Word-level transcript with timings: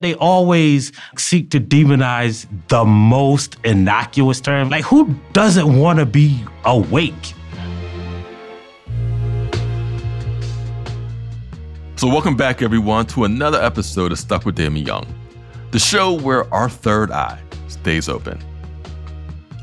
They 0.00 0.14
always 0.14 0.92
seek 1.16 1.50
to 1.50 1.58
demonize 1.58 2.46
the 2.68 2.84
most 2.84 3.56
innocuous 3.64 4.40
term. 4.40 4.68
Like, 4.68 4.84
who 4.84 5.12
doesn't 5.32 5.76
want 5.76 5.98
to 5.98 6.06
be 6.06 6.40
awake? 6.64 7.34
So, 11.96 12.06
welcome 12.06 12.36
back, 12.36 12.62
everyone, 12.62 13.06
to 13.06 13.24
another 13.24 13.60
episode 13.60 14.12
of 14.12 14.20
Stuck 14.20 14.46
with 14.46 14.54
Damon 14.54 14.86
Young, 14.86 15.04
the 15.72 15.80
show 15.80 16.12
where 16.12 16.44
our 16.54 16.70
third 16.70 17.10
eye 17.10 17.42
stays 17.66 18.08
open. 18.08 18.40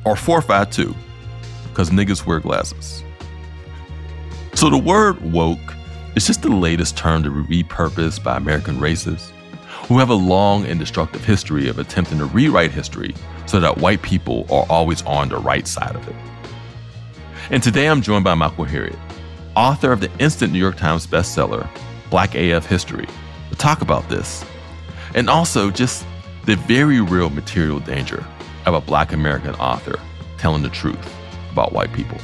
Our 0.06 0.18
fourth 0.18 0.50
eye, 0.50 0.66
too, 0.66 0.94
because 1.70 1.92
niggas 1.92 2.26
wear 2.26 2.42
glasses. 2.42 3.04
So, 4.54 4.70
the 4.70 4.78
word 4.78 5.32
woke 5.32 5.76
is 6.18 6.28
just 6.28 6.42
the 6.42 6.50
latest 6.50 6.98
term 6.98 7.24
to 7.24 7.46
be 7.46 7.64
repurposed 7.64 8.22
by 8.22 8.36
American 8.36 8.80
racists 8.80 9.32
who 9.88 10.00
have 10.00 10.10
a 10.10 10.16
long 10.16 10.66
and 10.66 10.80
destructive 10.80 11.24
history 11.24 11.68
of 11.68 11.78
attempting 11.78 12.18
to 12.18 12.26
rewrite 12.26 12.72
history 12.72 13.14
so 13.46 13.60
that 13.60 13.78
white 13.78 14.02
people 14.02 14.46
are 14.52 14.66
always 14.70 15.04
on 15.04 15.30
the 15.30 15.38
right 15.38 15.68
side 15.68 15.96
of 15.96 16.08
it. 16.08 16.16
And 17.52 17.62
today 17.62 17.88
I'm 17.88 18.02
joined 18.02 18.24
by 18.24 18.34
Michael 18.34 18.66
Harriot, 18.66 18.98
author 19.56 19.92
of 19.92 20.02
the 20.02 20.12
instant 20.18 20.52
New 20.52 20.60
York 20.60 20.78
Times 20.78 21.06
bestseller, 21.06 21.70
Black 22.10 22.34
AF 22.34 22.66
History, 22.66 23.08
to 23.52 23.56
talk 23.56 23.82
about 23.82 24.10
this. 24.10 24.44
And 25.14 25.30
also 25.30 25.70
just 25.70 26.06
the 26.46 26.56
very 26.56 27.00
real 27.00 27.30
material 27.30 27.80
danger 27.80 28.26
of 28.66 28.74
a 28.74 28.82
black 28.82 29.14
American 29.14 29.54
author 29.56 30.00
telling 30.38 30.64
the 30.64 30.70
truth 30.70 31.16
about 31.52 31.74
white 31.74 31.94
people. 31.94 32.18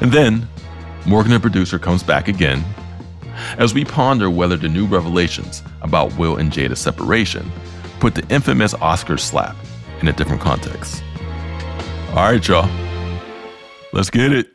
And 0.00 0.10
then 0.10 0.48
Morgan, 1.06 1.32
the 1.32 1.40
producer, 1.40 1.78
comes 1.78 2.02
back 2.02 2.26
again 2.26 2.64
as 3.58 3.74
we 3.74 3.84
ponder 3.84 4.30
whether 4.30 4.56
the 4.56 4.68
new 4.68 4.86
revelations 4.86 5.62
about 5.82 6.16
Will 6.16 6.36
and 6.36 6.50
Jada's 6.50 6.80
separation 6.80 7.50
put 8.00 8.14
the 8.14 8.26
infamous 8.34 8.74
Oscar 8.74 9.16
slap 9.16 9.56
in 10.00 10.08
a 10.08 10.12
different 10.12 10.42
context. 10.42 11.02
All 12.10 12.30
right, 12.30 12.46
y'all. 12.46 12.68
Let's 13.92 14.10
get 14.10 14.32
it. 14.32 14.48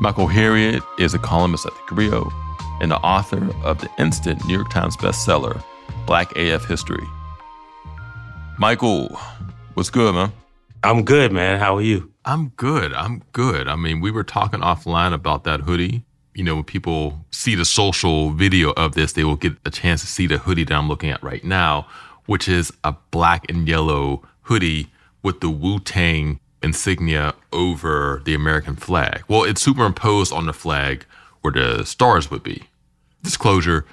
Michael 0.00 0.28
Harriot 0.28 0.82
is 1.00 1.12
a 1.12 1.18
columnist 1.18 1.66
at 1.66 1.72
The 1.72 1.94
Grio 1.94 2.30
and 2.80 2.92
the 2.92 2.98
author 2.98 3.52
of 3.64 3.80
the 3.80 3.90
instant 3.98 4.44
New 4.46 4.54
York 4.54 4.70
Times 4.70 4.96
bestseller, 4.96 5.62
Black 6.06 6.36
AF 6.36 6.64
History. 6.66 7.06
Michael, 8.60 9.16
what's 9.74 9.88
good, 9.88 10.16
man? 10.16 10.32
I'm 10.82 11.04
good, 11.04 11.30
man. 11.30 11.60
How 11.60 11.76
are 11.76 11.80
you? 11.80 12.12
I'm 12.24 12.48
good. 12.56 12.92
I'm 12.92 13.22
good. 13.30 13.68
I 13.68 13.76
mean, 13.76 14.00
we 14.00 14.10
were 14.10 14.24
talking 14.24 14.58
offline 14.58 15.14
about 15.14 15.44
that 15.44 15.60
hoodie. 15.60 16.02
You 16.34 16.42
know, 16.42 16.56
when 16.56 16.64
people 16.64 17.24
see 17.30 17.54
the 17.54 17.64
social 17.64 18.30
video 18.30 18.70
of 18.72 18.96
this, 18.96 19.12
they 19.12 19.22
will 19.22 19.36
get 19.36 19.52
a 19.64 19.70
chance 19.70 20.00
to 20.00 20.08
see 20.08 20.26
the 20.26 20.38
hoodie 20.38 20.64
that 20.64 20.74
I'm 20.74 20.88
looking 20.88 21.10
at 21.10 21.22
right 21.22 21.44
now, 21.44 21.86
which 22.26 22.48
is 22.48 22.72
a 22.82 22.96
black 23.12 23.48
and 23.48 23.68
yellow 23.68 24.26
hoodie 24.42 24.88
with 25.22 25.38
the 25.38 25.50
Wu 25.50 25.78
Tang 25.78 26.40
insignia 26.60 27.34
over 27.52 28.22
the 28.24 28.34
American 28.34 28.74
flag. 28.74 29.22
Well, 29.28 29.44
it's 29.44 29.62
superimposed 29.62 30.32
on 30.32 30.46
the 30.46 30.52
flag 30.52 31.06
where 31.42 31.52
the 31.52 31.84
stars 31.84 32.28
would 32.32 32.42
be. 32.42 32.64
Disclosure 33.22 33.86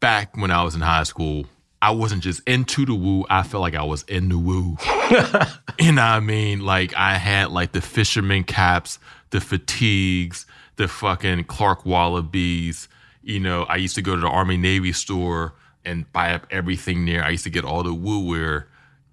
back 0.00 0.34
when 0.38 0.50
I 0.50 0.62
was 0.62 0.74
in 0.74 0.80
high 0.80 1.02
school, 1.02 1.44
I 1.86 1.90
wasn't 1.90 2.24
just 2.24 2.40
into 2.48 2.84
the 2.84 2.96
Wu. 2.96 3.24
I 3.30 3.44
felt 3.44 3.60
like 3.60 3.76
I 3.76 3.84
was 3.84 4.02
in 4.08 4.28
the 4.28 4.36
Wu. 4.36 4.76
you 5.78 5.92
know 5.92 6.02
what 6.02 6.16
I 6.16 6.18
mean? 6.18 6.58
Like 6.58 6.92
I 6.96 7.16
had 7.16 7.52
like 7.52 7.70
the 7.70 7.80
fisherman 7.80 8.42
caps, 8.42 8.98
the 9.30 9.40
fatigues, 9.40 10.46
the 10.74 10.88
fucking 10.88 11.44
Clark 11.44 11.86
Wallabies. 11.86 12.88
You 13.22 13.38
know, 13.38 13.66
I 13.68 13.76
used 13.76 13.94
to 13.94 14.02
go 14.02 14.16
to 14.16 14.20
the 14.20 14.26
Army 14.26 14.56
Navy 14.56 14.92
store 14.92 15.54
and 15.84 16.12
buy 16.12 16.34
up 16.34 16.48
everything 16.50 17.06
there. 17.06 17.22
I 17.22 17.28
used 17.28 17.44
to 17.44 17.50
get 17.50 17.64
all 17.64 17.84
the 17.84 17.94
Wu 17.94 18.26
Wear. 18.26 18.66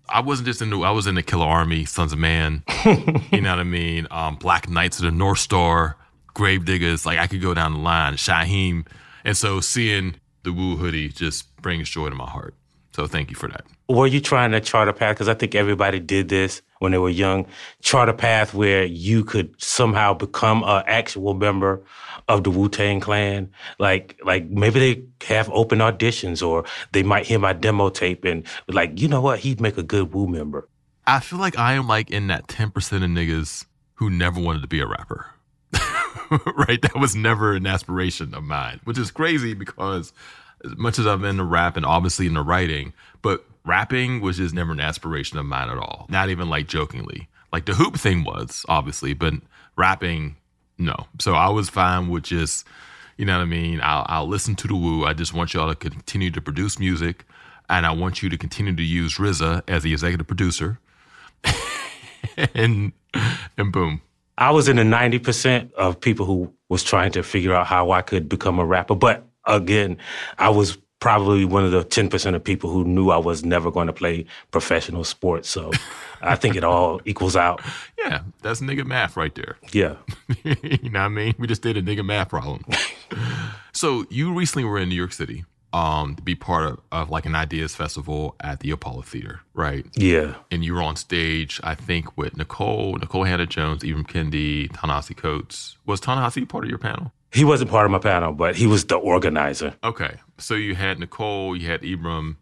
I 0.10 0.22
wasn't 0.22 0.48
just 0.48 0.60
in 0.60 0.72
the 0.72 0.80
I 0.80 0.90
was 0.90 1.06
in 1.06 1.14
the 1.14 1.22
Killer 1.22 1.46
Army, 1.46 1.86
Sons 1.86 2.12
of 2.12 2.18
Man. 2.18 2.64
you 3.32 3.40
know 3.42 3.52
what 3.52 3.60
I 3.60 3.66
mean? 3.66 4.08
Um, 4.10 4.36
Black 4.38 4.68
Knights 4.68 4.98
of 4.98 5.06
the 5.06 5.12
North 5.12 5.38
Star, 5.38 5.96
Gravediggers. 6.34 7.06
Like 7.06 7.20
I 7.20 7.28
could 7.28 7.40
go 7.40 7.54
down 7.54 7.74
the 7.74 7.80
line, 7.82 8.14
Shaheem. 8.16 8.88
And 9.24 9.38
so 9.38 9.60
seeing 9.60 10.16
the 10.42 10.52
Wu 10.52 10.78
hoodie 10.78 11.10
just 11.10 11.56
brings 11.58 11.88
joy 11.88 12.10
to 12.10 12.16
my 12.16 12.28
heart. 12.28 12.56
So 12.94 13.08
thank 13.08 13.32
you 13.32 13.36
for 13.36 13.50
that. 13.50 13.66
Were 13.90 14.08
you 14.08 14.22
trying 14.22 14.52
to 14.52 14.62
chart 14.62 14.88
a 14.88 14.94
path? 14.94 15.16
Because 15.16 15.28
I 15.28 15.34
think 15.34 15.56
everybody 15.56 16.00
did 16.00 16.30
this 16.30 16.62
when 16.80 16.92
they 16.92 17.00
were 17.00 17.10
young. 17.10 17.48
Chart 17.82 18.08
a 18.08 18.14
path 18.14 18.54
where 18.54 18.84
you 18.86 19.24
could 19.24 19.54
somehow 19.62 20.14
become 20.14 20.64
an 20.64 20.84
actual 20.86 21.34
member 21.34 21.84
of 22.28 22.44
the 22.44 22.52
Wu 22.52 22.70
Tang 22.70 23.00
Clan. 23.00 23.50
Like, 23.80 24.20
like 24.24 24.46
maybe 24.46 24.80
they 24.80 25.26
have 25.28 25.50
open 25.50 25.80
auditions, 25.80 26.46
or 26.48 26.66
they 26.92 27.04
might 27.04 27.26
hear 27.26 27.40
my 27.40 27.54
demo 27.54 27.90
tape 27.90 28.26
and 28.26 28.46
like, 28.68 29.00
you 29.00 29.08
know 29.08 29.22
what? 29.22 29.40
He'd 29.40 29.60
make 29.60 29.78
a 29.78 29.84
good 29.84 30.14
Wu 30.14 30.28
member. 30.28 30.70
I 31.06 31.20
feel 31.20 31.40
like 31.40 31.58
I 31.58 31.74
am 31.74 31.88
like 31.88 32.12
in 32.12 32.28
that 32.28 32.48
ten 32.48 32.70
percent 32.70 33.04
of 33.04 33.10
niggas 33.10 33.66
who 33.96 34.10
never 34.10 34.40
wanted 34.40 34.62
to 34.62 34.68
be 34.68 34.80
a 34.80 34.88
rapper. 34.88 35.26
right? 36.56 36.82
That 36.82 36.96
was 36.96 37.16
never 37.16 37.54
an 37.54 37.66
aspiration 37.66 38.34
of 38.34 38.44
mine, 38.44 38.80
which 38.84 38.98
is 38.98 39.12
crazy 39.12 39.54
because 39.54 40.14
as 40.64 40.78
much 40.78 41.00
as 41.00 41.06
I'm 41.06 41.24
into 41.26 41.44
rap 41.44 41.78
and 41.78 41.86
obviously 41.86 42.28
into 42.28 42.42
writing, 42.42 42.94
but 43.22 43.46
rapping 43.66 44.22
was 44.22 44.38
just 44.38 44.54
never 44.54 44.72
an 44.72 44.80
aspiration 44.80 45.38
of 45.38 45.46
mine 45.46 45.70
at 45.70 45.78
all. 45.78 46.06
Not 46.10 46.30
even 46.30 46.50
like 46.50 46.68
jokingly. 46.68 47.28
Like 47.52 47.66
the 47.66 47.74
hoop 47.74 47.98
thing 47.98 48.24
was, 48.24 48.66
obviously, 48.68 49.14
but 49.14 49.34
rapping, 49.78 50.36
no. 50.78 51.08
So 51.20 51.34
I 51.34 51.50
was 51.50 51.70
fine 51.70 52.10
with 52.10 52.24
just, 52.24 52.66
you 53.18 53.26
know 53.26 53.38
what 53.38 53.44
I 53.44 53.46
mean? 53.46 53.80
I'll, 53.84 54.06
I'll 54.08 54.28
listen 54.28 54.56
to 54.56 54.68
the 54.68 54.76
Wu. 54.76 55.06
I 55.06 55.14
just 55.14 55.34
want 55.34 55.54
y'all 55.54 55.70
to 55.70 55.76
continue 55.76 56.32
to 56.32 56.42
produce 56.42 56.80
music. 56.80 57.26
And 57.70 57.86
I 57.86 57.92
want 57.92 58.22
you 58.22 58.30
to 58.30 58.38
continue 58.38 58.76
to 58.76 58.84
use 58.84 59.18
RZA 59.18 59.64
as 59.68 59.84
the 59.84 59.94
executive 59.94 60.28
producer. 60.28 60.80
and 62.56 62.92
and 63.58 63.72
boom. 63.72 64.02
I 64.38 64.52
was 64.52 64.68
in 64.68 64.78
the 64.78 64.84
90% 64.84 65.74
of 65.74 66.00
people 66.00 66.26
who 66.26 66.54
was 66.70 66.84
trying 66.84 67.12
to 67.14 67.24
figure 67.24 67.54
out 67.54 67.68
how 67.68 67.92
I 67.92 68.02
could 68.02 68.28
become 68.28 68.60
a 68.60 68.66
rapper. 68.66 68.96
But 68.96 69.26
again, 69.46 69.98
I 70.38 70.50
was 70.50 70.78
probably 71.04 71.44
one 71.44 71.66
of 71.66 71.72
the 71.72 71.84
10% 71.84 72.34
of 72.34 72.42
people 72.42 72.70
who 72.70 72.86
knew 72.86 73.10
I 73.10 73.18
was 73.18 73.44
never 73.44 73.70
going 73.70 73.88
to 73.88 73.94
play 73.94 74.26
professional 74.52 75.04
sports. 75.04 75.50
So 75.50 75.70
I 76.22 76.38
think 76.38 76.56
it 76.56 76.64
all 76.64 77.02
equals 77.04 77.36
out. 77.36 77.62
Yeah, 78.00 78.22
that's 78.42 78.62
nigga 78.62 78.86
math 78.86 79.18
right 79.18 79.36
there. 79.36 79.58
Yeah. 79.74 79.96
you 80.46 80.90
know 80.90 81.02
what 81.02 81.06
I 81.06 81.08
mean? 81.10 81.36
We 81.38 81.46
just 81.46 81.62
did 81.62 81.76
a 81.76 81.82
nigga 81.82 82.06
math 82.06 82.30
problem. 82.30 82.64
so 83.74 84.06
you 84.10 84.34
recently 84.34 84.64
were 84.64 84.80
in 84.80 84.88
New 84.88 84.96
York 84.96 85.12
City 85.12 85.44
um, 85.74 86.16
to 86.16 86.22
be 86.22 86.36
part 86.36 86.68
of, 86.68 86.80
of 86.94 87.10
like 87.10 87.26
an 87.26 87.36
ideas 87.36 87.76
festival 87.76 88.38
at 88.40 88.62
the 88.62 88.72
Apollo 88.72 89.02
Theater, 89.02 89.42
right? 89.54 89.86
Yeah. 89.96 90.36
And 90.52 90.64
you 90.64 90.74
were 90.74 90.84
on 90.84 90.96
stage, 90.96 91.60
I 91.66 91.76
think, 91.76 92.18
with 92.18 92.36
Nikole, 92.36 92.98
Nikole 92.98 93.28
Hannah-Jones, 93.28 93.84
Ibram 93.84 94.08
Kendi, 94.08 94.72
Ta-Nehisi 94.74 95.18
Coates. 95.18 95.78
Was 95.86 96.00
Ta-Nehisi 96.00 96.48
part 96.48 96.64
of 96.64 96.70
your 96.70 96.80
panel? 96.80 97.12
He 97.34 97.44
wasn't 97.44 97.72
part 97.72 97.86
of 97.86 97.92
my 97.92 98.00
panel, 98.00 98.34
but 98.34 98.56
he 98.56 98.68
was 98.68 98.86
the 98.86 98.96
organizer. 98.96 99.74
Okay. 99.84 100.18
So 100.38 100.54
you 100.54 100.76
had 100.76 101.00
Nikole, 101.00 101.60
you 101.60 101.68
had 101.68 101.82
Ibram, 101.82 102.38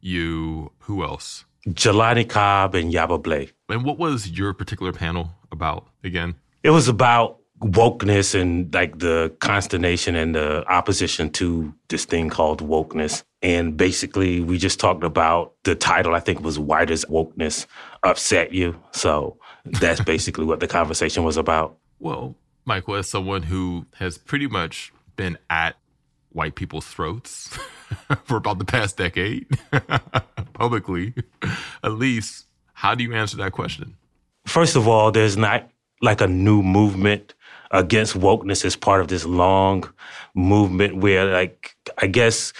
you, 0.00 0.72
who 0.80 1.02
else? 1.02 1.44
Jelani 1.68 2.28
Cobb 2.28 2.74
and 2.74 2.92
Yaba 2.92 3.20
Blay. 3.20 3.50
And 3.68 3.84
what 3.84 3.98
was 3.98 4.30
your 4.30 4.54
particular 4.54 4.92
panel 4.92 5.32
about 5.50 5.88
again? 6.04 6.36
It 6.62 6.70
was 6.70 6.86
about 6.86 7.40
wokeness 7.60 8.38
and 8.38 8.72
like 8.72 8.98
the 8.98 9.34
consternation 9.40 10.14
and 10.14 10.34
the 10.34 10.64
opposition 10.68 11.30
to 11.30 11.74
this 11.88 12.04
thing 12.04 12.30
called 12.30 12.60
wokeness. 12.60 13.24
And 13.42 13.76
basically, 13.76 14.40
we 14.40 14.58
just 14.58 14.78
talked 14.78 15.04
about 15.04 15.54
the 15.64 15.74
title, 15.74 16.14
I 16.14 16.20
think 16.20 16.40
was 16.40 16.58
Why 16.58 16.84
Does 16.84 17.04
Wokeness 17.06 17.66
Upset 18.02 18.52
You? 18.52 18.80
So 18.92 19.38
that's 19.64 20.00
basically 20.00 20.44
what 20.44 20.60
the 20.60 20.68
conversation 20.68 21.24
was 21.24 21.36
about. 21.36 21.78
Well, 21.98 22.36
Michael, 22.66 22.96
as 22.96 23.08
someone 23.08 23.44
who 23.44 23.86
has 23.94 24.18
pretty 24.18 24.48
much 24.48 24.92
been 25.14 25.38
at 25.48 25.76
white 26.30 26.56
people's 26.56 26.86
throats 26.86 27.48
for 28.24 28.36
about 28.36 28.58
the 28.58 28.64
past 28.64 28.96
decade, 28.96 29.46
publicly, 30.52 31.14
at 31.82 31.92
least, 31.92 32.46
how 32.74 32.94
do 32.94 33.04
you 33.04 33.14
answer 33.14 33.36
that 33.36 33.52
question? 33.52 33.96
First 34.46 34.76
of 34.76 34.86
all, 34.86 35.12
there's 35.12 35.36
not 35.36 35.70
like 36.02 36.20
a 36.20 36.26
new 36.26 36.62
movement 36.62 37.34
against 37.70 38.14
wokeness 38.18 38.64
as 38.64 38.76
part 38.76 39.00
of 39.00 39.08
this 39.08 39.24
long 39.24 39.88
movement 40.34 40.96
where, 40.96 41.24
like, 41.32 41.76
I 41.98 42.08
guess 42.08 42.52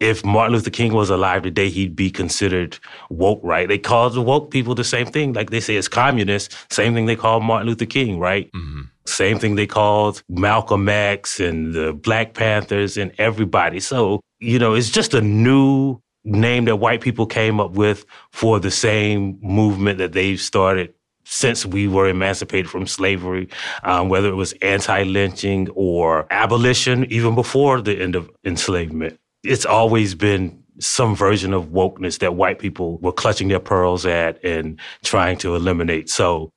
if 0.00 0.24
Martin 0.24 0.54
Luther 0.54 0.70
King 0.70 0.92
was 0.92 1.10
alive 1.10 1.42
today, 1.42 1.70
he'd 1.70 1.96
be 1.96 2.10
considered 2.10 2.78
woke, 3.08 3.40
right? 3.42 3.68
They 3.68 3.78
call 3.78 4.10
the 4.10 4.20
woke 4.20 4.50
people 4.50 4.74
the 4.74 4.84
same 4.84 5.06
thing. 5.06 5.32
Like 5.32 5.50
they 5.50 5.60
say 5.60 5.76
it's 5.76 5.88
communists, 5.88 6.54
same 6.70 6.94
thing 6.94 7.06
they 7.06 7.16
call 7.16 7.40
Martin 7.40 7.68
Luther 7.68 7.86
King, 7.86 8.18
right? 8.18 8.50
Mm-hmm. 8.52 8.82
Same 9.06 9.38
thing 9.38 9.54
they 9.54 9.66
called 9.66 10.22
Malcolm 10.28 10.88
X 10.88 11.40
and 11.40 11.74
the 11.74 11.92
Black 11.92 12.34
Panthers 12.34 12.96
and 12.96 13.12
everybody. 13.18 13.80
So, 13.80 14.20
you 14.40 14.58
know, 14.58 14.74
it's 14.74 14.90
just 14.90 15.14
a 15.14 15.20
new 15.20 16.00
name 16.24 16.64
that 16.64 16.76
white 16.76 17.02
people 17.02 17.26
came 17.26 17.60
up 17.60 17.72
with 17.72 18.06
for 18.32 18.58
the 18.58 18.70
same 18.70 19.38
movement 19.42 19.98
that 19.98 20.12
they've 20.12 20.40
started 20.40 20.94
since 21.26 21.64
we 21.64 21.88
were 21.88 22.08
emancipated 22.08 22.70
from 22.70 22.86
slavery, 22.86 23.48
um, 23.82 24.08
whether 24.08 24.28
it 24.28 24.34
was 24.34 24.52
anti-lynching 24.62 25.68
or 25.70 26.26
abolition, 26.30 27.04
even 27.10 27.34
before 27.34 27.80
the 27.80 28.00
end 28.00 28.14
of 28.14 28.30
enslavement. 28.44 29.18
It's 29.42 29.66
always 29.66 30.14
been 30.14 30.62
some 30.80 31.14
version 31.14 31.54
of 31.54 31.66
wokeness 31.66 32.18
that 32.18 32.34
white 32.34 32.58
people 32.58 32.98
were 32.98 33.12
clutching 33.12 33.48
their 33.48 33.60
pearls 33.60 34.04
at 34.04 34.42
and 34.44 34.80
trying 35.02 35.38
to 35.38 35.54
eliminate. 35.54 36.10
So 36.10 36.50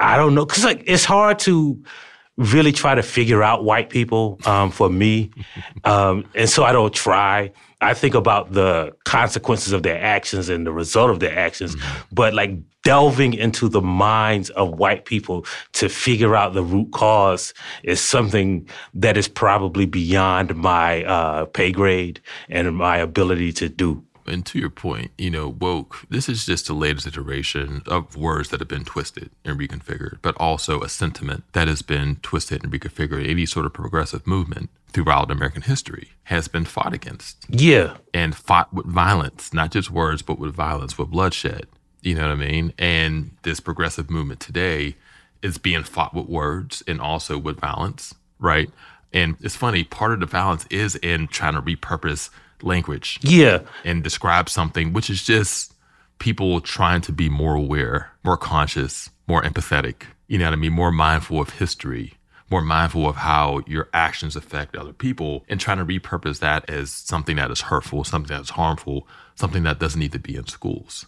I 0.00 0.16
don't 0.16 0.34
know, 0.34 0.46
because 0.46 0.64
like 0.64 0.84
it's 0.86 1.04
hard 1.04 1.38
to 1.40 1.82
really 2.36 2.72
try 2.72 2.94
to 2.94 3.02
figure 3.02 3.42
out 3.42 3.64
white 3.64 3.90
people 3.90 4.38
um, 4.46 4.70
for 4.70 4.88
me, 4.88 5.30
um, 5.84 6.24
and 6.34 6.48
so 6.48 6.64
I 6.64 6.72
don't 6.72 6.94
try. 6.94 7.52
I 7.80 7.94
think 7.94 8.14
about 8.14 8.52
the 8.52 8.96
consequences 9.04 9.72
of 9.72 9.84
their 9.84 10.00
actions 10.02 10.48
and 10.48 10.66
the 10.66 10.72
result 10.72 11.10
of 11.10 11.20
their 11.20 11.36
actions, 11.36 11.76
mm-hmm. 11.76 12.14
but 12.14 12.34
like 12.34 12.58
delving 12.82 13.34
into 13.34 13.68
the 13.68 13.82
minds 13.82 14.50
of 14.50 14.78
white 14.78 15.04
people 15.04 15.44
to 15.74 15.88
figure 15.88 16.34
out 16.34 16.54
the 16.54 16.62
root 16.62 16.90
cause 16.92 17.52
is 17.82 18.00
something 18.00 18.66
that 18.94 19.16
is 19.16 19.28
probably 19.28 19.84
beyond 19.84 20.54
my 20.56 21.04
uh, 21.04 21.44
pay 21.44 21.70
grade 21.70 22.20
and 22.48 22.74
my 22.76 22.96
ability 22.96 23.52
to 23.52 23.68
do. 23.68 24.02
And 24.28 24.46
to 24.46 24.58
your 24.58 24.70
point, 24.70 25.10
you 25.18 25.30
know, 25.30 25.48
woke, 25.48 26.06
this 26.08 26.28
is 26.28 26.46
just 26.46 26.66
the 26.66 26.74
latest 26.74 27.06
iteration 27.06 27.82
of 27.86 28.16
words 28.16 28.50
that 28.50 28.60
have 28.60 28.68
been 28.68 28.84
twisted 28.84 29.30
and 29.44 29.58
reconfigured, 29.58 30.18
but 30.22 30.36
also 30.36 30.82
a 30.82 30.88
sentiment 30.88 31.44
that 31.52 31.68
has 31.68 31.82
been 31.82 32.16
twisted 32.22 32.62
and 32.62 32.72
reconfigured. 32.72 33.28
Any 33.28 33.46
sort 33.46 33.66
of 33.66 33.72
progressive 33.72 34.26
movement 34.26 34.70
throughout 34.92 35.30
American 35.30 35.62
history 35.62 36.12
has 36.24 36.48
been 36.48 36.64
fought 36.64 36.94
against. 36.94 37.44
Yeah. 37.48 37.96
And 38.14 38.34
fought 38.34 38.72
with 38.72 38.86
violence, 38.86 39.52
not 39.52 39.72
just 39.72 39.90
words, 39.90 40.22
but 40.22 40.38
with 40.38 40.54
violence, 40.54 40.96
with 40.96 41.10
bloodshed. 41.10 41.66
You 42.02 42.14
know 42.14 42.22
what 42.22 42.32
I 42.32 42.36
mean? 42.36 42.72
And 42.78 43.32
this 43.42 43.60
progressive 43.60 44.08
movement 44.10 44.40
today 44.40 44.96
is 45.42 45.58
being 45.58 45.82
fought 45.82 46.14
with 46.14 46.26
words 46.26 46.82
and 46.86 47.00
also 47.00 47.38
with 47.38 47.60
violence, 47.60 48.14
right? 48.38 48.70
And 49.12 49.36
it's 49.40 49.56
funny, 49.56 49.84
part 49.84 50.12
of 50.12 50.20
the 50.20 50.26
violence 50.26 50.66
is 50.70 50.96
in 50.96 51.28
trying 51.28 51.54
to 51.54 51.62
repurpose 51.62 52.30
language. 52.62 53.18
Yeah. 53.22 53.60
And 53.84 54.02
describe 54.02 54.48
something, 54.48 54.92
which 54.92 55.10
is 55.10 55.22
just 55.22 55.74
people 56.18 56.60
trying 56.60 57.00
to 57.02 57.12
be 57.12 57.28
more 57.28 57.54
aware, 57.54 58.10
more 58.24 58.36
conscious, 58.36 59.10
more 59.26 59.42
empathetic, 59.42 60.02
you 60.26 60.38
know 60.38 60.46
what 60.46 60.52
I 60.54 60.56
mean? 60.56 60.72
More 60.72 60.92
mindful 60.92 61.40
of 61.40 61.50
history, 61.50 62.14
more 62.50 62.62
mindful 62.62 63.08
of 63.08 63.16
how 63.16 63.62
your 63.66 63.88
actions 63.92 64.36
affect 64.36 64.76
other 64.76 64.92
people, 64.92 65.44
and 65.48 65.60
trying 65.60 65.78
to 65.78 65.84
repurpose 65.84 66.40
that 66.40 66.68
as 66.68 66.90
something 66.90 67.36
that 67.36 67.50
is 67.50 67.62
hurtful, 67.62 68.04
something 68.04 68.36
that's 68.36 68.50
harmful, 68.50 69.06
something 69.34 69.62
that 69.62 69.78
doesn't 69.78 70.00
need 70.00 70.12
to 70.12 70.18
be 70.18 70.36
in 70.36 70.46
schools. 70.46 71.06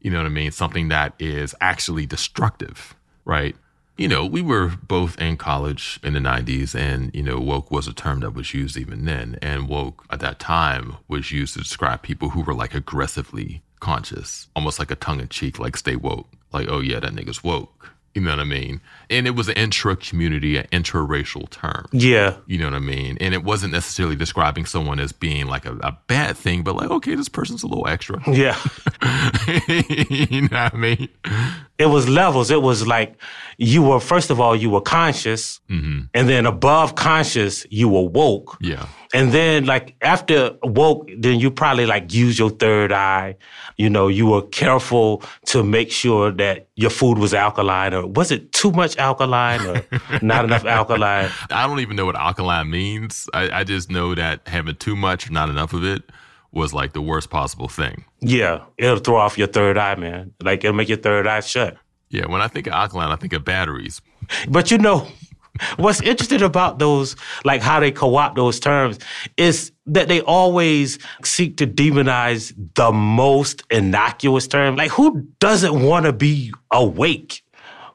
You 0.00 0.10
know 0.10 0.18
what 0.18 0.26
I 0.26 0.30
mean? 0.30 0.50
Something 0.50 0.88
that 0.88 1.14
is 1.18 1.54
actually 1.60 2.06
destructive, 2.06 2.94
right? 3.24 3.54
You 4.00 4.08
know, 4.08 4.24
we 4.24 4.40
were 4.40 4.68
both 4.68 5.20
in 5.20 5.36
college 5.36 6.00
in 6.02 6.14
the 6.14 6.20
90s, 6.20 6.74
and, 6.74 7.14
you 7.14 7.22
know, 7.22 7.38
woke 7.38 7.70
was 7.70 7.86
a 7.86 7.92
term 7.92 8.20
that 8.20 8.32
was 8.32 8.54
used 8.54 8.78
even 8.78 9.04
then. 9.04 9.38
And 9.42 9.68
woke 9.68 10.06
at 10.08 10.20
that 10.20 10.38
time 10.38 10.96
was 11.06 11.30
used 11.30 11.52
to 11.52 11.58
describe 11.58 12.00
people 12.00 12.30
who 12.30 12.40
were 12.40 12.54
like 12.54 12.74
aggressively 12.74 13.60
conscious, 13.78 14.48
almost 14.56 14.78
like 14.78 14.90
a 14.90 14.96
tongue 14.96 15.20
in 15.20 15.28
cheek, 15.28 15.58
like 15.58 15.76
stay 15.76 15.96
woke. 15.96 16.28
Like, 16.50 16.68
oh, 16.70 16.80
yeah, 16.80 17.00
that 17.00 17.12
nigga's 17.12 17.44
woke. 17.44 17.90
You 18.14 18.22
know 18.22 18.30
what 18.30 18.40
I 18.40 18.44
mean? 18.44 18.80
And 19.08 19.26
it 19.28 19.36
was 19.36 19.48
an 19.48 19.54
intra 19.54 19.94
community, 19.94 20.56
an 20.56 20.66
intra-racial 20.72 21.46
term. 21.46 21.86
Yeah. 21.92 22.36
You 22.46 22.58
know 22.58 22.64
what 22.64 22.74
I 22.74 22.80
mean? 22.80 23.16
And 23.20 23.34
it 23.34 23.44
wasn't 23.44 23.72
necessarily 23.72 24.16
describing 24.16 24.66
someone 24.66 24.98
as 24.98 25.12
being 25.12 25.46
like 25.46 25.64
a, 25.64 25.76
a 25.76 25.96
bad 26.08 26.36
thing, 26.36 26.64
but 26.64 26.74
like, 26.74 26.90
okay, 26.90 27.14
this 27.14 27.28
person's 27.28 27.62
a 27.62 27.66
little 27.66 27.86
extra. 27.86 28.20
Yeah. 28.40 28.56
you 29.68 30.42
know 30.42 30.48
what 30.62 30.74
I 30.74 30.76
mean? 30.76 31.08
It 31.78 31.86
was 31.86 32.08
levels. 32.08 32.50
It 32.50 32.62
was 32.62 32.86
like 32.86 33.16
you 33.58 33.82
were, 33.82 34.00
first 34.00 34.30
of 34.30 34.40
all, 34.40 34.56
you 34.56 34.70
were 34.70 34.80
conscious. 34.80 35.60
Mm-hmm. 35.68 36.06
And 36.14 36.28
then 36.28 36.46
above 36.46 36.94
conscious, 36.94 37.66
you 37.70 37.88
were 37.88 38.08
woke. 38.08 38.56
Yeah. 38.60 38.86
And 39.12 39.32
then 39.32 39.66
like 39.66 39.96
after 40.02 40.56
woke, 40.62 41.10
then 41.18 41.40
you 41.40 41.50
probably 41.50 41.86
like 41.86 42.12
use 42.12 42.38
your 42.38 42.50
third 42.50 42.92
eye. 42.92 43.36
You 43.76 43.90
know, 43.90 44.08
you 44.08 44.26
were 44.26 44.42
careful 44.42 45.22
to 45.46 45.64
make 45.64 45.90
sure 45.90 46.30
that 46.32 46.68
your 46.76 46.90
food 46.90 47.18
was 47.18 47.34
alkaline 47.34 47.92
or 47.92 48.06
was 48.06 48.30
it 48.30 48.52
too 48.52 48.70
much 48.70 48.96
alkaline 48.98 49.66
or 49.66 49.84
not 50.22 50.44
enough 50.44 50.64
alkaline? 50.64 51.30
I 51.50 51.66
don't 51.66 51.80
even 51.80 51.96
know 51.96 52.06
what 52.06 52.16
alkaline 52.16 52.70
means. 52.70 53.28
I, 53.34 53.60
I 53.60 53.64
just 53.64 53.90
know 53.90 54.14
that 54.14 54.46
having 54.46 54.76
too 54.76 54.94
much 54.94 55.28
or 55.28 55.32
not 55.32 55.48
enough 55.48 55.72
of 55.72 55.84
it 55.84 56.02
was 56.52 56.72
like 56.72 56.92
the 56.92 57.02
worst 57.02 57.30
possible 57.30 57.68
thing. 57.68 58.04
Yeah. 58.20 58.64
It'll 58.78 58.98
throw 58.98 59.16
off 59.16 59.38
your 59.38 59.48
third 59.48 59.76
eye, 59.76 59.96
man. 59.96 60.34
Like 60.42 60.62
it'll 60.62 60.76
make 60.76 60.88
your 60.88 60.98
third 60.98 61.26
eye 61.26 61.40
shut. 61.40 61.76
Yeah, 62.10 62.26
when 62.26 62.40
I 62.40 62.48
think 62.48 62.66
of 62.66 62.72
alkaline, 62.72 63.10
I 63.10 63.16
think 63.16 63.32
of 63.32 63.44
batteries. 63.44 64.02
But 64.48 64.70
you 64.72 64.78
know, 64.78 65.06
What's 65.76 66.00
interesting 66.02 66.42
about 66.42 66.78
those, 66.78 67.16
like 67.44 67.62
how 67.62 67.80
they 67.80 67.90
co-opt 67.90 68.36
those 68.36 68.60
terms, 68.60 68.98
is 69.36 69.72
that 69.86 70.08
they 70.08 70.20
always 70.22 70.98
seek 71.24 71.56
to 71.58 71.66
demonize 71.66 72.52
the 72.74 72.92
most 72.92 73.62
innocuous 73.70 74.46
term. 74.46 74.76
Like, 74.76 74.90
who 74.90 75.26
doesn't 75.40 75.82
want 75.82 76.06
to 76.06 76.12
be 76.12 76.52
awake? 76.70 77.42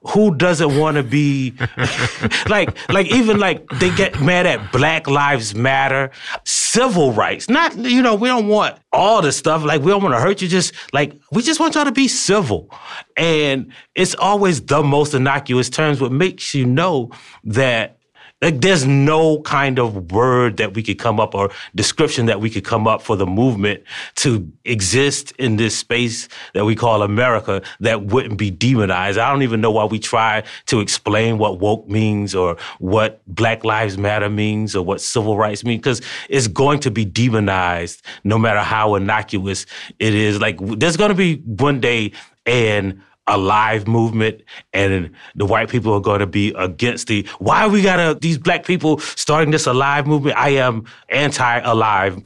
Who 0.07 0.36
doesn't 0.36 0.78
want 0.78 0.98
to 0.98 1.04
be 1.04 1.54
like 2.48 2.78
like 2.90 3.07
even 3.07 3.40
like 3.40 3.68
they 3.80 3.94
get 3.96 4.19
mad 4.22 4.46
at 4.46 4.72
black 4.72 5.07
lives 5.07 5.56
matter 5.56 6.12
civil 6.44 7.12
rights. 7.13 7.50
Not 7.50 7.75
you 7.78 8.02
know 8.02 8.16
we 8.16 8.28
don't 8.28 8.48
want 8.48 8.78
all 8.92 9.22
the 9.22 9.31
stuff. 9.31 9.63
Like 9.63 9.81
we 9.81 9.92
don't 9.92 10.04
want 10.04 10.13
to 10.13 10.19
hurt 10.19 10.42
you. 10.42 10.48
Just 10.48 10.74
like 10.94 11.13
we 11.31 11.42
just 11.42 11.60
want 11.60 11.75
y'all 11.75 11.86
to 11.86 11.92
be 11.92 12.07
civil. 12.07 12.69
And 13.18 13.72
it's 13.96 14.16
always 14.16 14.62
the 14.62 14.84
most 14.84 15.13
innocuous 15.13 15.69
terms 15.69 16.02
what 16.02 16.12
makes 16.12 16.54
you 16.54 16.66
know 16.66 17.12
that 17.46 17.98
like 18.41 18.59
there's 18.59 18.85
no 18.85 19.39
kind 19.41 19.79
of 19.79 20.11
word 20.11 20.57
that 20.57 20.73
we 20.73 20.83
could 20.83 20.99
come 20.99 21.21
up 21.21 21.33
or 21.33 21.49
description 21.73 22.25
that 22.25 22.41
we 22.41 22.49
could 22.49 22.65
come 22.65 22.85
up 22.85 23.01
for 23.01 23.15
the 23.15 23.25
movement 23.25 23.81
to 24.15 24.51
exist 24.65 25.31
in 25.39 25.55
this 25.55 25.77
space 25.77 26.27
that 26.53 26.65
we 26.65 26.75
call 26.75 27.01
America 27.01 27.61
that 27.79 28.03
wouldn't 28.05 28.37
be 28.37 28.51
demonized. 28.51 29.17
I 29.17 29.31
don't 29.31 29.41
even 29.41 29.61
know 29.61 29.71
why 29.71 29.85
we 29.85 29.99
try 29.99 30.43
to 30.65 30.81
explain 30.81 31.37
what 31.37 31.59
woke 31.59 31.87
means 31.87 32.35
or 32.35 32.57
what 32.79 33.21
Black 33.25 33.63
Lives 33.63 33.97
Matter 33.97 34.29
means 34.29 34.75
or 34.75 34.83
what 34.83 34.99
civil 34.99 35.37
rights 35.37 35.63
mean 35.63 35.77
because 35.77 36.01
it's 36.29 36.47
going 36.47 36.81
to 36.81 36.91
be 36.91 37.05
demonized 37.05 38.01
no 38.25 38.37
matter 38.37 38.59
how 38.59 38.95
innocuous 38.95 39.65
it 39.99 40.13
is. 40.13 40.41
Like 40.41 40.57
there's 40.59 40.97
going 40.97 41.09
to 41.09 41.15
be 41.15 41.37
one 41.37 41.79
day 41.79 42.11
and 42.45 43.01
alive 43.27 43.88
movement 43.88 44.42
and 44.74 45.12
the 45.36 45.45
white 45.45 45.69
people 45.69 45.94
are 45.94 46.01
going 46.01 46.19
to 46.19 46.27
be 46.27 46.54
against 46.57 47.07
the 47.07 47.28
why 47.40 47.68
we 47.68 47.81
gotta 47.81 48.18
these 48.19 48.38
black 48.38 48.66
people 48.66 48.99
starting 48.99 49.52
this 49.52 49.66
alive 49.66 50.07
movement? 50.07 50.38
I 50.38 50.49
am 50.49 50.85
anti-alive. 51.09 52.21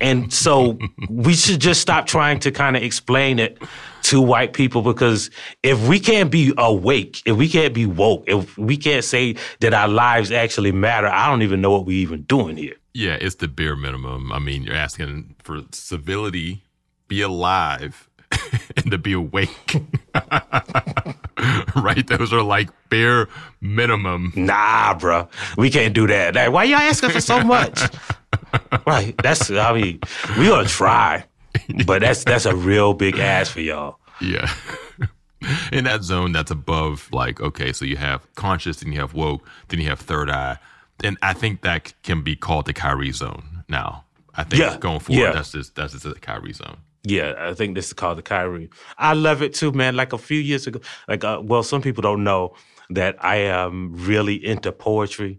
And 0.00 0.32
so 0.32 0.78
we 1.10 1.34
should 1.34 1.60
just 1.60 1.80
stop 1.80 2.06
trying 2.06 2.38
to 2.40 2.50
kind 2.50 2.76
of 2.76 2.82
explain 2.82 3.38
it 3.38 3.58
to 4.02 4.20
white 4.20 4.52
people 4.52 4.82
because 4.82 5.30
if 5.64 5.88
we 5.88 5.98
can't 5.98 6.30
be 6.30 6.52
awake 6.58 7.22
if 7.26 7.36
we 7.36 7.48
can't 7.48 7.74
be 7.74 7.86
woke 7.86 8.22
if 8.28 8.56
we 8.56 8.76
can't 8.76 9.02
say 9.02 9.34
that 9.58 9.74
our 9.74 9.88
lives 9.88 10.30
actually 10.30 10.70
matter 10.70 11.08
i 11.08 11.28
don't 11.28 11.42
even 11.42 11.60
know 11.60 11.72
what 11.72 11.84
we're 11.84 11.98
even 11.98 12.22
doing 12.22 12.56
here. 12.56 12.76
Yeah 12.94 13.18
it's 13.20 13.34
the 13.36 13.48
bare 13.48 13.74
minimum. 13.74 14.30
I 14.30 14.38
mean 14.38 14.62
you're 14.62 14.76
asking 14.76 15.34
for 15.42 15.62
civility 15.72 16.62
be 17.08 17.20
alive 17.20 18.05
and 18.76 18.90
to 18.90 18.98
be 18.98 19.12
awake. 19.12 19.76
right? 21.76 22.06
Those 22.06 22.32
are 22.32 22.42
like 22.42 22.70
bare 22.88 23.28
minimum. 23.60 24.32
Nah, 24.36 24.94
bro. 24.94 25.28
We 25.56 25.70
can't 25.70 25.94
do 25.94 26.06
that. 26.06 26.34
Like, 26.34 26.52
why 26.52 26.64
y'all 26.64 26.78
asking 26.78 27.10
for 27.10 27.20
so 27.20 27.42
much? 27.42 27.80
right. 28.86 29.14
That's 29.22 29.50
I 29.50 29.72
mean, 29.72 30.00
we 30.38 30.48
gonna 30.48 30.68
try. 30.68 31.24
But 31.86 32.00
that's 32.00 32.24
that's 32.24 32.46
a 32.46 32.54
real 32.54 32.94
big 32.94 33.18
ask 33.18 33.52
for 33.52 33.60
y'all. 33.60 33.98
Yeah. 34.20 34.52
In 35.70 35.84
that 35.84 36.02
zone 36.02 36.32
that's 36.32 36.50
above, 36.50 37.08
like, 37.12 37.40
okay, 37.40 37.72
so 37.72 37.84
you 37.84 37.96
have 37.96 38.26
conscious, 38.34 38.78
then 38.78 38.92
you 38.92 39.00
have 39.00 39.14
woke, 39.14 39.46
then 39.68 39.80
you 39.80 39.88
have 39.88 40.00
third 40.00 40.28
eye. 40.30 40.58
And 41.04 41.18
I 41.22 41.34
think 41.34 41.60
that 41.62 41.92
can 42.02 42.22
be 42.22 42.34
called 42.34 42.66
the 42.66 42.72
Kyrie 42.72 43.12
zone 43.12 43.64
now. 43.68 44.04
I 44.34 44.44
think 44.44 44.62
yeah. 44.62 44.76
going 44.78 45.00
forward, 45.00 45.22
yeah. 45.22 45.32
that's 45.32 45.52
just 45.52 45.74
that's 45.74 45.92
just 45.92 46.04
the 46.04 46.14
Kyrie 46.14 46.52
zone. 46.52 46.78
Yeah, 47.08 47.34
I 47.38 47.54
think 47.54 47.76
this 47.76 47.86
is 47.86 47.92
called 47.92 48.18
the 48.18 48.22
Kyrie. 48.22 48.68
I 48.98 49.12
love 49.12 49.40
it 49.40 49.54
too, 49.54 49.70
man. 49.70 49.94
Like 49.94 50.12
a 50.12 50.18
few 50.18 50.40
years 50.40 50.66
ago, 50.66 50.80
like 51.06 51.22
uh, 51.22 51.40
well, 51.40 51.62
some 51.62 51.80
people 51.80 52.02
don't 52.02 52.24
know 52.24 52.54
that 52.90 53.16
I 53.24 53.36
am 53.36 53.92
really 53.94 54.44
into 54.44 54.72
poetry, 54.72 55.38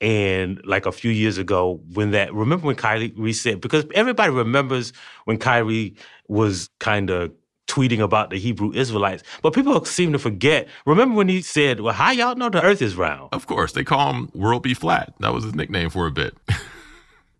and 0.00 0.64
like 0.64 0.86
a 0.86 0.92
few 0.92 1.10
years 1.10 1.36
ago, 1.36 1.80
when 1.92 2.12
that 2.12 2.32
remember 2.32 2.68
when 2.68 2.76
Kyrie 2.76 3.32
said 3.32 3.60
because 3.60 3.84
everybody 3.94 4.30
remembers 4.30 4.92
when 5.24 5.38
Kyrie 5.38 5.96
was 6.28 6.70
kind 6.78 7.10
of 7.10 7.32
tweeting 7.66 7.98
about 7.98 8.30
the 8.30 8.38
Hebrew 8.38 8.72
Israelites, 8.72 9.24
but 9.42 9.52
people 9.54 9.84
seem 9.86 10.12
to 10.12 10.20
forget. 10.20 10.68
Remember 10.86 11.16
when 11.16 11.28
he 11.28 11.42
said, 11.42 11.80
"Well, 11.80 11.94
how 11.94 12.12
y'all 12.12 12.36
know 12.36 12.48
the 12.48 12.62
Earth 12.62 12.80
is 12.80 12.94
round?" 12.94 13.30
Of 13.32 13.48
course, 13.48 13.72
they 13.72 13.82
call 13.82 14.12
him 14.12 14.30
World 14.34 14.62
Be 14.62 14.72
Flat. 14.72 15.14
That 15.18 15.34
was 15.34 15.42
his 15.42 15.56
nickname 15.56 15.90
for 15.90 16.06
a 16.06 16.12
bit. 16.12 16.36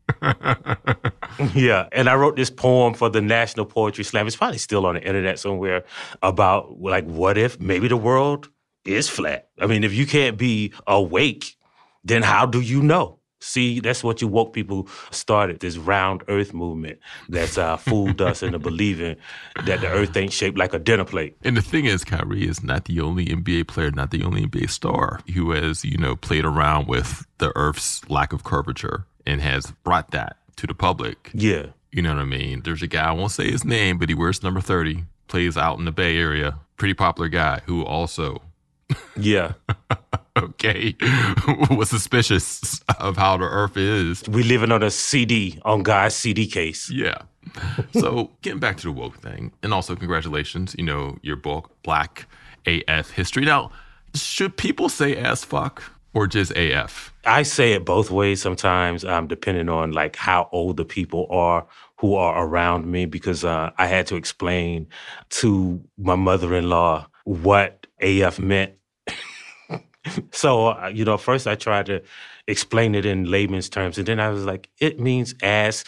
yeah, 1.55 1.89
and 1.93 2.09
I 2.09 2.15
wrote 2.15 2.37
this 2.37 2.51
poem 2.51 2.95
for 2.95 3.09
the 3.09 3.21
National 3.21 3.67
Poetry 3.67 4.05
Slam. 4.05 4.27
It's 4.27 4.37
probably 4.37 4.59
still 4.59 4.87
on 4.87 4.95
the 4.95 5.03
internet 5.03 5.39
somewhere 5.39 5.85
about 6.23 6.81
like 6.81 7.05
what 7.05 7.39
if 7.39 7.61
maybe 7.61 7.89
the 7.89 7.97
world 7.97 8.49
is 8.85 9.09
flat. 9.09 9.49
I 9.61 9.67
mean, 9.67 9.85
if 9.85 9.93
you 9.93 10.07
can't 10.07 10.39
be 10.39 10.73
awake, 10.87 11.57
then 12.05 12.23
how 12.23 12.47
do 12.47 12.61
you 12.61 12.83
know? 12.83 13.19
See, 13.41 13.79
that's 13.79 14.03
what 14.03 14.21
you 14.21 14.27
woke 14.27 14.53
people 14.53 14.89
started 15.13 15.61
this 15.61 15.77
round 15.77 16.25
earth 16.27 16.53
movement 16.53 16.99
that's 17.29 17.57
uh, 17.57 17.77
fooled 17.77 18.21
us 18.21 18.43
into 18.43 18.59
believing 18.71 19.17
that 19.65 19.81
the 19.81 19.87
earth 19.87 20.17
ain't 20.17 20.33
shaped 20.33 20.59
like 20.59 20.75
a 20.75 20.79
dinner 20.79 21.05
plate. 21.05 21.37
And 21.45 21.57
the 21.57 21.63
thing 21.63 21.85
is, 21.85 22.03
Kyrie 22.03 22.49
is 22.49 22.65
not 22.65 22.87
the 22.87 23.01
only 23.01 23.27
NBA 23.27 23.69
player, 23.69 23.93
not 23.93 24.11
the 24.11 24.25
only 24.25 24.45
NBA 24.45 24.71
star 24.71 25.21
who 25.35 25.53
has, 25.53 25.85
you 25.85 25.99
know, 25.99 26.17
played 26.17 26.45
around 26.45 26.89
with 26.89 27.27
the 27.39 27.53
earth's 27.55 28.09
lack 28.11 28.33
of 28.33 28.43
curvature 28.43 29.07
and 29.29 29.41
has 29.41 29.71
brought 29.85 30.11
that 30.13 30.37
to 30.57 30.67
the 30.67 30.75
public. 30.75 31.31
Yeah. 31.35 31.67
You 31.93 32.03
know 32.03 32.15
what 32.15 32.23
I 32.23 32.25
mean? 32.25 32.63
There's 32.65 32.83
a 32.83 32.87
guy, 32.87 33.09
I 33.09 33.13
won't 33.13 33.31
say 33.33 33.51
his 33.51 33.65
name, 33.65 33.99
but 33.99 34.09
he 34.09 34.15
wears 34.15 34.43
number 34.43 34.61
30, 34.61 35.05
plays 35.29 35.57
out 35.57 35.79
in 35.79 35.85
the 35.85 35.93
Bay 35.93 36.17
Area. 36.19 36.59
Pretty 36.77 36.95
popular 36.95 37.29
guy 37.29 37.61
who 37.67 37.85
also 37.85 38.43
Yeah. 39.17 39.53
okay, 40.39 40.95
was 41.71 41.91
suspicious 41.91 42.81
of 42.99 43.17
how 43.17 43.37
the 43.37 43.45
earth 43.45 43.77
is. 43.77 44.23
We 44.29 44.43
living 44.43 44.73
on 44.73 44.83
a 44.83 44.91
CD, 44.91 45.59
on 45.65 45.83
God's 45.83 46.15
CD 46.15 46.47
case. 46.47 46.91
Yeah. 46.91 47.19
So 47.93 48.31
getting 48.43 48.61
back 48.61 48.77
to 48.79 48.85
the 48.85 48.93
woke 48.93 49.21
thing, 49.21 49.53
and 49.63 49.73
also 49.75 49.97
congratulations, 49.97 50.75
you 50.79 50.85
know, 50.85 51.19
your 51.23 51.37
book, 51.37 51.71
Black 51.83 52.27
AF 52.67 53.11
History. 53.11 53.45
Now, 53.45 53.71
should 54.15 54.57
people 54.57 54.89
say 54.89 55.17
as 55.17 55.45
fuck 55.45 55.83
or 56.15 56.27
just 56.27 56.53
AF? 56.53 57.13
I 57.29 57.43
say 57.43 57.73
it 57.75 57.85
both 57.85 58.11
ways 58.11 58.41
sometimes, 58.41 59.05
um, 59.05 59.27
depending 59.29 59.69
on 59.69 59.93
like 59.93 60.17
how 60.17 60.49
old 60.51 60.79
the 60.79 60.85
people 60.85 61.27
are 61.31 61.67
who 61.99 62.15
are 62.15 62.45
around 62.45 62.87
me, 62.87 63.05
because 63.05 63.45
uh, 63.45 63.71
I 63.77 63.87
had 63.87 64.07
to 64.09 64.17
explain 64.17 64.89
to 65.31 65.83
my 65.99 66.15
mother-in-law 66.15 67.07
what 67.25 67.87
AF 68.01 68.39
meant. 68.39 68.73
so, 70.31 70.69
uh, 70.69 70.91
you 70.93 71.05
know, 71.05 71.19
first 71.19 71.47
I 71.47 71.55
tried 71.55 71.87
to 71.87 72.03
explain 72.47 72.95
it 72.95 73.05
in 73.05 73.31
layman's 73.31 73.69
terms, 73.69 73.99
and 73.99 74.07
then 74.07 74.21
I 74.21 74.31
was 74.31 74.45
like, 74.45 74.71
it 74.79 74.99
means 74.99 75.35
ass, 75.43 75.85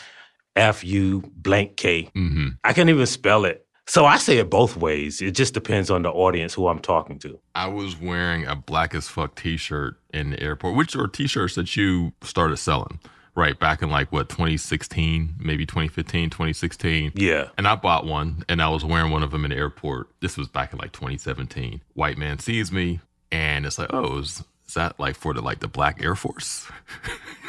F 0.56 0.84
U 0.84 1.22
blank 1.36 1.76
K. 1.76 2.10
Mm-hmm. 2.14 2.48
I 2.64 2.72
can't 2.72 2.90
even 2.90 3.06
spell 3.06 3.44
it. 3.44 3.66
So 3.90 4.06
I 4.06 4.18
say 4.18 4.38
it 4.38 4.48
both 4.48 4.76
ways. 4.76 5.20
It 5.20 5.32
just 5.32 5.52
depends 5.52 5.90
on 5.90 6.02
the 6.02 6.10
audience 6.10 6.54
who 6.54 6.68
I'm 6.68 6.78
talking 6.78 7.18
to. 7.18 7.40
I 7.56 7.66
was 7.66 7.96
wearing 7.96 8.46
a 8.46 8.54
black 8.54 8.94
as 8.94 9.08
fuck 9.08 9.34
t-shirt 9.34 9.96
in 10.14 10.30
the 10.30 10.40
airport, 10.40 10.76
which 10.76 10.94
are 10.94 11.08
t-shirts 11.08 11.56
that 11.56 11.74
you 11.74 12.12
started 12.22 12.58
selling, 12.58 13.00
right? 13.34 13.58
Back 13.58 13.82
in 13.82 13.90
like 13.90 14.12
what, 14.12 14.28
2016, 14.28 15.34
maybe 15.40 15.66
2015, 15.66 16.30
2016. 16.30 17.10
Yeah. 17.16 17.48
And 17.58 17.66
I 17.66 17.74
bought 17.74 18.06
one 18.06 18.44
and 18.48 18.62
I 18.62 18.68
was 18.68 18.84
wearing 18.84 19.10
one 19.10 19.24
of 19.24 19.32
them 19.32 19.44
in 19.44 19.50
the 19.50 19.56
airport. 19.56 20.06
This 20.20 20.36
was 20.36 20.46
back 20.46 20.72
in 20.72 20.78
like 20.78 20.92
2017. 20.92 21.80
White 21.94 22.16
man 22.16 22.38
sees 22.38 22.70
me 22.70 23.00
and 23.32 23.66
it's 23.66 23.76
like, 23.76 23.92
oh, 23.92 24.18
is, 24.18 24.44
is 24.68 24.74
that 24.74 25.00
like 25.00 25.16
for 25.16 25.34
the 25.34 25.40
like 25.40 25.58
the 25.58 25.66
black 25.66 26.00
Air 26.00 26.14
Force? 26.14 26.68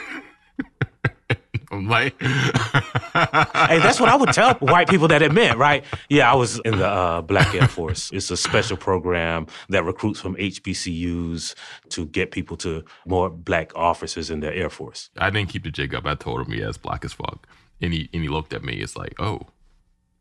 I'm 1.71 1.87
like, 1.87 2.21
hey, 2.21 3.79
that's 3.79 3.99
what 3.99 4.09
I 4.09 4.15
would 4.15 4.33
tell 4.33 4.55
white 4.55 4.89
people 4.89 5.07
that 5.07 5.21
it 5.21 5.31
meant, 5.31 5.57
right? 5.57 5.85
Yeah, 6.09 6.31
I 6.31 6.35
was 6.35 6.59
in 6.59 6.77
the 6.77 6.87
uh, 6.87 7.21
Black 7.21 7.55
Air 7.55 7.67
Force. 7.67 8.11
It's 8.11 8.29
a 8.29 8.35
special 8.35 8.75
program 8.75 9.47
that 9.69 9.83
recruits 9.83 10.19
from 10.19 10.35
HBCUs 10.35 11.55
to 11.89 12.05
get 12.07 12.31
people 12.31 12.57
to 12.57 12.83
more 13.05 13.29
black 13.29 13.71
officers 13.75 14.29
in 14.29 14.41
the 14.41 14.53
Air 14.53 14.69
Force. 14.69 15.09
I 15.17 15.29
didn't 15.29 15.49
keep 15.49 15.63
the 15.63 15.71
jig 15.71 15.95
up. 15.95 16.05
I 16.05 16.15
told 16.15 16.41
him 16.41 16.51
he 16.51 16.59
has 16.59 16.77
black 16.77 17.05
as 17.05 17.13
fuck. 17.13 17.47
And 17.79 17.93
he, 17.93 18.09
and 18.13 18.21
he 18.21 18.27
looked 18.27 18.53
at 18.53 18.63
me. 18.63 18.73
It's 18.75 18.97
like, 18.97 19.15
oh. 19.19 19.41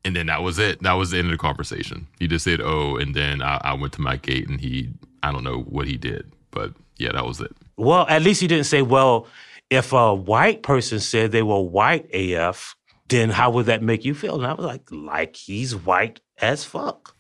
And 0.04 0.16
then 0.16 0.26
that 0.26 0.42
was 0.42 0.58
it. 0.58 0.82
That 0.82 0.94
was 0.94 1.10
the 1.10 1.18
end 1.18 1.26
of 1.26 1.32
the 1.32 1.38
conversation. 1.38 2.06
He 2.18 2.28
just 2.28 2.44
said, 2.44 2.60
oh. 2.60 2.96
And 2.96 3.14
then 3.14 3.42
I, 3.42 3.60
I 3.62 3.72
went 3.74 3.92
to 3.94 4.00
my 4.00 4.16
gate 4.16 4.48
and 4.48 4.60
he, 4.60 4.90
I 5.22 5.32
don't 5.32 5.44
know 5.44 5.60
what 5.62 5.86
he 5.86 5.96
did. 5.96 6.30
But 6.52 6.72
yeah, 6.96 7.12
that 7.12 7.26
was 7.26 7.40
it. 7.40 7.54
Well, 7.76 8.06
at 8.08 8.22
least 8.22 8.40
he 8.40 8.46
didn't 8.46 8.64
say, 8.64 8.82
well, 8.82 9.26
if 9.70 9.92
a 9.92 10.12
white 10.12 10.62
person 10.62 10.98
said 11.00 11.30
they 11.30 11.42
were 11.42 11.60
white 11.60 12.12
AF, 12.12 12.76
then 13.08 13.30
how 13.30 13.50
would 13.52 13.66
that 13.66 13.82
make 13.82 14.04
you 14.04 14.14
feel? 14.14 14.34
And 14.36 14.46
I 14.46 14.52
was 14.52 14.66
like, 14.66 14.90
like 14.90 15.36
he's 15.36 15.74
white 15.74 16.20
as 16.38 16.64
fuck. 16.64 17.14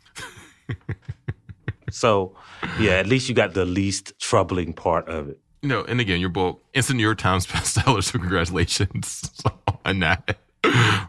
so, 1.90 2.36
yeah, 2.78 2.92
at 2.92 3.06
least 3.06 3.28
you 3.28 3.34
got 3.34 3.54
the 3.54 3.64
least 3.64 4.18
troubling 4.20 4.72
part 4.72 5.08
of 5.08 5.28
it. 5.28 5.38
You 5.62 5.68
know, 5.68 5.84
and 5.84 6.00
again, 6.00 6.20
your 6.20 6.30
book, 6.30 6.62
it's 6.72 6.90
a 6.90 6.94
New 6.94 7.02
York 7.02 7.18
Times 7.18 7.46
bestseller, 7.46 8.02
so 8.02 8.18
congratulations 8.18 9.30
on 9.84 10.00
that. 10.00 10.38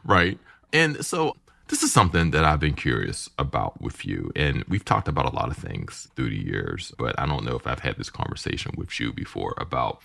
right. 0.06 0.38
And 0.74 1.04
so 1.06 1.36
this 1.70 1.84
is 1.84 1.92
something 1.92 2.32
that 2.32 2.44
I've 2.44 2.60
been 2.60 2.74
curious 2.74 3.30
about 3.40 3.82
with 3.82 4.06
you. 4.06 4.32
And 4.36 4.64
we've 4.68 4.84
talked 4.84 5.08
about 5.08 5.32
a 5.32 5.36
lot 5.36 5.50
of 5.50 5.58
things 5.58 6.10
through 6.16 6.30
the 6.30 6.44
years, 6.44 6.94
but 6.98 7.18
I 7.18 7.26
don't 7.26 7.46
know 7.46 7.56
if 7.56 7.66
I've 7.66 7.80
had 7.80 7.98
this 7.98 8.10
conversation 8.10 8.74
with 8.76 9.00
you 9.00 9.14
before 9.14 9.54
about 9.58 10.02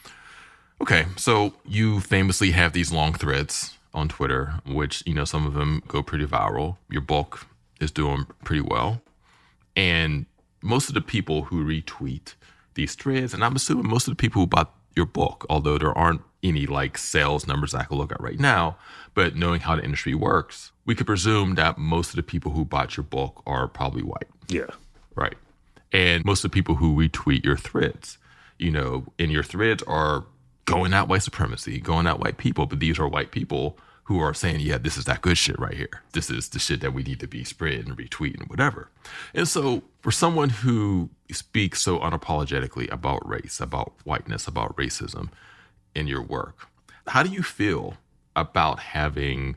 Okay, 0.80 1.06
so 1.16 1.54
you 1.64 2.00
famously 2.00 2.50
have 2.50 2.73
these 2.73 2.92
long 2.92 3.14
threads 3.14 3.76
on 3.95 4.09
Twitter, 4.09 4.61
which, 4.66 5.02
you 5.06 5.14
know, 5.14 5.25
some 5.25 5.47
of 5.47 5.54
them 5.54 5.83
go 5.88 6.02
pretty 6.02 6.26
viral. 6.26 6.76
Your 6.90 7.00
book 7.00 7.47
is 7.80 7.90
doing 7.90 8.26
pretty 8.45 8.61
well. 8.61 9.00
And 9.75 10.26
most 10.62 10.88
of 10.88 10.95
the 10.95 11.00
people 11.00 11.45
who 11.45 11.64
retweet 11.64 12.35
these 12.75 12.95
threads, 12.95 13.33
and 13.33 13.42
I'm 13.42 13.56
assuming 13.56 13.88
most 13.88 14.06
of 14.06 14.12
the 14.12 14.21
people 14.21 14.42
who 14.42 14.47
bought 14.47 14.75
your 14.95 15.06
book, 15.06 15.47
although 15.49 15.78
there 15.78 15.97
aren't 15.97 16.23
any 16.42 16.66
like 16.66 16.99
sales 16.99 17.47
numbers 17.47 17.75
I 17.75 17.85
can 17.85 17.97
look 17.97 18.12
at 18.12 18.21
right 18.21 18.38
now, 18.38 18.76
but 19.14 19.35
knowing 19.35 19.61
how 19.61 19.76
the 19.76 19.85
industry 19.85 20.14
works, 20.14 20.73
we 20.85 20.95
could 20.95 21.06
presume 21.06 21.54
that 21.54 21.78
most 21.78 22.11
of 22.11 22.16
the 22.16 22.23
people 22.23 22.52
who 22.52 22.64
bought 22.64 22.97
your 22.97 23.04
book 23.04 23.42
are 23.47 23.66
probably 23.66 24.02
white. 24.02 24.28
Yeah. 24.49 24.71
Right. 25.14 25.37
And 25.92 26.25
most 26.25 26.45
of 26.45 26.50
the 26.50 26.54
people 26.54 26.76
who 26.76 26.95
retweet 26.95 27.45
your 27.45 27.56
threads, 27.56 28.18
you 28.59 28.71
know, 28.71 29.06
in 29.18 29.30
your 29.30 29.42
threads 29.42 29.83
are 29.85 30.25
going 30.67 30.93
at 30.93 31.09
white 31.09 31.23
supremacy, 31.23 31.81
going 31.81 32.07
at 32.07 32.21
white 32.21 32.37
people, 32.37 32.67
but 32.67 32.81
these 32.81 32.99
are 32.99 33.09
white 33.09 33.31
people 33.31 33.79
who 34.05 34.21
are 34.21 34.35
saying, 34.35 34.61
yeah, 34.61 34.79
this 34.79 34.97
is 34.97 35.05
that 35.07 35.21
good 35.21 35.37
shit 35.37 35.59
right 35.59 35.75
here. 35.75 36.03
This 36.13 36.31
is 36.31 36.51
the 36.51 36.61
shit 36.61 36.81
that 36.81 36.93
we 36.93 37.03
need 37.03 37.19
to 37.21 37.27
be 37.27 37.43
spread 37.43 37.87
and 37.87 37.97
retweet 37.97 38.39
and 38.39 38.49
whatever. 38.49 38.89
And 39.35 39.49
so, 39.49 39.83
for 40.01 40.13
someone 40.13 40.51
who 40.51 41.11
speaks 41.33 41.83
so 41.83 41.99
unapologetically 41.99 42.91
about 42.93 43.27
race, 43.29 43.59
about 43.59 43.95
whiteness, 44.05 44.47
about 44.47 44.77
racism 44.77 45.31
in 45.95 46.07
your 46.07 46.23
work, 46.23 46.69
how 47.09 47.25
do 47.25 47.31
you 47.31 47.43
feel 47.43 47.95
about 48.37 48.79
having 48.79 49.57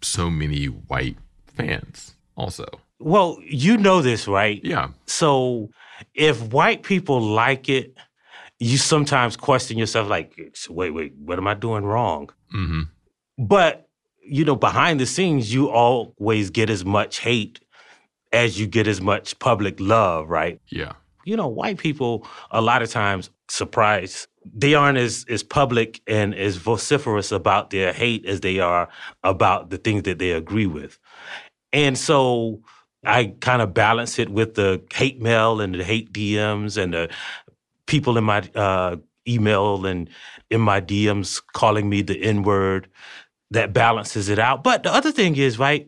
so 0.00 0.30
many 0.30 0.66
white 0.66 1.18
fans 1.46 2.14
also? 2.34 2.64
Well, 2.98 3.38
you 3.42 3.76
know 3.76 4.00
this, 4.00 4.26
right? 4.26 4.60
Yeah. 4.64 4.88
So, 5.06 5.68
if 6.14 6.40
white 6.50 6.82
people 6.82 7.20
like 7.20 7.68
it, 7.68 7.94
you 8.62 8.78
sometimes 8.78 9.36
question 9.36 9.76
yourself 9.76 10.08
like, 10.08 10.38
wait, 10.70 10.90
wait, 10.90 11.12
what 11.16 11.36
am 11.36 11.48
I 11.48 11.54
doing 11.54 11.84
wrong? 11.84 12.30
Mm-hmm. 12.54 12.82
But, 13.36 13.88
you 14.24 14.44
know, 14.44 14.54
behind 14.54 15.00
the 15.00 15.06
scenes, 15.06 15.52
you 15.52 15.68
always 15.68 16.50
get 16.50 16.70
as 16.70 16.84
much 16.84 17.18
hate 17.18 17.58
as 18.32 18.60
you 18.60 18.68
get 18.68 18.86
as 18.86 19.00
much 19.00 19.36
public 19.40 19.80
love, 19.80 20.28
right? 20.28 20.60
Yeah. 20.70 20.92
You 21.24 21.36
know, 21.36 21.48
white 21.48 21.78
people, 21.78 22.24
a 22.52 22.60
lot 22.60 22.82
of 22.82 22.90
times, 22.90 23.30
surprise, 23.48 24.28
they 24.54 24.74
aren't 24.74 24.98
as, 24.98 25.26
as 25.28 25.42
public 25.42 26.00
and 26.06 26.32
as 26.32 26.56
vociferous 26.56 27.32
about 27.32 27.70
their 27.70 27.92
hate 27.92 28.24
as 28.26 28.40
they 28.40 28.60
are 28.60 28.88
about 29.24 29.70
the 29.70 29.78
things 29.78 30.04
that 30.04 30.20
they 30.20 30.30
agree 30.30 30.66
with. 30.66 31.00
And 31.72 31.98
so 31.98 32.62
I 33.04 33.34
kind 33.40 33.60
of 33.60 33.74
balance 33.74 34.20
it 34.20 34.28
with 34.28 34.54
the 34.54 34.82
hate 34.94 35.20
mail 35.20 35.60
and 35.60 35.74
the 35.74 35.82
hate 35.82 36.12
DMs 36.12 36.80
and 36.80 36.94
the 36.94 37.10
people 37.86 38.16
in 38.18 38.24
my 38.24 38.40
uh, 38.54 38.96
email 39.26 39.86
and 39.86 40.08
in 40.50 40.60
my 40.60 40.80
DMs 40.80 41.42
calling 41.52 41.88
me 41.88 42.02
the 42.02 42.22
N 42.22 42.42
word. 42.42 42.88
That 43.50 43.74
balances 43.74 44.30
it 44.30 44.38
out. 44.38 44.64
But 44.64 44.82
the 44.82 44.90
other 44.90 45.12
thing 45.12 45.36
is, 45.36 45.58
right, 45.58 45.86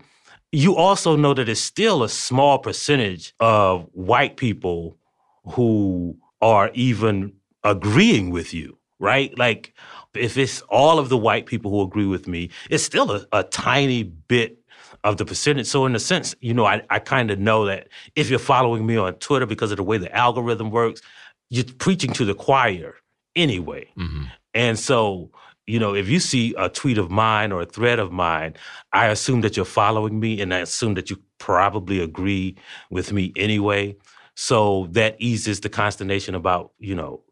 you 0.52 0.76
also 0.76 1.16
know 1.16 1.32
that 1.32 1.48
it's 1.48 1.60
still 1.60 2.02
a 2.02 2.10
small 2.10 2.58
percentage 2.58 3.32
of 3.40 3.88
white 3.92 4.36
people 4.36 4.98
who 5.46 6.16
are 6.42 6.70
even 6.74 7.32
agreeing 7.64 8.30
with 8.30 8.52
you, 8.52 8.76
right? 8.98 9.36
Like, 9.38 9.72
if 10.14 10.36
it's 10.36 10.60
all 10.62 10.98
of 10.98 11.08
the 11.08 11.16
white 11.16 11.46
people 11.46 11.70
who 11.70 11.82
agree 11.82 12.06
with 12.06 12.28
me, 12.28 12.50
it's 12.70 12.84
still 12.84 13.10
a, 13.10 13.26
a 13.32 13.42
tiny 13.44 14.02
bit 14.02 14.58
of 15.02 15.16
the 15.16 15.24
percentage. 15.24 15.66
So 15.66 15.86
in 15.86 15.94
a 15.94 16.00
sense, 16.00 16.34
you 16.40 16.54
know, 16.54 16.64
I, 16.64 16.82
I 16.88 16.98
kind 16.98 17.30
of 17.30 17.38
know 17.38 17.66
that 17.66 17.88
if 18.14 18.30
you're 18.30 18.38
following 18.38 18.86
me 18.86 18.96
on 18.96 19.14
Twitter 19.14 19.46
because 19.46 19.70
of 19.70 19.76
the 19.76 19.82
way 19.82 19.98
the 19.98 20.14
algorithm 20.14 20.70
works, 20.70 21.02
you're 21.50 21.64
preaching 21.78 22.12
to 22.14 22.24
the 22.24 22.34
choir 22.34 22.96
anyway. 23.36 23.88
Mm-hmm. 23.98 24.24
And 24.54 24.78
so, 24.78 25.30
you 25.66 25.78
know, 25.78 25.94
if 25.94 26.08
you 26.08 26.20
see 26.20 26.54
a 26.58 26.68
tweet 26.68 26.98
of 26.98 27.10
mine 27.10 27.52
or 27.52 27.62
a 27.62 27.66
thread 27.66 27.98
of 27.98 28.12
mine, 28.12 28.54
I 28.92 29.06
assume 29.06 29.40
that 29.42 29.56
you're 29.56 29.64
following 29.64 30.20
me 30.20 30.40
and 30.40 30.52
I 30.52 30.58
assume 30.58 30.94
that 30.94 31.10
you 31.10 31.20
probably 31.38 32.00
agree 32.00 32.56
with 32.90 33.12
me 33.12 33.32
anyway. 33.36 33.96
So 34.36 34.88
that 34.90 35.16
eases 35.18 35.60
the 35.60 35.68
consternation 35.68 36.34
about, 36.34 36.72
you 36.78 36.94
know, 36.94 37.22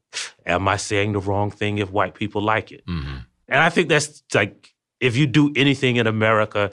am 0.46 0.68
I 0.68 0.76
saying 0.76 1.12
the 1.12 1.20
wrong 1.20 1.50
thing 1.50 1.78
if 1.78 1.90
white 1.90 2.14
people 2.14 2.42
like 2.42 2.72
it? 2.72 2.86
Mm-hmm. 2.86 3.18
And 3.48 3.60
I 3.60 3.70
think 3.70 3.88
that's 3.88 4.22
like 4.34 4.72
if 5.00 5.16
you 5.16 5.26
do 5.26 5.52
anything 5.56 5.96
in 5.96 6.06
America, 6.06 6.70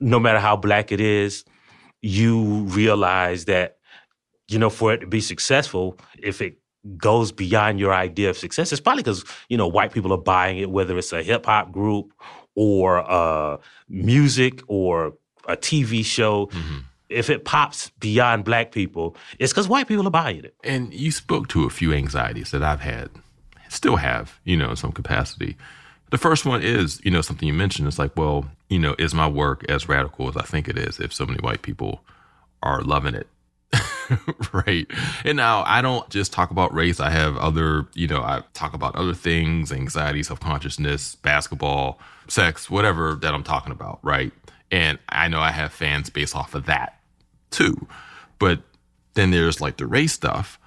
no 0.00 0.18
matter 0.18 0.38
how 0.38 0.56
black 0.56 0.92
it 0.92 1.00
is, 1.00 1.44
you 2.00 2.62
realize 2.64 3.46
that, 3.46 3.78
you 4.48 4.58
know, 4.58 4.70
for 4.70 4.94
it 4.94 4.98
to 4.98 5.06
be 5.06 5.20
successful, 5.20 5.98
if 6.18 6.40
it 6.40 6.58
goes 6.96 7.32
beyond 7.32 7.80
your 7.80 7.94
idea 7.94 8.30
of 8.30 8.38
success, 8.38 8.72
it's 8.72 8.80
probably 8.80 9.02
because, 9.02 9.24
you 9.48 9.56
know, 9.56 9.66
white 9.66 9.92
people 9.92 10.12
are 10.12 10.18
buying 10.18 10.58
it, 10.58 10.70
whether 10.70 10.96
it's 10.98 11.12
a 11.12 11.22
hip 11.22 11.46
hop 11.46 11.72
group 11.72 12.12
or 12.54 12.98
uh, 13.10 13.58
music 13.88 14.62
or 14.66 15.14
a 15.48 15.56
TV 15.56 16.04
show. 16.04 16.46
Mm-hmm. 16.46 16.78
If 17.08 17.30
it 17.30 17.44
pops 17.44 17.90
beyond 18.00 18.44
black 18.44 18.72
people, 18.72 19.16
it's 19.38 19.52
because 19.52 19.68
white 19.68 19.86
people 19.86 20.06
are 20.08 20.10
buying 20.10 20.44
it. 20.44 20.54
And 20.64 20.92
you 20.92 21.12
spoke 21.12 21.46
to 21.48 21.64
a 21.64 21.70
few 21.70 21.92
anxieties 21.92 22.50
that 22.50 22.64
I've 22.64 22.80
had, 22.80 23.10
still 23.68 23.96
have, 23.96 24.40
you 24.44 24.56
know, 24.56 24.70
in 24.70 24.76
some 24.76 24.90
capacity. 24.90 25.56
The 26.10 26.18
first 26.18 26.44
one 26.44 26.62
is, 26.62 27.00
you 27.04 27.10
know, 27.12 27.20
something 27.20 27.46
you 27.46 27.54
mentioned. 27.54 27.86
It's 27.86 27.98
like, 27.98 28.16
well, 28.16 28.46
you 28.68 28.78
know, 28.78 28.96
is 28.98 29.14
my 29.14 29.28
work 29.28 29.64
as 29.68 29.88
radical 29.88 30.28
as 30.28 30.36
I 30.36 30.42
think 30.42 30.68
it 30.68 30.76
is 30.76 30.98
if 30.98 31.12
so 31.12 31.26
many 31.26 31.38
white 31.40 31.62
people 31.62 32.00
are 32.62 32.82
loving 32.82 33.14
it? 33.14 33.28
right. 34.52 34.86
And 35.24 35.36
now 35.36 35.62
I 35.66 35.82
don't 35.82 36.08
just 36.10 36.32
talk 36.32 36.50
about 36.50 36.74
race. 36.74 37.00
I 37.00 37.10
have 37.10 37.36
other, 37.36 37.86
you 37.94 38.06
know, 38.06 38.20
I 38.20 38.42
talk 38.54 38.74
about 38.74 38.96
other 38.96 39.14
things, 39.14 39.72
anxiety, 39.72 40.22
self 40.22 40.40
consciousness, 40.40 41.16
basketball, 41.16 41.98
sex, 42.28 42.70
whatever 42.70 43.14
that 43.16 43.34
I'm 43.34 43.44
talking 43.44 43.72
about. 43.72 44.00
Right. 44.02 44.32
And 44.70 44.98
I 45.08 45.28
know 45.28 45.40
I 45.40 45.50
have 45.50 45.72
fans 45.72 46.10
based 46.10 46.34
off 46.34 46.54
of 46.54 46.66
that 46.66 47.00
too. 47.50 47.86
But 48.38 48.60
then 49.14 49.30
there's 49.30 49.60
like 49.60 49.76
the 49.76 49.86
race 49.86 50.12
stuff, 50.12 50.58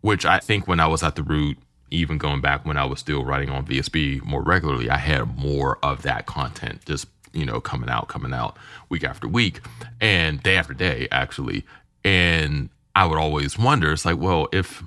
which 0.00 0.24
I 0.24 0.38
think 0.38 0.66
when 0.66 0.80
I 0.80 0.86
was 0.86 1.02
at 1.02 1.16
the 1.16 1.22
root, 1.22 1.58
even 1.90 2.18
going 2.18 2.40
back 2.40 2.64
when 2.64 2.76
I 2.76 2.84
was 2.84 3.00
still 3.00 3.24
writing 3.24 3.48
on 3.48 3.66
VSB 3.66 4.22
more 4.22 4.42
regularly, 4.42 4.90
I 4.90 4.98
had 4.98 5.38
more 5.38 5.78
of 5.82 6.02
that 6.02 6.26
content 6.26 6.84
just, 6.84 7.06
you 7.32 7.44
know, 7.44 7.60
coming 7.60 7.88
out, 7.88 8.08
coming 8.08 8.32
out 8.32 8.56
week 8.88 9.04
after 9.04 9.26
week 9.26 9.60
and 10.00 10.42
day 10.42 10.56
after 10.56 10.74
day, 10.74 11.08
actually. 11.10 11.64
And 12.04 12.68
I 12.94 13.06
would 13.06 13.18
always 13.18 13.58
wonder, 13.58 13.92
it's 13.92 14.04
like, 14.04 14.18
well, 14.18 14.48
if 14.52 14.82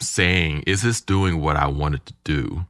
saying, 0.00 0.64
is 0.66 0.82
this 0.82 1.00
doing 1.00 1.40
what 1.40 1.56
I 1.56 1.66
wanted 1.66 2.04
to 2.06 2.14
do 2.24 2.66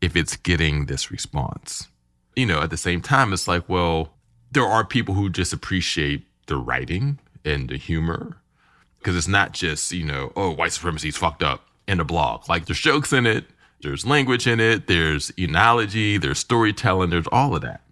if 0.00 0.16
it's 0.16 0.36
getting 0.36 0.86
this 0.86 1.10
response? 1.10 1.88
You 2.36 2.46
know, 2.46 2.60
at 2.60 2.70
the 2.70 2.76
same 2.76 3.00
time, 3.00 3.32
it's 3.32 3.48
like, 3.48 3.68
well, 3.68 4.14
there 4.52 4.66
are 4.66 4.84
people 4.84 5.14
who 5.14 5.28
just 5.30 5.52
appreciate 5.52 6.24
the 6.46 6.56
writing 6.56 7.18
and 7.44 7.68
the 7.68 7.76
humor 7.76 8.36
because 8.98 9.16
it's 9.16 9.28
not 9.28 9.52
just, 9.52 9.92
you 9.92 10.04
know, 10.04 10.32
oh, 10.36 10.50
white 10.50 10.72
supremacy's 10.72 11.16
fucked 11.16 11.42
up 11.42 11.66
in 11.88 12.00
a 12.00 12.04
blog. 12.04 12.48
Like 12.48 12.66
there's 12.66 12.80
jokes 12.80 13.12
in 13.12 13.26
it, 13.26 13.46
there's 13.82 14.06
language 14.06 14.46
in 14.46 14.60
it, 14.60 14.86
there's 14.86 15.32
analogy, 15.38 16.18
there's 16.18 16.38
storytelling, 16.38 17.10
there's 17.10 17.26
all 17.28 17.54
of 17.54 17.62
that. 17.62 17.82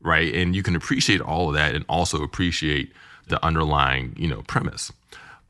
Right. 0.00 0.34
And 0.34 0.54
you 0.54 0.62
can 0.62 0.76
appreciate 0.76 1.22
all 1.22 1.48
of 1.48 1.54
that 1.54 1.74
and 1.74 1.84
also 1.88 2.22
appreciate 2.22 2.92
the 3.28 3.42
underlying, 3.44 4.14
you 4.18 4.28
know, 4.28 4.42
premise. 4.42 4.92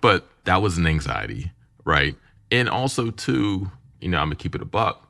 But 0.05 0.29
that 0.45 0.61
was 0.61 0.77
an 0.77 0.87
anxiety, 0.87 1.51
right? 1.87 2.15
And 2.51 2.69
also 2.69 3.11
too, 3.11 3.71
you 4.03 4.09
know, 4.11 4.19
I'm 4.19 4.27
gonna 4.27 4.37
keep 4.37 4.55
it 4.55 4.61
a 4.61 4.67
buck. 4.67 5.09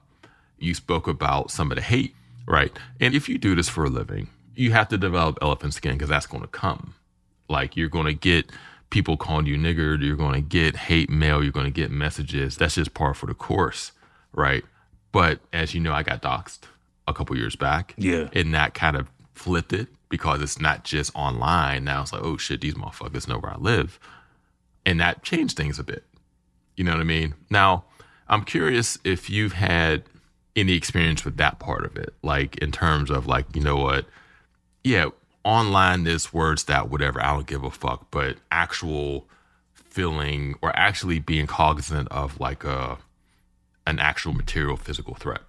You 0.56 0.72
spoke 0.72 1.08
about 1.08 1.50
some 1.50 1.72
of 1.72 1.76
the 1.76 1.82
hate, 1.82 2.14
right? 2.46 2.70
And 3.00 3.12
if 3.12 3.28
you 3.28 3.36
do 3.36 3.56
this 3.56 3.68
for 3.68 3.86
a 3.86 3.88
living, 3.88 4.28
you 4.54 4.70
have 4.70 4.86
to 4.90 4.96
develop 4.96 5.38
elephant 5.42 5.74
skin 5.74 5.94
because 5.94 6.10
that's 6.10 6.28
gonna 6.28 6.46
come. 6.46 6.94
Like 7.48 7.76
you're 7.76 7.88
gonna 7.88 8.12
get 8.12 8.52
people 8.90 9.16
calling 9.16 9.46
you 9.46 9.56
nigger, 9.56 10.00
you're 10.00 10.32
to 10.32 10.40
get 10.40 10.76
hate 10.76 11.10
mail, 11.10 11.42
you're 11.42 11.50
to 11.50 11.70
get 11.72 11.90
messages. 11.90 12.56
That's 12.56 12.76
just 12.76 12.94
par 12.94 13.14
for 13.14 13.26
the 13.26 13.34
course, 13.34 13.90
right? 14.32 14.62
But 15.10 15.40
as 15.52 15.74
you 15.74 15.80
know, 15.80 15.92
I 15.92 16.04
got 16.04 16.22
doxxed 16.22 16.60
a 17.08 17.12
couple 17.12 17.36
years 17.36 17.56
back. 17.56 17.94
Yeah. 17.98 18.28
And 18.32 18.54
that 18.54 18.74
kind 18.74 18.96
of 18.96 19.10
flipped 19.32 19.72
it 19.72 19.88
because 20.08 20.40
it's 20.40 20.60
not 20.60 20.84
just 20.84 21.10
online. 21.16 21.82
Now 21.82 22.02
it's 22.02 22.12
like, 22.12 22.22
oh 22.22 22.36
shit, 22.36 22.60
these 22.60 22.74
motherfuckers 22.74 23.26
know 23.26 23.38
where 23.40 23.52
I 23.52 23.56
live. 23.56 23.98
And 24.86 25.00
that 25.00 25.22
changed 25.22 25.56
things 25.56 25.78
a 25.78 25.84
bit. 25.84 26.04
You 26.76 26.84
know 26.84 26.92
what 26.92 27.00
I 27.00 27.04
mean? 27.04 27.34
Now, 27.50 27.84
I'm 28.28 28.44
curious 28.44 28.98
if 29.04 29.30
you've 29.30 29.54
had 29.54 30.02
any 30.56 30.72
experience 30.72 31.24
with 31.24 31.36
that 31.38 31.58
part 31.58 31.84
of 31.84 31.96
it, 31.96 32.14
like 32.22 32.56
in 32.58 32.72
terms 32.72 33.10
of 33.10 33.26
like, 33.26 33.46
you 33.54 33.62
know 33.62 33.76
what? 33.76 34.06
Yeah, 34.82 35.08
online 35.44 36.04
this 36.04 36.32
words 36.32 36.64
that 36.64 36.90
whatever 36.90 37.22
i 37.22 37.32
don't 37.32 37.46
give 37.46 37.62
a 37.62 37.70
fuck 37.70 38.10
but 38.10 38.36
actual 38.50 39.26
feeling 39.74 40.54
or 40.62 40.74
actually 40.74 41.18
being 41.18 41.46
cognizant 41.46 42.08
of 42.10 42.40
like 42.40 42.64
a 42.64 42.98
an 43.86 43.98
actual 43.98 44.32
material 44.32 44.76
physical 44.76 45.14
threat 45.14 45.42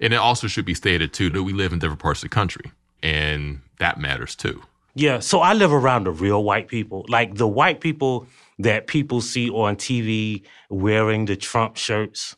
and 0.00 0.12
it 0.14 0.16
also 0.16 0.46
should 0.46 0.64
be 0.64 0.74
stated 0.74 1.12
too 1.12 1.28
that 1.28 1.42
we 1.42 1.52
live 1.52 1.72
in 1.72 1.78
different 1.78 2.00
parts 2.00 2.22
of 2.22 2.30
the 2.30 2.34
country 2.34 2.72
and 3.02 3.60
that 3.78 4.00
matters 4.00 4.34
too 4.34 4.62
yeah 4.94 5.18
so 5.18 5.40
i 5.40 5.52
live 5.52 5.72
around 5.72 6.04
the 6.04 6.10
real 6.10 6.42
white 6.42 6.66
people 6.66 7.04
like 7.08 7.34
the 7.34 7.46
white 7.46 7.80
people 7.80 8.26
that 8.58 8.86
people 8.86 9.20
see 9.20 9.50
on 9.50 9.76
tv 9.76 10.44
wearing 10.70 11.24
the 11.26 11.36
trump 11.36 11.76
shirts 11.76 12.36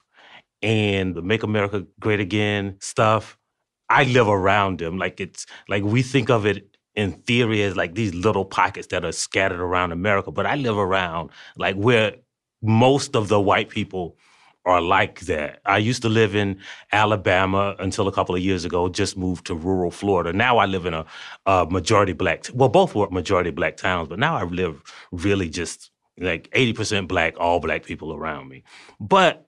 and 0.63 1.15
the 1.15 1.23
make 1.23 1.43
america 1.43 1.87
great 2.01 2.21
again 2.21 2.77
stuff 2.81 3.39
I 3.91 4.05
live 4.05 4.29
around 4.29 4.79
them. 4.79 4.97
Like 4.97 5.21
it's 5.21 5.47
like 5.69 5.83
we 5.83 6.03
think 6.03 6.31
of 6.31 6.47
it 6.47 6.77
in 6.95 7.13
theory 7.23 7.63
as 7.63 7.77
like 7.77 7.95
these 7.95 8.15
little 8.15 8.45
pockets 8.45 8.87
that 8.89 9.05
are 9.05 9.13
scattered 9.13 9.61
around 9.61 9.93
America, 9.93 10.31
but 10.31 10.47
I 10.47 10.55
live 10.55 10.79
around 10.79 11.31
like 11.57 11.75
where 11.77 12.15
most 12.63 13.17
of 13.17 13.29
the 13.29 13.41
white 13.41 13.69
people 13.69 14.17
are 14.65 14.81
like 14.81 15.21
that. 15.21 15.61
I 15.65 15.79
used 15.79 16.03
to 16.03 16.09
live 16.09 16.37
in 16.37 16.61
Alabama 16.93 17.75
until 17.79 18.07
a 18.07 18.13
couple 18.13 18.35
of 18.35 18.43
years 18.43 18.65
ago, 18.65 18.89
just 18.89 19.17
moved 19.17 19.47
to 19.47 19.55
rural 19.55 19.91
Florida. 19.91 20.33
Now 20.33 20.59
I 20.59 20.67
live 20.67 20.85
in 20.87 20.95
a, 20.95 21.07
a 21.47 21.67
majority 21.69 22.13
black, 22.13 22.45
well, 22.53 22.69
both 22.69 22.95
were 22.95 23.09
majority 23.11 23.51
black 23.51 23.77
towns, 23.77 24.09
but 24.09 24.19
now 24.19 24.37
I 24.37 24.45
live 24.45 24.83
really 25.13 25.49
just 25.49 25.91
like 26.21 26.51
80% 26.51 27.09
black, 27.09 27.35
all 27.39 27.61
black 27.61 27.85
people 27.85 28.15
around 28.15 28.49
me. 28.49 28.63
But 29.01 29.47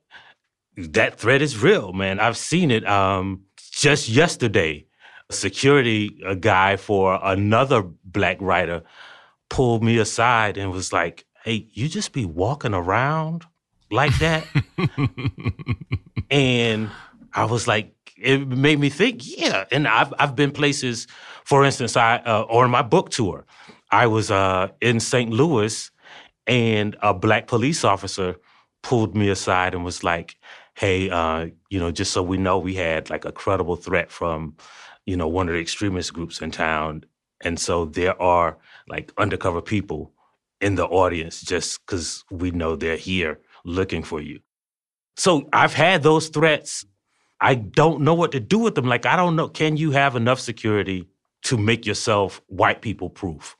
that 0.76 1.18
threat 1.18 1.42
is 1.42 1.62
real, 1.62 1.92
man. 1.92 2.18
I've 2.18 2.36
seen 2.36 2.70
it 2.70 2.86
um, 2.86 3.42
just 3.72 4.08
yesterday 4.08 4.86
security 5.30 6.20
a 6.26 6.36
guy 6.36 6.76
for 6.76 7.18
another 7.22 7.82
black 8.04 8.38
writer 8.40 8.82
pulled 9.48 9.82
me 9.82 9.98
aside 9.98 10.56
and 10.56 10.72
was 10.72 10.92
like, 10.92 11.24
"Hey, 11.44 11.68
you 11.72 11.88
just 11.88 12.12
be 12.12 12.24
walking 12.24 12.74
around 12.74 13.44
like 13.90 14.16
that?" 14.18 14.46
and 16.30 16.90
I 17.34 17.44
was 17.44 17.66
like, 17.66 17.94
it 18.22 18.46
made 18.46 18.78
me 18.78 18.88
think, 18.88 19.22
yeah. 19.24 19.64
And 19.70 19.88
I've 19.88 20.12
I've 20.18 20.36
been 20.36 20.52
places, 20.52 21.06
for 21.44 21.64
instance, 21.64 21.96
I 21.96 22.16
uh, 22.18 22.44
on 22.48 22.70
my 22.70 22.82
book 22.82 23.10
tour, 23.10 23.44
I 23.90 24.06
was 24.06 24.30
uh, 24.30 24.68
in 24.80 25.00
St. 25.00 25.30
Louis, 25.30 25.90
and 26.52 26.96
a 27.02 27.14
black 27.14 27.46
police 27.46 27.84
officer 27.84 28.36
pulled 28.82 29.16
me 29.16 29.30
aside 29.30 29.74
and 29.74 29.84
was 29.84 30.04
like, 30.04 30.36
"Hey, 30.74 31.10
uh, 31.10 31.48
you 31.70 31.80
know, 31.80 31.92
just 31.92 32.12
so 32.12 32.22
we 32.22 32.36
know, 32.38 32.58
we 32.58 32.74
had 32.74 33.10
like 33.10 33.24
a 33.24 33.32
credible 33.32 33.76
threat 33.76 34.10
from." 34.10 34.56
you 35.06 35.16
know, 35.16 35.28
one 35.28 35.48
of 35.48 35.54
the 35.54 35.60
extremist 35.60 36.12
groups 36.12 36.40
in 36.40 36.50
town. 36.50 37.04
And 37.42 37.58
so 37.58 37.86
there 37.86 38.20
are 38.22 38.58
like 38.88 39.12
undercover 39.18 39.60
people 39.60 40.12
in 40.60 40.76
the 40.76 40.86
audience 40.86 41.42
just 41.42 41.84
because 41.84 42.24
we 42.30 42.50
know 42.52 42.76
they're 42.76 42.96
here 42.96 43.40
looking 43.64 44.02
for 44.02 44.20
you. 44.20 44.40
So 45.16 45.48
I've 45.52 45.74
had 45.74 46.02
those 46.02 46.28
threats. 46.28 46.84
I 47.40 47.56
don't 47.56 48.02
know 48.02 48.14
what 48.14 48.32
to 48.32 48.40
do 48.40 48.58
with 48.58 48.76
them. 48.76 48.86
Like, 48.86 49.06
I 49.06 49.16
don't 49.16 49.34
know. 49.36 49.48
Can 49.48 49.76
you 49.76 49.90
have 49.90 50.14
enough 50.14 50.38
security 50.40 51.08
to 51.44 51.56
make 51.58 51.84
yourself 51.86 52.40
white 52.46 52.80
people 52.82 53.10
proof? 53.10 53.56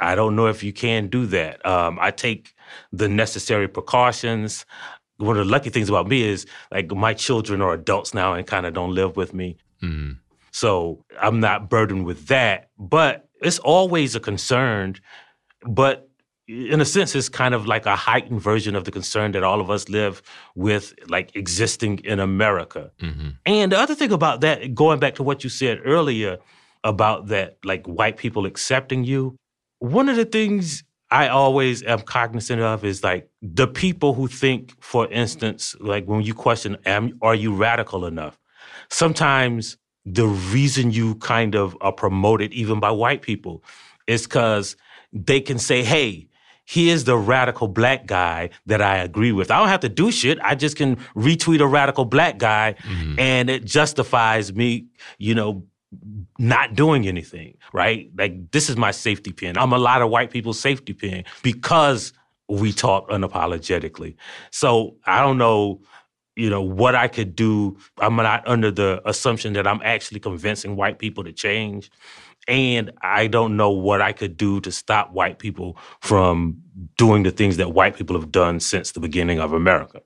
I 0.00 0.14
don't 0.14 0.36
know 0.36 0.46
if 0.46 0.62
you 0.62 0.72
can 0.72 1.08
do 1.08 1.26
that. 1.26 1.64
Um, 1.66 1.98
I 2.00 2.10
take 2.10 2.54
the 2.92 3.08
necessary 3.08 3.68
precautions. 3.68 4.66
One 5.18 5.36
of 5.38 5.46
the 5.46 5.50
lucky 5.50 5.70
things 5.70 5.88
about 5.88 6.08
me 6.08 6.22
is 6.22 6.46
like 6.70 6.90
my 6.90 7.14
children 7.14 7.62
are 7.62 7.72
adults 7.72 8.12
now 8.14 8.34
and 8.34 8.46
kind 8.46 8.66
of 8.66 8.74
don't 8.74 8.94
live 8.94 9.16
with 9.16 9.32
me. 9.32 9.56
Mm-hmm. 9.82 10.12
So 10.50 11.04
I'm 11.20 11.40
not 11.40 11.68
burdened 11.68 12.06
with 12.06 12.26
that. 12.26 12.70
But 12.78 13.28
it's 13.42 13.58
always 13.58 14.14
a 14.14 14.20
concern. 14.20 14.96
But 15.66 16.08
in 16.48 16.80
a 16.80 16.84
sense, 16.84 17.14
it's 17.14 17.28
kind 17.28 17.54
of 17.54 17.66
like 17.66 17.86
a 17.86 17.96
heightened 17.96 18.40
version 18.40 18.76
of 18.76 18.84
the 18.84 18.92
concern 18.92 19.32
that 19.32 19.42
all 19.42 19.60
of 19.60 19.68
us 19.68 19.88
live 19.88 20.22
with, 20.54 20.94
like 21.08 21.34
existing 21.34 21.98
in 22.04 22.20
America. 22.20 22.92
Mm-hmm. 23.00 23.30
And 23.46 23.72
the 23.72 23.78
other 23.78 23.94
thing 23.94 24.12
about 24.12 24.42
that, 24.42 24.74
going 24.74 25.00
back 25.00 25.16
to 25.16 25.22
what 25.22 25.42
you 25.42 25.50
said 25.50 25.80
earlier 25.84 26.38
about 26.84 27.26
that, 27.28 27.58
like 27.64 27.84
white 27.86 28.16
people 28.16 28.46
accepting 28.46 29.02
you, 29.02 29.36
one 29.92 30.08
of 30.08 30.16
the 30.16 30.24
things 30.24 30.84
I 31.10 31.28
always 31.28 31.82
am 31.84 32.00
cognizant 32.00 32.60
of 32.60 32.84
is 32.84 33.04
like 33.04 33.28
the 33.40 33.68
people 33.68 34.14
who 34.14 34.26
think, 34.26 34.72
for 34.82 35.08
instance, 35.10 35.76
like 35.80 36.06
when 36.06 36.22
you 36.22 36.34
question, 36.34 36.76
am, 36.84 37.18
are 37.22 37.34
you 37.34 37.54
radical 37.54 38.06
enough? 38.06 38.38
Sometimes 38.90 39.76
the 40.04 40.26
reason 40.26 40.90
you 40.90 41.14
kind 41.16 41.54
of 41.54 41.76
are 41.80 41.92
promoted 41.92 42.52
even 42.52 42.80
by 42.80 42.90
white 42.90 43.22
people 43.22 43.62
is 44.06 44.24
because 44.24 44.76
they 45.12 45.40
can 45.40 45.58
say, 45.58 45.82
hey, 45.82 46.28
here's 46.64 47.04
the 47.04 47.16
radical 47.16 47.68
black 47.68 48.06
guy 48.06 48.50
that 48.66 48.82
I 48.82 48.98
agree 48.98 49.32
with. 49.32 49.50
I 49.50 49.58
don't 49.58 49.68
have 49.68 49.80
to 49.80 49.88
do 49.88 50.10
shit. 50.10 50.38
I 50.42 50.56
just 50.56 50.76
can 50.76 50.96
retweet 51.16 51.60
a 51.60 51.66
radical 51.66 52.04
black 52.04 52.38
guy 52.38 52.74
mm-hmm. 52.82 53.18
and 53.18 53.48
it 53.48 53.64
justifies 53.64 54.52
me, 54.52 54.86
you 55.18 55.34
know, 55.34 55.64
not 56.38 56.74
doing 56.74 57.06
anything, 57.06 57.56
right? 57.72 58.10
Like 58.16 58.50
this 58.50 58.68
is 58.68 58.76
my 58.76 58.90
safety 58.90 59.32
pin. 59.32 59.56
I'm 59.56 59.72
a 59.72 59.78
lot 59.78 60.02
of 60.02 60.10
white 60.10 60.30
people's 60.30 60.60
safety 60.60 60.92
pin 60.92 61.24
because 61.42 62.12
we 62.48 62.72
talk 62.72 63.08
unapologetically. 63.08 64.16
So 64.50 64.96
I 65.04 65.20
don't 65.20 65.38
know, 65.38 65.80
you 66.36 66.50
know, 66.50 66.62
what 66.62 66.94
I 66.94 67.08
could 67.08 67.34
do. 67.34 67.78
I'm 67.98 68.16
not 68.16 68.46
under 68.46 68.70
the 68.70 69.02
assumption 69.04 69.54
that 69.54 69.66
I'm 69.66 69.80
actually 69.82 70.20
convincing 70.20 70.76
white 70.76 70.98
people 70.98 71.24
to 71.24 71.32
change. 71.32 71.90
And 72.48 72.92
I 73.02 73.26
don't 73.26 73.56
know 73.56 73.70
what 73.70 74.00
I 74.00 74.12
could 74.12 74.36
do 74.36 74.60
to 74.60 74.70
stop 74.70 75.12
white 75.12 75.40
people 75.40 75.76
from 76.00 76.62
doing 76.96 77.24
the 77.24 77.32
things 77.32 77.56
that 77.56 77.72
white 77.72 77.96
people 77.96 78.18
have 78.18 78.30
done 78.30 78.60
since 78.60 78.92
the 78.92 79.00
beginning 79.00 79.40
of 79.40 79.52
America. 79.52 80.02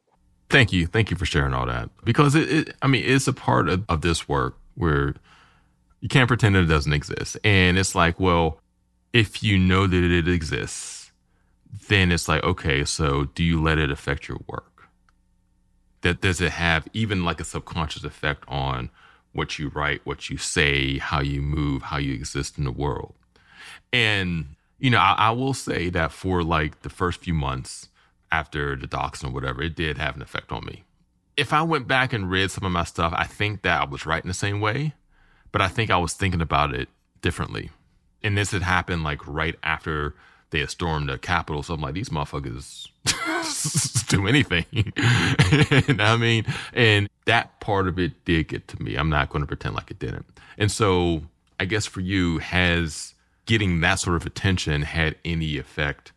Thank 0.49 0.73
you. 0.73 0.87
Thank 0.87 1.11
you 1.11 1.17
for 1.17 1.27
sharing 1.27 1.53
all 1.53 1.67
that. 1.67 1.91
Because 2.05 2.35
it, 2.35 2.51
it 2.51 2.77
I 2.81 2.87
mean, 2.87 3.05
it's 3.07 3.29
a 3.29 3.33
part 3.33 3.69
of, 3.69 3.85
of 3.89 4.01
this 4.01 4.29
work 4.29 4.57
where 4.75 5.15
you 6.01 6.09
can't 6.09 6.29
pretend 6.29 6.57
it 6.57 6.65
doesn't 6.65 6.93
exist. 6.93 7.37
And 7.45 7.79
it's 7.79 7.95
like, 7.95 8.19
well, 8.19 8.61
if 9.13 9.43
you 9.43 9.59
know 9.59 9.87
that 9.87 10.03
it 10.03 10.29
exists, 10.29 11.13
then 11.89 12.11
it's 12.11 12.29
like, 12.29 12.43
okay, 12.43 12.85
so 12.85 13.25
do 13.25 13.45
you 13.45 13.63
let 13.63 13.79
it 13.79 13.91
affect 13.91 14.29
your 14.29 14.39
work? 14.47 14.89
That 16.03 16.21
does 16.21 16.41
it 16.41 16.53
have 16.53 16.89
even 16.93 17.25
like 17.25 17.41
a 17.41 17.45
subconscious 17.45 18.05
effect 18.05 18.45
on 18.49 18.91
what 19.33 19.59
you 19.59 19.69
write, 19.69 20.01
what 20.05 20.31
you 20.31 20.39
say, 20.39 20.99
how 20.99 21.21
you 21.21 21.43
move, 21.43 21.83
how 21.83 21.99
you 21.99 22.15
exist 22.15 22.57
in 22.57 22.65
the 22.65 22.73
world? 22.73 23.15
And, 23.93 24.57
you 24.79 24.91
know, 24.91 24.99
I, 24.99 25.15
I 25.19 25.31
will 25.31 25.55
say 25.55 25.91
that 25.91 26.13
for 26.13 26.43
like 26.43 26.83
the 26.83 26.89
first 26.89 27.21
few 27.21 27.35
months 27.35 27.89
after 28.33 28.75
the 28.75 28.87
doxx 28.87 29.25
or 29.25 29.31
whatever, 29.31 29.63
it 29.63 29.77
did 29.77 29.99
have 29.99 30.17
an 30.17 30.23
effect 30.23 30.51
on 30.51 30.65
me. 30.65 30.85
If 31.37 31.53
I 31.53 31.63
went 31.63 31.87
back 31.87 32.13
and 32.13 32.31
read 32.31 32.51
some 32.51 32.65
of 32.65 32.73
my 32.73 32.85
stuff, 32.85 33.13
I 33.15 33.25
think 33.25 33.63
that 33.63 33.83
I 33.83 33.85
was 33.85 34.07
writing 34.07 34.29
the 34.29 34.35
same 34.35 34.61
way 34.61 34.95
but 35.53 35.63
I 35.63 35.69
think 35.69 35.91
I 35.91 35.97
was 35.97 36.15
thinking 36.15 36.41
about 36.41 36.75
it 36.75 36.89
differently. 37.23 37.71
And 38.23 38.37
this 38.37 38.51
had 38.53 38.63
happened 38.63 39.03
like 39.03 39.27
right 39.27 39.57
after 39.63 40.15
they 40.51 40.61
had 40.61 40.71
stormed 40.71 41.09
the 41.09 41.19
Capitol. 41.19 41.63
So 41.63 41.75
I'm 41.75 41.81
like, 41.81 41.95
these 41.95 42.09
motherfuckers 42.09 42.89
do 44.09 44.27
anything. 44.27 44.67
and 45.89 46.03
I 46.03 46.17
mean, 46.17 46.45
and 46.73 47.09
that 47.25 47.61
part 47.61 47.89
of 47.89 47.99
it 47.99 48.25
did 48.25 48.49
get 48.49 48.69
to 48.69 48.83
me. 48.83 48.97
I'm 48.97 49.09
not 49.09 49.31
going 49.31 49.43
to 49.43 49.47
pretend 49.47 49.75
like 49.75 49.91
it 49.91 49.99
didn't. 49.99 50.27
And 50.59 50.71
so 50.71 51.23
I 51.59 51.65
guess 51.65 51.87
for 51.87 52.01
you, 52.01 52.39
has 52.39 53.15
getting 53.47 53.81
that 53.81 53.99
sort 53.99 54.17
of 54.17 54.27
attention 54.27 54.83
had 54.83 55.17
any 55.25 55.59
effect 55.59 56.13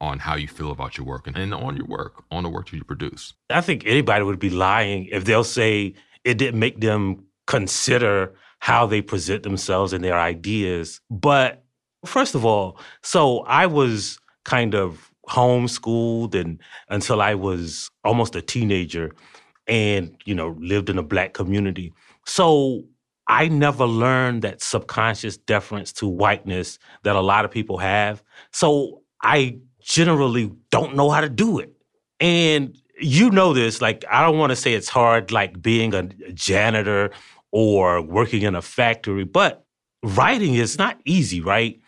on 0.00 0.18
how 0.18 0.34
you 0.34 0.48
feel 0.48 0.70
about 0.70 0.98
your 0.98 1.06
work 1.06 1.26
and, 1.26 1.36
and 1.36 1.54
on 1.54 1.76
your 1.76 1.86
work, 1.86 2.24
on 2.30 2.42
the 2.42 2.48
work 2.48 2.70
that 2.70 2.76
you 2.76 2.84
produce? 2.84 3.32
I 3.50 3.60
think 3.60 3.84
anybody 3.86 4.24
would 4.24 4.38
be 4.38 4.50
lying 4.50 5.06
if 5.06 5.24
they'll 5.24 5.44
say 5.44 5.94
it 6.24 6.38
didn't 6.38 6.60
make 6.60 6.80
them 6.80 7.24
consider 7.46 8.34
how 8.64 8.86
they 8.86 9.02
present 9.02 9.42
themselves 9.42 9.92
and 9.92 10.02
their 10.02 10.18
ideas. 10.18 10.98
But 11.10 11.62
first 12.06 12.34
of 12.34 12.46
all, 12.46 12.78
so 13.02 13.40
I 13.40 13.66
was 13.66 14.18
kind 14.46 14.74
of 14.74 15.10
homeschooled 15.28 16.34
and 16.34 16.58
until 16.88 17.20
I 17.20 17.34
was 17.34 17.90
almost 18.04 18.34
a 18.34 18.40
teenager 18.40 19.12
and, 19.66 20.16
you 20.24 20.34
know, 20.34 20.56
lived 20.58 20.88
in 20.88 20.96
a 20.96 21.02
black 21.02 21.34
community. 21.34 21.92
So 22.24 22.84
I 23.26 23.48
never 23.48 23.84
learned 23.84 24.40
that 24.44 24.62
subconscious 24.62 25.36
deference 25.36 25.92
to 25.94 26.08
whiteness 26.08 26.78
that 27.02 27.16
a 27.16 27.20
lot 27.20 27.44
of 27.44 27.50
people 27.50 27.76
have. 27.76 28.22
So 28.50 29.02
I 29.22 29.58
generally 29.82 30.50
don't 30.70 30.96
know 30.96 31.10
how 31.10 31.20
to 31.20 31.28
do 31.28 31.58
it. 31.58 31.70
And 32.18 32.74
you 32.98 33.30
know 33.30 33.52
this, 33.52 33.82
like, 33.82 34.06
I 34.10 34.22
don't 34.22 34.38
want 34.38 34.50
to 34.50 34.56
say 34.56 34.72
it's 34.72 34.88
hard, 34.88 35.32
like 35.32 35.60
being 35.60 35.92
a 35.92 36.04
janitor 36.32 37.10
or 37.54 38.02
working 38.02 38.42
in 38.42 38.56
a 38.56 38.60
factory, 38.60 39.22
but 39.22 39.64
writing 40.02 40.54
is 40.54 40.76
not 40.76 40.98
easy, 41.04 41.40
right? 41.40 41.80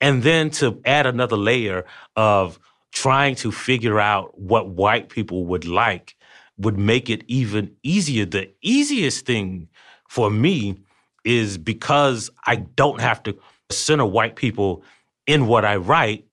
And 0.00 0.24
then 0.24 0.50
to 0.50 0.80
add 0.84 1.06
another 1.06 1.36
layer 1.36 1.84
of 2.16 2.58
trying 2.92 3.36
to 3.36 3.52
figure 3.52 4.00
out 4.00 4.36
what 4.36 4.70
white 4.70 5.10
people 5.10 5.46
would 5.46 5.64
like 5.64 6.16
would 6.58 6.76
make 6.76 7.08
it 7.08 7.22
even 7.28 7.72
easier. 7.84 8.26
The 8.26 8.50
easiest 8.62 9.24
thing 9.24 9.68
for 10.08 10.28
me 10.28 10.80
is 11.24 11.56
because 11.56 12.28
I 12.44 12.56
don't 12.56 13.00
have 13.00 13.22
to 13.22 13.38
center 13.70 14.04
white 14.04 14.34
people 14.34 14.82
in 15.28 15.46
what 15.46 15.64
I 15.64 15.76
write. 15.76 16.26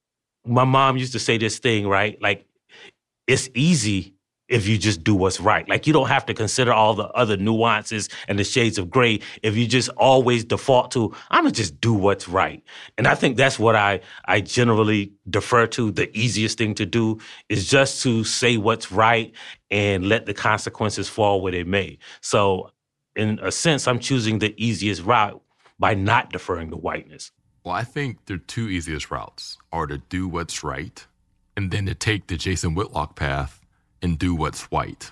My 0.47 0.63
mom 0.63 0.97
used 0.97 1.13
to 1.13 1.19
say 1.19 1.37
this 1.37 1.59
thing, 1.59 1.87
right? 1.87 2.19
Like, 2.23 2.47
it's 3.27 3.49
easy 3.53 4.15
if 4.49 4.67
you 4.67 4.77
just 4.77 5.03
do 5.03 5.15
what's 5.15 5.39
right. 5.39 5.67
Like 5.69 5.87
you 5.87 5.93
don't 5.93 6.07
have 6.07 6.25
to 6.25 6.33
consider 6.33 6.73
all 6.73 6.93
the 6.95 7.07
other 7.09 7.37
nuances 7.37 8.09
and 8.27 8.37
the 8.37 8.43
shades 8.43 8.77
of 8.77 8.89
gray 8.89 9.21
if 9.43 9.55
you 9.55 9.67
just 9.67 9.89
always 9.89 10.43
default 10.43 10.91
to 10.91 11.15
I'm 11.29 11.43
gonna 11.43 11.51
just 11.51 11.79
do 11.79 11.93
what's 11.93 12.27
right. 12.27 12.61
And 12.97 13.07
I 13.07 13.15
think 13.15 13.37
that's 13.37 13.57
what 13.57 13.75
I 13.75 14.01
I 14.25 14.41
generally 14.41 15.13
defer 15.29 15.67
to. 15.67 15.91
The 15.91 16.15
easiest 16.17 16.57
thing 16.57 16.75
to 16.75 16.85
do 16.85 17.19
is 17.47 17.67
just 17.69 18.01
to 18.03 18.23
say 18.23 18.57
what's 18.57 18.91
right 18.91 19.33
and 19.71 20.09
let 20.09 20.25
the 20.25 20.33
consequences 20.33 21.07
fall 21.07 21.41
where 21.41 21.51
they 21.51 21.63
may. 21.63 21.99
So 22.21 22.71
in 23.15 23.39
a 23.41 23.51
sense, 23.51 23.87
I'm 23.87 23.99
choosing 23.99 24.39
the 24.39 24.53
easiest 24.57 25.03
route 25.03 25.41
by 25.77 25.93
not 25.93 26.31
deferring 26.31 26.71
to 26.71 26.77
whiteness. 26.77 27.31
Well, 27.63 27.75
I 27.75 27.83
think 27.83 28.25
the 28.25 28.37
two 28.37 28.69
easiest 28.69 29.11
routes 29.11 29.57
are 29.71 29.85
to 29.85 29.97
do 29.97 30.27
what's 30.27 30.63
right 30.63 31.05
and 31.55 31.71
then 31.71 31.85
to 31.85 31.93
take 31.93 32.27
the 32.27 32.37
Jason 32.37 32.73
Whitlock 32.73 33.15
path 33.15 33.58
and 34.01 34.17
do 34.17 34.35
what's 34.35 34.63
white. 34.71 35.11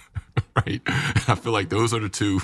right? 0.56 0.80
I 0.86 1.34
feel 1.34 1.52
like 1.52 1.68
those 1.68 1.92
are 1.92 2.00
the 2.00 2.08
two 2.08 2.40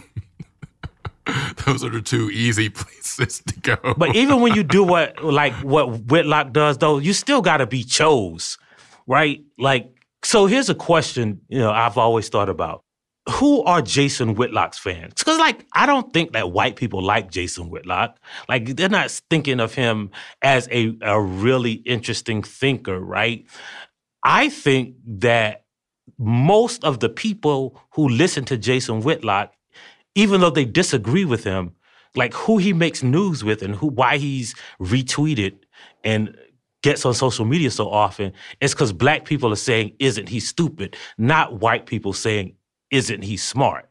those 1.67 1.85
are 1.85 1.91
the 1.91 2.01
two 2.01 2.31
easy 2.31 2.69
places 2.69 3.43
to 3.47 3.61
go. 3.61 3.95
But 3.97 4.17
even 4.17 4.41
when 4.41 4.55
you 4.55 4.63
do 4.63 4.83
what 4.83 5.23
like 5.23 5.53
what 5.55 6.01
Whitlock 6.03 6.53
does 6.53 6.79
though, 6.79 6.99
you 6.99 7.13
still 7.13 7.43
got 7.43 7.59
to 7.59 7.67
be 7.67 7.85
chose, 7.85 8.59
right? 9.07 9.43
Like 9.59 9.91
so 10.23 10.47
here's 10.47 10.69
a 10.69 10.75
question, 10.75 11.41
you 11.49 11.59
know, 11.59 11.71
I've 11.71 11.99
always 11.99 12.29
thought 12.29 12.49
about. 12.49 12.83
Who 13.31 13.63
are 13.65 13.83
Jason 13.83 14.37
Whitlock's 14.37 14.79
fans? 14.79 15.13
Because, 15.19 15.39
like, 15.39 15.67
I 15.75 15.85
don't 15.85 16.15
think 16.15 16.33
that 16.33 16.51
white 16.51 16.77
people 16.77 17.03
like 17.03 17.31
Jason 17.31 17.69
Whitlock. 17.69 18.19
Like, 18.49 18.75
they're 18.75 18.89
not 18.89 19.11
thinking 19.29 19.61
of 19.61 19.75
him 19.75 20.13
as 20.41 20.67
a, 20.73 20.97
a 21.03 21.21
really 21.21 21.73
interesting 21.73 22.43
thinker, 22.43 22.99
right? 22.99 23.45
I 24.25 24.49
think 24.49 24.95
that 25.21 25.65
most 26.19 26.85
of 26.85 27.01
the 27.01 27.09
people 27.09 27.81
who 27.91 28.09
listen 28.09 28.45
to 28.47 28.57
Jason 28.57 29.01
Whitlock, 29.01 29.53
even 30.15 30.41
though 30.41 30.51
they 30.51 30.65
disagree 30.65 31.25
with 31.25 31.45
him, 31.45 31.73
like 32.15 32.35
who 32.35 32.59
he 32.59 32.73
makes 32.73 33.03
news 33.03 33.45
with 33.45 33.63
and 33.63 33.75
who 33.75 33.89
why 33.89 34.19
he's 34.19 34.55
retweeted 34.81 35.59
and 36.05 36.37
gets 36.83 37.05
on 37.05 37.13
social 37.13 37.45
media 37.45 37.71
so 37.71 37.89
often 37.91 38.33
it's 38.61 38.73
because 38.73 38.93
black 38.93 39.25
people 39.25 39.53
are 39.53 39.57
saying, 39.57 39.93
isn't 39.99 40.29
he 40.29 40.41
stupid? 40.41 40.97
Not 41.19 41.61
white 41.61 41.87
people 41.87 42.13
saying, 42.13 42.55
isn't 42.91 43.23
he 43.23 43.37
smart? 43.37 43.89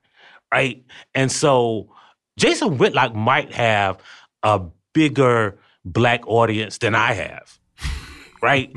Right? 0.51 0.84
And 1.13 1.32
so 1.32 1.93
Jason 2.38 2.77
Whitlock 2.77 3.13
might 3.13 3.53
have 3.53 4.01
a 4.43 4.62
bigger 4.93 5.60
black 5.84 6.27
audience 6.27 6.77
than 6.77 6.95
I 6.95 7.13
have. 7.13 7.60
Right? 8.41 8.76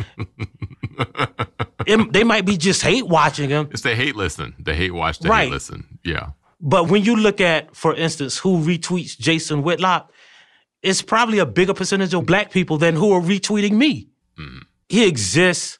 it, 1.86 2.12
they 2.12 2.24
might 2.24 2.44
be 2.44 2.56
just 2.56 2.82
hate 2.82 3.06
watching 3.06 3.50
him. 3.50 3.68
It's 3.70 3.82
the 3.82 3.94
hate 3.94 4.16
listen. 4.16 4.54
The 4.58 4.74
hate 4.74 4.92
watch, 4.92 5.18
the 5.18 5.28
right. 5.28 5.44
hate 5.44 5.52
listen. 5.52 5.98
Yeah. 6.04 6.30
But 6.60 6.88
when 6.88 7.04
you 7.04 7.16
look 7.16 7.40
at, 7.40 7.74
for 7.74 7.94
instance, 7.94 8.38
who 8.38 8.58
retweets 8.58 9.18
Jason 9.18 9.62
Whitlock, 9.62 10.12
it's 10.82 11.02
probably 11.02 11.38
a 11.38 11.46
bigger 11.46 11.74
percentage 11.74 12.14
of 12.14 12.26
black 12.26 12.50
people 12.50 12.78
than 12.78 12.96
who 12.96 13.12
are 13.12 13.20
retweeting 13.20 13.72
me. 13.72 14.08
Mm. 14.38 14.62
He 14.88 15.06
exists 15.06 15.78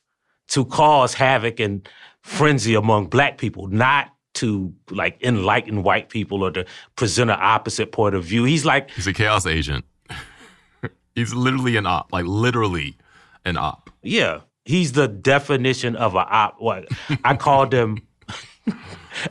to 0.49 0.65
cause 0.65 1.15
havoc 1.15 1.61
and 1.61 1.89
frenzy 2.23 2.75
among 2.75 3.07
black 3.07 3.39
people, 3.39 3.67
not 3.69 4.13
to 4.35 4.73
like 4.91 5.23
enlighten 5.23 5.83
white 5.83 6.09
people 6.09 6.43
or 6.43 6.51
to 6.53 6.65
present 6.97 7.31
an 7.31 7.39
opposite 7.41 7.93
point 7.93 8.15
of 8.15 8.25
view. 8.25 8.45
He's 8.45 8.65
like 8.65 8.91
He's 8.91 9.07
a 9.07 9.13
chaos 9.13 9.47
agent. 9.47 9.85
He's 11.15 11.35
literally 11.35 11.77
an 11.77 11.87
op, 11.87 12.13
like 12.13 12.27
literally 12.27 12.97
an 13.45 13.57
op. 13.57 13.91
Yeah. 14.03 14.41
He's 14.65 14.93
the 14.93 15.09
definition 15.09 15.97
of 15.97 16.15
an 16.15 16.27
op. 16.29 16.57
What 16.59 16.89
I 17.25 17.37
called 17.37 17.73
him. 17.73 17.99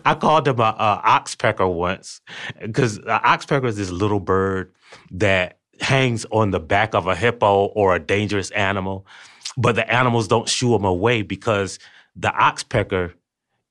I 0.06 0.13
called 0.13 0.48
him 0.48 0.60
a, 0.60 0.76
a 0.78 1.02
oxpecker 1.06 1.72
once 1.72 2.19
because 2.60 2.98
an 2.98 3.04
oxpecker 3.06 3.67
is 3.67 3.78
this 3.78 3.91
little 3.91 4.19
bird 4.19 4.74
that 5.12 5.60
hangs 5.80 6.26
on 6.32 6.52
the 6.52 6.60
back 6.60 6.93
of 6.93 7.08
a 7.08 7.15
hippo 7.15 7.65
or 7.67 7.95
a 7.95 8.00
dangerous 8.00 8.52
animal, 8.52 9.06
but 9.56 9.76
the 9.76 9.89
animals 9.91 10.28
don't 10.28 10.50
shoo 10.50 10.76
him 10.76 10.84
away 10.84 11.22
because 11.22 11.80
the 12.15 12.30
oxpecker 12.30 13.13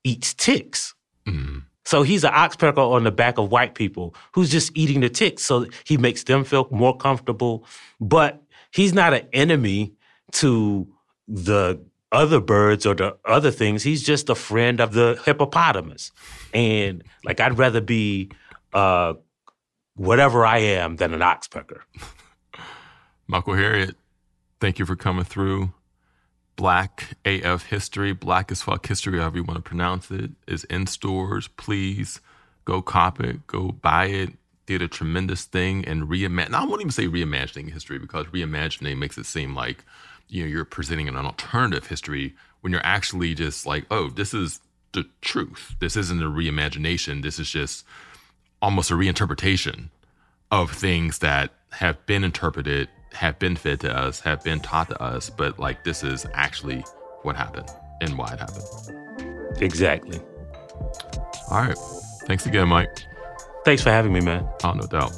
eats 0.04 0.32
ticks. 0.34 0.94
Mm. 1.26 1.64
So 1.84 2.02
he's 2.02 2.24
an 2.24 2.32
oxpecker 2.32 2.78
on 2.78 3.04
the 3.04 3.10
back 3.10 3.38
of 3.38 3.50
white 3.50 3.74
people 3.74 4.14
who's 4.32 4.50
just 4.50 4.70
eating 4.76 5.00
the 5.00 5.08
ticks. 5.08 5.42
So 5.42 5.66
he 5.84 5.96
makes 5.96 6.24
them 6.24 6.44
feel 6.44 6.68
more 6.70 6.96
comfortable. 6.96 7.64
But 8.00 8.42
he's 8.72 8.92
not 8.92 9.14
an 9.14 9.26
enemy 9.32 9.94
to 10.32 10.86
the 11.26 11.80
other 12.12 12.40
birds 12.40 12.86
or 12.86 12.94
the 12.94 13.16
other 13.24 13.50
things. 13.50 13.82
He's 13.82 14.02
just 14.02 14.28
a 14.28 14.34
friend 14.34 14.80
of 14.80 14.92
the 14.92 15.20
hippopotamus. 15.24 16.12
And 16.54 17.04
like 17.24 17.40
I'd 17.40 17.58
rather 17.58 17.80
be 17.80 18.30
uh, 18.72 19.14
whatever 19.94 20.46
I 20.46 20.58
am 20.58 20.96
than 20.96 21.12
an 21.12 21.20
oxpecker. 21.20 21.80
Michael 23.26 23.54
Harriot, 23.54 23.94
thank 24.60 24.78
you 24.78 24.86
for 24.86 24.96
coming 24.96 25.24
through. 25.24 25.72
Black 26.56 27.16
AF 27.24 27.66
History, 27.66 28.12
Black 28.12 28.50
as 28.50 28.62
Fuck 28.62 28.86
History, 28.86 29.18
however 29.18 29.36
you 29.36 29.44
want 29.44 29.58
to 29.58 29.62
pronounce 29.62 30.10
it, 30.10 30.32
is 30.48 30.64
in 30.64 30.86
stores. 30.86 31.46
Please 31.46 32.20
go 32.64 32.82
cop 32.82 33.20
it, 33.20 33.46
go 33.46 33.70
buy 33.70 34.06
it. 34.06 34.32
Did 34.66 34.82
a 34.82 34.88
tremendous 34.88 35.44
thing 35.44 35.84
and 35.86 36.08
reimagine. 36.08 36.52
I 36.52 36.64
won't 36.64 36.82
even 36.82 36.90
say 36.90 37.06
reimagining 37.06 37.72
history 37.72 37.98
because 37.98 38.26
reimagining 38.26 38.98
makes 38.98 39.16
it 39.16 39.24
seem 39.24 39.54
like 39.54 39.84
you 40.28 40.42
know 40.42 40.48
you're 40.48 40.64
presenting 40.64 41.08
an 41.08 41.16
alternative 41.16 41.86
history 41.86 42.34
when 42.60 42.72
you're 42.72 42.84
actually 42.84 43.34
just 43.34 43.66
like, 43.66 43.86
oh, 43.90 44.08
this 44.08 44.34
is 44.34 44.60
the 44.92 45.04
truth. 45.20 45.76
This 45.80 45.96
isn't 45.96 46.22
a 46.22 46.26
reimagination. 46.26 47.22
This 47.22 47.38
is 47.38 47.50
just 47.50 47.84
almost 48.60 48.90
a 48.90 48.94
reinterpretation 48.94 49.88
of 50.50 50.70
things 50.70 51.18
that 51.18 51.52
have 51.70 52.04
been 52.06 52.24
interpreted, 52.24 52.88
have 53.12 53.38
been 53.38 53.56
fed 53.56 53.80
to 53.80 53.96
us, 53.96 54.20
have 54.20 54.42
been 54.42 54.60
taught 54.60 54.88
to 54.88 55.00
us, 55.02 55.30
but 55.30 55.58
like 55.58 55.84
this 55.84 56.02
is 56.02 56.26
actually 56.34 56.84
what 57.22 57.36
happened 57.36 57.68
and 58.00 58.16
why 58.16 58.32
it 58.32 58.38
happened. 58.38 59.62
Exactly. 59.62 60.20
All 61.50 61.62
right. 61.62 61.78
Thanks 62.26 62.46
again, 62.46 62.68
Mike. 62.68 63.04
Thanks 63.64 63.82
for 63.82 63.90
having 63.90 64.12
me, 64.12 64.20
man. 64.20 64.48
Oh, 64.64 64.72
no 64.72 64.86
doubt. 64.86 65.12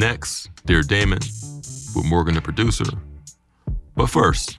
Next, 0.00 0.48
Dear 0.64 0.82
Damon 0.82 1.18
with 1.94 2.06
Morgan 2.06 2.34
the 2.34 2.40
producer. 2.40 2.86
But 3.94 4.06
first, 4.06 4.58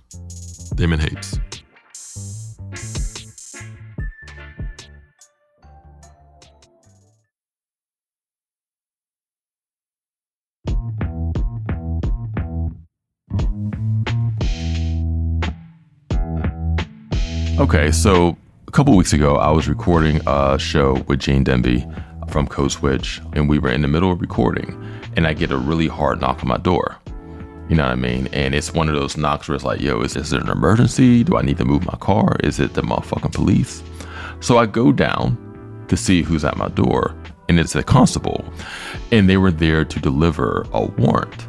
Damon 0.75 0.99
hates. 0.99 1.39
Okay, 17.59 17.91
so 17.91 18.37
a 18.67 18.71
couple 18.71 18.95
weeks 18.95 19.13
ago, 19.13 19.37
I 19.37 19.49
was 19.49 19.67
recording 19.67 20.21
a 20.27 20.59
show 20.59 21.03
with 21.07 21.19
Gene 21.19 21.43
Demby 21.43 21.83
from 22.29 22.47
Code 22.47 22.71
Switch, 22.71 23.21
and 23.33 23.49
we 23.49 23.59
were 23.59 23.69
in 23.69 23.81
the 23.81 23.87
middle 23.87 24.11
of 24.11 24.21
recording, 24.21 24.77
and 25.15 25.27
I 25.27 25.33
get 25.33 25.51
a 25.51 25.57
really 25.57 25.87
hard 25.87 26.21
knock 26.21 26.41
on 26.41 26.47
my 26.47 26.57
door. 26.57 26.97
You 27.69 27.77
know 27.77 27.83
what 27.83 27.93
I 27.93 27.95
mean? 27.95 28.27
And 28.33 28.53
it's 28.53 28.73
one 28.73 28.89
of 28.89 28.95
those 28.95 29.15
knocks 29.15 29.47
where 29.47 29.55
it's 29.55 29.63
like, 29.63 29.79
yo, 29.79 30.01
is, 30.01 30.15
is 30.15 30.33
it 30.33 30.41
an 30.41 30.49
emergency? 30.49 31.23
Do 31.23 31.37
I 31.37 31.41
need 31.41 31.57
to 31.57 31.65
move 31.65 31.85
my 31.85 31.97
car? 31.99 32.35
Is 32.43 32.59
it 32.59 32.73
the 32.73 32.81
motherfucking 32.81 33.33
police? 33.33 33.81
So 34.41 34.57
I 34.57 34.65
go 34.65 34.91
down 34.91 35.37
to 35.87 35.95
see 35.95 36.21
who's 36.21 36.43
at 36.43 36.57
my 36.57 36.67
door, 36.69 37.15
and 37.47 37.59
it's 37.59 37.75
a 37.75 37.83
constable, 37.83 38.43
and 39.11 39.29
they 39.29 39.37
were 39.37 39.51
there 39.51 39.85
to 39.85 39.99
deliver 39.99 40.65
a 40.73 40.83
warrant 40.85 41.47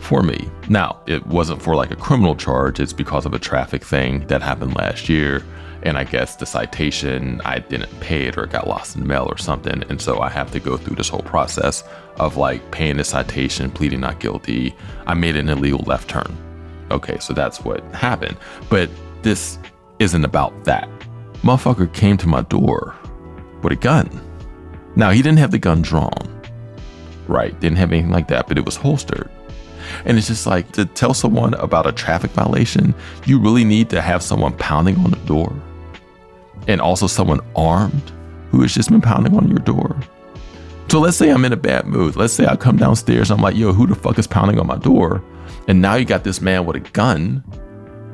for 0.00 0.22
me. 0.22 0.48
Now, 0.68 1.00
it 1.06 1.26
wasn't 1.26 1.60
for 1.60 1.74
like 1.74 1.90
a 1.90 1.96
criminal 1.96 2.36
charge, 2.36 2.78
it's 2.78 2.92
because 2.92 3.26
of 3.26 3.34
a 3.34 3.38
traffic 3.38 3.84
thing 3.84 4.26
that 4.28 4.42
happened 4.42 4.76
last 4.76 5.08
year. 5.08 5.44
And 5.86 5.96
I 5.96 6.02
guess 6.02 6.34
the 6.34 6.46
citation, 6.46 7.40
I 7.44 7.60
didn't 7.60 8.00
pay 8.00 8.24
it 8.24 8.36
or 8.36 8.42
it 8.42 8.50
got 8.50 8.66
lost 8.66 8.96
in 8.96 9.02
the 9.02 9.06
mail 9.06 9.28
or 9.30 9.38
something. 9.38 9.84
And 9.88 10.02
so 10.02 10.20
I 10.20 10.28
have 10.28 10.50
to 10.50 10.58
go 10.58 10.76
through 10.76 10.96
this 10.96 11.08
whole 11.08 11.22
process 11.22 11.84
of 12.16 12.36
like 12.36 12.72
paying 12.72 12.96
the 12.96 13.04
citation, 13.04 13.70
pleading 13.70 14.00
not 14.00 14.18
guilty. 14.18 14.74
I 15.06 15.14
made 15.14 15.36
an 15.36 15.48
illegal 15.48 15.84
left 15.86 16.10
turn. 16.10 16.36
Okay, 16.90 17.18
so 17.20 17.32
that's 17.32 17.60
what 17.60 17.84
happened. 17.94 18.36
But 18.68 18.90
this 19.22 19.60
isn't 20.00 20.24
about 20.24 20.64
that. 20.64 20.88
Motherfucker 21.42 21.94
came 21.94 22.16
to 22.16 22.26
my 22.26 22.42
door 22.42 22.96
with 23.62 23.72
a 23.72 23.76
gun. 23.76 24.10
Now, 24.96 25.10
he 25.10 25.22
didn't 25.22 25.38
have 25.38 25.52
the 25.52 25.58
gun 25.58 25.82
drawn, 25.82 26.42
right? 27.28 27.58
Didn't 27.60 27.78
have 27.78 27.92
anything 27.92 28.10
like 28.10 28.26
that, 28.26 28.48
but 28.48 28.58
it 28.58 28.64
was 28.64 28.74
holstered. 28.74 29.30
And 30.04 30.18
it's 30.18 30.26
just 30.26 30.48
like 30.48 30.72
to 30.72 30.84
tell 30.84 31.14
someone 31.14 31.54
about 31.54 31.86
a 31.86 31.92
traffic 31.92 32.32
violation, 32.32 32.92
you 33.24 33.38
really 33.38 33.62
need 33.62 33.88
to 33.90 34.02
have 34.02 34.20
someone 34.20 34.52
pounding 34.54 34.96
on 34.96 35.12
the 35.12 35.16
door 35.18 35.54
and 36.66 36.80
also 36.80 37.06
someone 37.06 37.40
armed 37.54 38.12
who 38.50 38.62
has 38.62 38.74
just 38.74 38.90
been 38.90 39.00
pounding 39.00 39.36
on 39.36 39.48
your 39.48 39.58
door. 39.58 39.96
So 40.88 41.00
let's 41.00 41.16
say 41.16 41.30
I'm 41.30 41.44
in 41.44 41.52
a 41.52 41.56
bad 41.56 41.86
mood. 41.86 42.16
Let's 42.16 42.32
say 42.32 42.46
I 42.46 42.56
come 42.56 42.76
downstairs, 42.76 43.30
I'm 43.30 43.40
like, 43.40 43.56
yo, 43.56 43.72
who 43.72 43.86
the 43.86 43.94
fuck 43.94 44.18
is 44.18 44.26
pounding 44.26 44.58
on 44.58 44.66
my 44.66 44.78
door? 44.78 45.22
And 45.68 45.82
now 45.82 45.96
you 45.96 46.04
got 46.04 46.24
this 46.24 46.40
man 46.40 46.64
with 46.64 46.76
a 46.76 46.80
gun, 46.80 47.42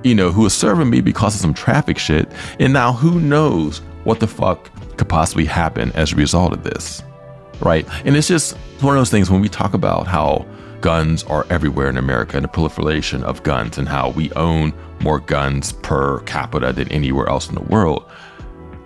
you 0.03 0.15
know, 0.15 0.33
who 0.33 0.47
is 0.47 0.55
serving 0.55 0.89
me 0.89 1.01
because 1.01 1.35
of 1.35 1.41
some 1.41 1.55
traffic 1.55 1.99
shit. 1.99 2.31
And 2.59 2.73
now 2.73 2.93
who 2.93 3.21
knows 3.21 3.79
what 4.05 4.21
the 4.21 4.27
fuck 4.27 4.71
could 4.97 5.09
possibly 5.09 5.45
happen 5.45 5.93
as 5.93 6.13
a 6.13 6.17
result 6.17 6.53
of 6.53 6.63
this, 6.63 7.03
right? 7.61 7.87
And 8.07 8.17
it's 8.17 8.29
just 8.29 8.57
one 8.81 8.97
of 8.97 9.01
those 9.01 9.11
things 9.11 9.31
when 9.31 9.41
we 9.41 9.49
talk 9.49 9.75
about 9.75 10.07
how 10.07 10.47
guns 10.81 11.23
are 11.25 11.47
everywhere 11.51 11.89
in 11.89 11.97
America 11.97 12.37
and 12.37 12.45
the 12.45 12.49
proliferation 12.49 13.23
of 13.23 13.43
guns 13.43 13.79
and 13.79 13.89
how 13.89 14.11
we 14.11 14.33
own 14.33 14.73
more 15.01 15.21
guns 15.21 15.73
per 15.73 16.21
capita 16.21 16.73
than 16.73 16.89
anywhere 16.89 17.29
else 17.29 17.49
in 17.49 17.55
the 17.55 17.63
world. 17.63 18.05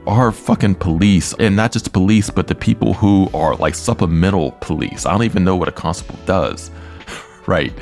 Our 0.06 0.30
fucking 0.30 0.76
police, 0.76 1.34
and 1.38 1.56
not 1.56 1.72
just 1.72 1.92
police, 1.92 2.30
but 2.30 2.46
the 2.46 2.54
people 2.54 2.94
who 2.94 3.28
are 3.34 3.56
like 3.56 3.74
supplemental 3.74 4.52
police. 4.60 5.04
I 5.04 5.12
don't 5.12 5.24
even 5.24 5.44
know 5.44 5.56
what 5.56 5.68
a 5.68 5.72
constable 5.72 6.18
does, 6.26 6.70
right? 7.46 7.72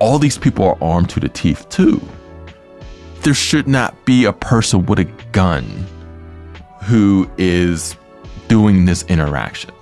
All 0.00 0.18
these 0.18 0.38
people 0.38 0.64
are 0.64 0.78
armed 0.82 1.10
to 1.10 1.20
the 1.20 1.28
teeth 1.28 1.68
too. 1.68 2.00
There 3.22 3.34
should 3.34 3.68
not 3.68 4.04
be 4.04 4.24
a 4.24 4.32
person 4.32 4.86
with 4.86 4.98
a 4.98 5.04
gun 5.32 5.64
who 6.82 7.30
is 7.38 7.96
doing 8.48 8.84
this 8.84 9.02
interaction 9.04 9.72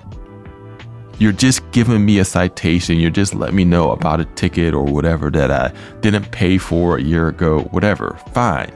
you're 1.18 1.32
just 1.32 1.68
giving 1.72 2.04
me 2.04 2.18
a 2.18 2.24
citation. 2.24 2.98
You're 2.98 3.10
just 3.10 3.34
letting 3.34 3.56
me 3.56 3.64
know 3.64 3.92
about 3.92 4.20
a 4.20 4.24
ticket 4.24 4.74
or 4.74 4.84
whatever 4.84 5.30
that 5.30 5.50
I 5.50 5.72
didn't 6.00 6.30
pay 6.30 6.58
for 6.58 6.96
a 6.96 7.02
year 7.02 7.28
ago, 7.28 7.60
whatever. 7.70 8.18
Fine. 8.32 8.70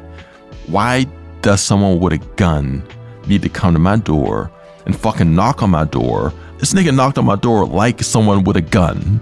Why 0.66 1.04
does 1.42 1.60
someone 1.60 2.00
with 2.00 2.12
a 2.12 2.18
gun 2.36 2.82
need 3.26 3.42
to 3.42 3.48
come 3.48 3.72
to 3.74 3.78
my 3.78 3.96
door 3.96 4.50
and 4.86 4.98
fucking 4.98 5.34
knock 5.34 5.62
on 5.62 5.70
my 5.70 5.84
door? 5.84 6.32
This 6.58 6.72
nigga 6.72 6.94
knocked 6.94 7.18
on 7.18 7.24
my 7.24 7.36
door 7.36 7.66
like 7.66 8.02
someone 8.02 8.44
with 8.44 8.56
a 8.56 8.60
gun. 8.60 9.20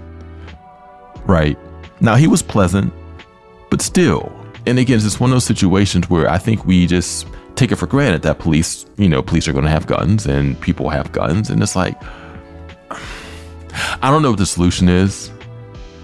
Right. 1.25 1.57
Now, 1.99 2.15
he 2.15 2.27
was 2.27 2.41
pleasant, 2.41 2.93
but 3.69 3.81
still. 3.81 4.31
And 4.65 4.79
again, 4.79 4.97
it's 4.97 5.19
one 5.19 5.29
of 5.29 5.35
those 5.35 5.45
situations 5.45 6.09
where 6.09 6.29
I 6.29 6.37
think 6.37 6.65
we 6.65 6.87
just 6.87 7.27
take 7.55 7.71
it 7.71 7.75
for 7.75 7.87
granted 7.87 8.21
that 8.23 8.39
police, 8.39 8.85
you 8.97 9.09
know, 9.09 9.21
police 9.21 9.47
are 9.47 9.53
going 9.53 9.65
to 9.65 9.71
have 9.71 9.87
guns 9.87 10.25
and 10.25 10.59
people 10.61 10.89
have 10.89 11.11
guns. 11.11 11.49
And 11.49 11.61
it's 11.61 11.75
like, 11.75 11.95
I 14.01 14.09
don't 14.11 14.21
know 14.21 14.31
what 14.31 14.39
the 14.39 14.45
solution 14.45 14.89
is. 14.89 15.31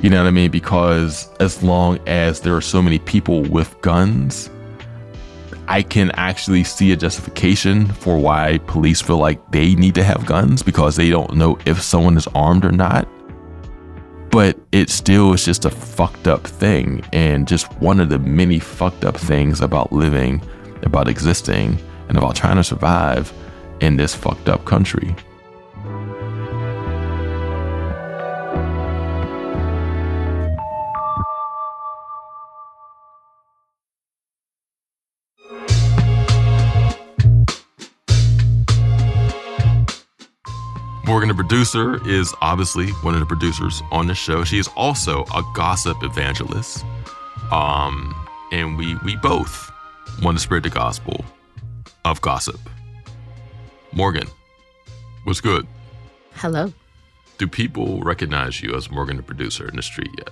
You 0.01 0.09
know 0.09 0.21
what 0.21 0.27
I 0.27 0.31
mean? 0.31 0.51
Because 0.51 1.29
as 1.39 1.63
long 1.63 1.99
as 2.07 2.41
there 2.41 2.55
are 2.55 2.61
so 2.61 2.81
many 2.81 2.99
people 2.99 3.43
with 3.43 3.79
guns, 3.81 4.49
I 5.67 5.81
can 5.81 6.11
actually 6.11 6.63
see 6.63 6.91
a 6.91 6.97
justification 6.97 7.85
for 7.85 8.17
why 8.17 8.59
police 8.67 9.01
feel 9.01 9.17
like 9.17 9.51
they 9.51 9.75
need 9.75 9.95
to 9.95 10.03
have 10.03 10.25
guns 10.25 10.61
because 10.61 10.95
they 10.95 11.09
don't 11.09 11.35
know 11.35 11.57
if 11.65 11.81
someone 11.81 12.17
is 12.17 12.27
armed 12.35 12.65
or 12.65 12.71
not. 12.71 13.07
But 14.29 14.57
it 14.71 14.89
still 14.89 15.33
is 15.33 15.45
just 15.45 15.65
a 15.65 15.69
fucked 15.69 16.27
up 16.27 16.45
thing 16.45 17.03
and 17.13 17.47
just 17.47 17.71
one 17.79 17.99
of 17.99 18.09
the 18.09 18.19
many 18.19 18.59
fucked 18.59 19.05
up 19.05 19.15
things 19.15 19.61
about 19.61 19.93
living, 19.93 20.41
about 20.81 21.07
existing, 21.07 21.77
and 22.09 22.17
about 22.17 22.35
trying 22.35 22.57
to 22.57 22.63
survive 22.63 23.31
in 23.79 23.95
this 23.95 24.13
fucked 24.13 24.49
up 24.49 24.65
country. 24.65 25.15
Morgan, 41.13 41.29
the 41.29 41.35
producer, 41.35 42.09
is 42.09 42.33
obviously 42.41 42.89
one 43.03 43.13
of 43.13 43.19
the 43.19 43.25
producers 43.27 43.83
on 43.91 44.07
the 44.07 44.15
show. 44.15 44.43
She 44.43 44.57
is 44.57 44.67
also 44.75 45.25
a 45.25 45.43
gossip 45.53 46.01
evangelist. 46.01 46.83
Um, 47.51 48.15
and 48.51 48.75
we 48.75 48.95
we 49.05 49.15
both 49.17 49.71
want 50.23 50.39
to 50.39 50.41
spread 50.41 50.63
the 50.63 50.71
gospel 50.71 51.23
of 52.03 52.19
gossip. 52.21 52.59
Morgan, 53.91 54.27
what's 55.23 55.39
good? 55.39 55.67
Hello. 56.33 56.73
Do 57.37 57.47
people 57.47 58.01
recognize 58.01 58.63
you 58.63 58.73
as 58.73 58.89
Morgan 58.89 59.17
the 59.17 59.21
producer 59.21 59.67
in 59.67 59.75
the 59.75 59.83
street 59.83 60.09
yet? 60.17 60.31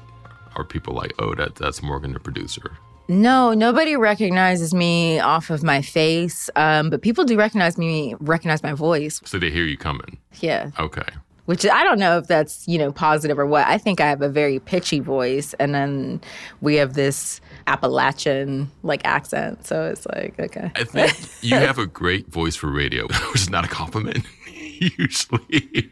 Are 0.55 0.63
people 0.63 0.95
like, 0.95 1.13
oh, 1.19 1.35
that 1.35 1.53
that's 1.53 1.83
Morgan 1.83 2.11
the 2.11 2.19
producer? 2.19 2.79
No, 3.11 3.53
nobody 3.53 3.97
recognizes 3.97 4.73
me 4.73 5.19
off 5.19 5.49
of 5.49 5.63
my 5.63 5.81
face, 5.81 6.49
um, 6.55 6.89
but 6.89 7.01
people 7.01 7.25
do 7.25 7.37
recognize 7.37 7.77
me, 7.77 8.15
recognize 8.21 8.63
my 8.63 8.71
voice. 8.71 9.19
So 9.25 9.37
they 9.37 9.51
hear 9.51 9.65
you 9.65 9.77
coming. 9.77 10.17
Yeah. 10.39 10.71
Okay. 10.79 11.03
which 11.45 11.65
I 11.65 11.83
don't 11.83 11.99
know 11.99 12.19
if 12.19 12.27
that's, 12.27 12.65
you 12.69 12.77
know, 12.77 12.93
positive 12.93 13.37
or 13.37 13.45
what. 13.45 13.67
I 13.67 13.77
think 13.77 13.99
I 13.99 14.07
have 14.07 14.21
a 14.21 14.29
very 14.29 14.59
pitchy 14.59 15.01
voice 15.01 15.53
and 15.59 15.75
then 15.75 16.21
we 16.61 16.75
have 16.75 16.93
this 16.93 17.41
Appalachian 17.67 18.71
like 18.83 19.01
accent. 19.03 19.67
So 19.67 19.87
it's 19.89 20.05
like, 20.05 20.39
okay. 20.39 20.71
I 20.75 20.85
think 20.85 21.13
you 21.41 21.57
have 21.57 21.79
a 21.79 21.87
great 21.87 22.27
voice 22.31 22.55
for 22.55 22.71
radio, 22.71 23.07
which 23.33 23.41
is 23.41 23.49
not 23.49 23.65
a 23.65 23.67
compliment 23.67 24.25
usually. 24.79 25.91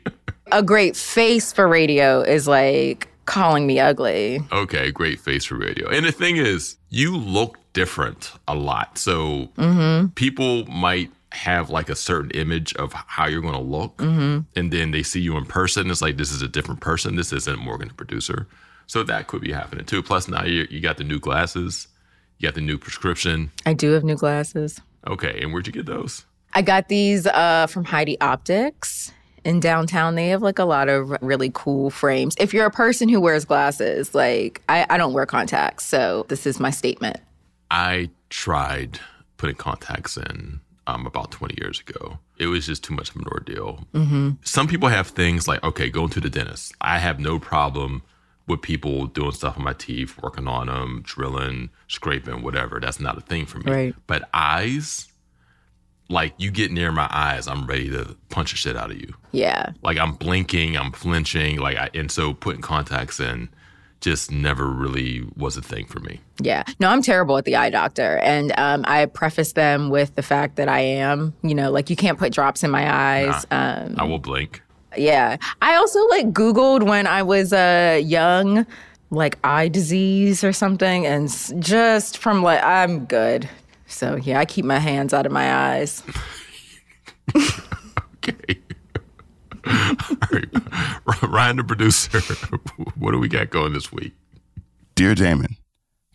a 0.53 0.63
great 0.63 0.95
face 0.95 1.51
for 1.51 1.67
radio 1.67 2.21
is 2.21 2.47
like 2.47 3.10
calling 3.25 3.67
me 3.67 3.77
ugly. 3.79 4.39
Okay, 4.53 4.89
great 4.91 5.19
face 5.19 5.43
for 5.43 5.55
radio. 5.58 5.89
And 5.89 6.05
the 6.05 6.13
thing 6.13 6.38
is, 6.38 6.77
you 6.89 7.15
look 7.15 7.58
different 7.73 8.32
a 8.47 8.56
lot. 8.56 8.97
So 8.97 9.49
people 10.15 10.65
might 10.65 11.12
have 11.32 11.69
like 11.69 11.89
a 11.89 11.95
certain 11.95 12.32
image 12.32 12.73
of 12.75 12.91
how 12.93 13.28
you're 13.28 13.41
going 13.41 13.54
to 13.54 13.60
look. 13.60 14.02
And 14.02 14.45
then 14.56 14.91
they 14.91 15.04
see 15.04 15.21
you 15.21 15.38
in 15.38 15.45
person. 15.45 15.89
It's 15.91 16.02
like, 16.02 16.17
this 16.17 16.32
is 16.32 16.41
a 16.41 16.47
different 16.47 16.82
person. 16.82 17.15
This 17.15 17.32
isn't 17.32 17.60
Morgan, 17.60 17.89
the 17.89 17.93
producer. 17.93 18.47
So 18.88 19.04
that 19.04 19.28
could 19.28 19.41
be 19.41 19.52
happening 19.52 19.86
too. 19.86 20.02
Plus, 20.02 20.28
now 20.28 20.43
you, 20.45 20.65
you 20.71 20.80
got 20.80 20.97
the 20.97 21.04
new 21.04 21.19
glasses, 21.19 21.88
you 22.39 22.47
got 22.47 22.56
the 22.56 22.62
new 22.62 22.80
prescription. 22.80 23.52
I 23.65 23.73
do 23.73 23.91
have 23.91 24.04
new 24.04 24.15
glasses. 24.15 24.82
Okay, 25.06 25.39
and 25.41 25.54
where'd 25.54 25.67
you 25.67 25.73
get 25.73 25.86
those? 25.86 26.25
I 26.54 26.63
got 26.63 26.88
these 26.88 27.28
uh, 27.28 27.67
from 27.67 27.84
Heidi 27.84 28.19
Optics 28.19 29.12
in 29.43 29.60
downtown. 29.60 30.15
They 30.15 30.30
have 30.30 30.41
like 30.41 30.60
a 30.60 30.65
lot 30.65 30.89
of 30.89 31.15
really 31.21 31.52
cool 31.54 31.89
frames. 31.89 32.36
If 32.39 32.54
you're 32.54 32.65
a 32.65 32.71
person 32.71 33.10
who 33.10 33.19
wears 33.21 33.45
glasses, 33.45 34.13
like 34.15 34.62
I, 34.69 34.86
I 34.89 34.97
don't 34.97 35.13
wear 35.13 35.25
contacts, 35.25 35.86
so 35.86 36.25
this 36.30 36.45
is 36.45 36.60
my 36.60 36.69
statement. 36.69 37.17
I 37.71 38.10
tried 38.30 38.99
putting 39.38 39.56
contacts 39.56 40.17
in 40.17 40.60
um, 40.88 41.06
about 41.06 41.32
20 41.32 41.56
years 41.62 41.80
ago. 41.80 42.19
It 42.38 42.47
was 42.47 42.65
just 42.65 42.84
too 42.84 42.93
much 42.93 43.10
of 43.10 43.17
an 43.17 43.28
ordeal. 43.28 43.86
Some 44.43 44.67
people 44.67 44.89
have 44.89 45.08
things 45.08 45.47
like, 45.47 45.63
okay, 45.63 45.89
going 45.89 46.10
to 46.10 46.19
the 46.19 46.30
dentist. 46.30 46.73
I 46.82 46.99
have 46.99 47.19
no 47.19 47.38
problem 47.38 48.02
with 48.47 48.62
people 48.62 49.06
doing 49.06 49.32
stuff 49.32 49.58
on 49.58 49.63
my 49.63 49.73
teeth, 49.73 50.19
working 50.21 50.47
on 50.47 50.67
them, 50.67 51.02
drilling, 51.04 51.69
scraping, 51.88 52.41
whatever. 52.41 52.80
That's 52.80 52.99
not 52.99 53.17
a 53.17 53.21
thing 53.21 53.45
for 53.45 53.60
me. 53.60 53.71
Right. 53.71 53.95
But 54.08 54.28
eyes, 54.34 55.09
like 56.10 56.34
you 56.38 56.52
get 56.52 56.72
near 56.72 56.91
my 56.91 57.08
eyes, 57.12 57.48
I'm 57.48 57.65
ready 57.67 57.89
to 57.91 58.15
punch 58.30 58.52
the 58.52 58.58
shit 58.58 58.76
out 58.76 58.91
of 58.91 58.98
you. 58.98 59.13
Yeah. 59.32 59.72
Like 59.84 59.98
I'm 59.98 60.13
blinking, 60.13 60.76
I'm 60.76 60.91
flinching, 60.91 61.60
like 61.60 61.78
I, 61.78 61.89
and 61.93 62.12
so 62.12 62.34
putting 62.34 62.62
contacts 62.62 63.19
in 63.19 63.50
just 64.02 64.32
never 64.32 64.65
really 64.67 65.28
was 65.36 65.58
a 65.58 65.62
thing 65.62 65.86
for 65.86 66.00
me. 66.00 66.22
Yeah. 66.41 66.63
No, 66.80 66.88
I'm 66.89 67.02
terrible 67.02 67.38
at 67.38 67.45
the 67.45 67.56
eye 67.56 67.69
doctor. 67.69 68.17
And 68.19 68.54
um, 68.58 68.86
I 68.88 69.06
preface 69.06 69.54
them 69.54 69.89
with 69.89 70.15
the 70.15 70.22
fact 70.24 70.56
that 70.56 70.69
I 70.69 70.80
am, 70.80 71.34
you 71.43 71.54
know, 71.54 71.69
like 71.69 71.89
you 71.89 71.95
can't 71.95 72.17
put 72.17 72.32
drops 72.34 72.63
in 72.63 72.72
my 72.72 72.89
eyes. 72.91 73.45
Um, 73.52 73.95
I 73.98 74.06
will 74.06 74.19
blink. 74.19 74.62
yeah. 74.95 75.38
I 75.62 75.76
also 75.76 76.04
like 76.08 76.32
Googled 76.32 76.84
when 76.84 77.08
I 77.08 77.24
was 77.24 77.52
uh, 77.52 78.00
young, 78.04 78.65
like 79.12 79.38
eye 79.43 79.67
disease 79.67 80.43
or 80.45 80.54
something. 80.54 81.06
And 81.06 81.30
just 81.62 82.17
from 82.19 82.41
like, 82.41 82.63
I'm 82.63 83.06
good. 83.06 83.50
So 83.89 84.15
yeah, 84.15 84.39
I 84.39 84.45
keep 84.45 84.63
my 84.63 84.80
hands 84.80 85.13
out 85.13 85.25
of 85.25 85.32
my 85.32 85.54
eyes. 85.54 86.04
Okay. 88.30 88.60
All 89.65 89.95
right. 90.32 90.47
Ryan, 91.23 91.58
the 91.58 91.63
producer, 91.63 92.19
what 92.97 93.12
do 93.12 93.19
we 93.19 93.28
got 93.28 93.49
going 93.49 93.73
this 93.73 93.91
week? 93.91 94.13
Dear 94.95 95.15
Damon, 95.15 95.58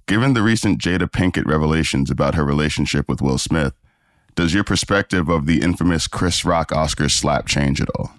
given 0.07 0.35
the 0.35 0.43
recent 0.43 0.81
Jada 0.81 1.11
Pinkett 1.11 1.47
revelations 1.47 2.11
about 2.11 2.35
her 2.35 2.45
relationship 2.45 3.09
with 3.09 3.23
Will 3.23 3.39
Smith, 3.39 3.75
does 4.35 4.53
your 4.53 4.65
perspective 4.65 5.29
of 5.29 5.47
the 5.47 5.63
infamous 5.63 6.07
Chris 6.07 6.45
Rock 6.45 6.73
Oscar 6.73 7.09
slap 7.09 7.47
change 7.47 7.81
at 7.81 7.89
all? 7.97 8.13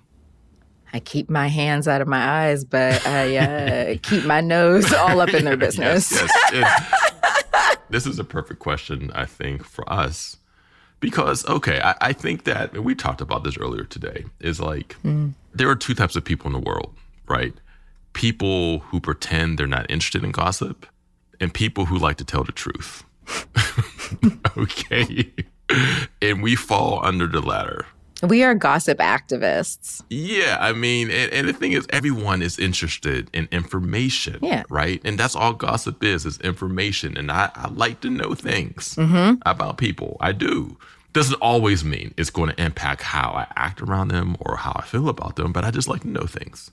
I 0.93 0.99
keep 0.99 1.29
my 1.29 1.47
hands 1.47 1.87
out 1.87 2.01
of 2.01 2.07
my 2.07 2.45
eyes, 2.47 2.63
but 2.63 3.05
I 3.05 3.37
uh, 3.37 3.95
keep 4.01 4.23
my 4.23 4.39
nose 4.39 4.91
all 4.93 5.19
up 5.19 5.33
in 5.33 5.43
their 5.43 5.57
business. 5.57 6.11
Yes, 6.11 6.31
yes. 6.53 7.11
This 7.89 8.07
is 8.07 8.17
a 8.17 8.23
perfect 8.23 8.59
question, 8.59 9.11
I 9.13 9.25
think, 9.25 9.63
for 9.63 9.87
us. 9.91 10.37
Because, 10.99 11.47
okay, 11.47 11.79
I, 11.81 11.95
I 12.01 12.13
think 12.13 12.45
that, 12.45 12.73
and 12.73 12.83
we 12.83 12.95
talked 12.95 13.21
about 13.21 13.43
this 13.43 13.57
earlier 13.57 13.83
today, 13.83 14.25
is 14.39 14.59
like 14.59 14.95
mm. 15.03 15.33
there 15.53 15.69
are 15.69 15.75
two 15.75 15.93
types 15.93 16.15
of 16.15 16.25
people 16.25 16.47
in 16.47 16.53
the 16.53 16.67
world, 16.67 16.95
right? 17.27 17.53
People 18.13 18.79
who 18.79 18.99
pretend 18.99 19.59
they're 19.59 19.67
not 19.67 19.89
interested 19.89 20.23
in 20.23 20.31
gossip 20.31 20.87
and 21.39 21.53
people 21.53 21.85
who 21.85 21.97
like 21.97 22.17
to 22.17 22.25
tell 22.25 22.43
the 22.43 22.51
truth. 22.51 23.03
okay. 24.57 25.31
and 26.21 26.41
we 26.41 26.55
fall 26.55 27.05
under 27.05 27.27
the 27.27 27.41
latter. 27.41 27.85
We 28.25 28.43
are 28.43 28.55
gossip 28.55 28.99
activists. 28.99 30.03
Yeah, 30.09 30.57
I 30.59 30.73
mean, 30.73 31.09
and, 31.09 31.31
and 31.31 31.47
the 31.47 31.53
thing 31.53 31.73
is, 31.73 31.85
everyone 31.89 32.41
is 32.41 32.59
interested 32.59 33.29
in 33.33 33.47
information, 33.51 34.39
Yeah. 34.41 34.63
right? 34.69 35.01
And 35.03 35.17
that's 35.17 35.35
all 35.35 35.53
gossip 35.53 36.03
is, 36.03 36.25
is 36.25 36.39
information. 36.41 37.17
And 37.17 37.31
I, 37.31 37.51
I 37.55 37.69
like 37.69 38.01
to 38.01 38.09
know 38.09 38.33
things 38.33 38.95
mm-hmm. 38.95 39.41
about 39.45 39.77
people. 39.77 40.17
I 40.19 40.31
do. 40.31 40.77
Doesn't 41.13 41.39
always 41.41 41.85
mean 41.85 42.13
it's 42.17 42.29
going 42.29 42.49
to 42.49 42.61
impact 42.61 43.01
how 43.01 43.31
I 43.31 43.47
act 43.55 43.81
around 43.81 44.09
them 44.09 44.35
or 44.41 44.57
how 44.57 44.73
I 44.75 44.83
feel 44.83 45.07
about 45.07 45.37
them, 45.37 45.53
but 45.53 45.63
I 45.63 45.71
just 45.71 45.87
like 45.87 46.01
to 46.01 46.09
know 46.09 46.25
things. 46.25 46.71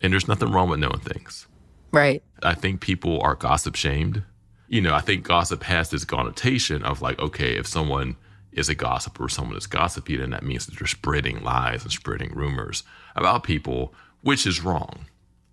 And 0.00 0.12
there's 0.12 0.28
nothing 0.28 0.50
wrong 0.50 0.68
with 0.68 0.80
knowing 0.80 1.00
things. 1.00 1.46
Right. 1.92 2.22
I 2.42 2.54
think 2.54 2.80
people 2.80 3.20
are 3.20 3.36
gossip 3.36 3.76
shamed. 3.76 4.24
You 4.68 4.80
know, 4.80 4.94
I 4.94 5.00
think 5.00 5.22
gossip 5.22 5.62
has 5.62 5.90
this 5.90 6.04
connotation 6.04 6.82
of 6.82 7.02
like, 7.02 7.18
okay, 7.20 7.56
if 7.56 7.68
someone 7.68 8.16
is 8.54 8.68
a 8.68 8.74
gossip 8.74 9.20
or 9.20 9.28
someone 9.28 9.56
is 9.56 9.66
gossipy, 9.66 10.20
and 10.20 10.32
that 10.32 10.42
means 10.42 10.66
that 10.66 10.78
they're 10.78 10.86
spreading 10.86 11.42
lies 11.42 11.82
and 11.82 11.92
spreading 11.92 12.32
rumors 12.34 12.84
about 13.16 13.42
people, 13.42 13.92
which 14.22 14.46
is 14.46 14.62
wrong, 14.62 15.06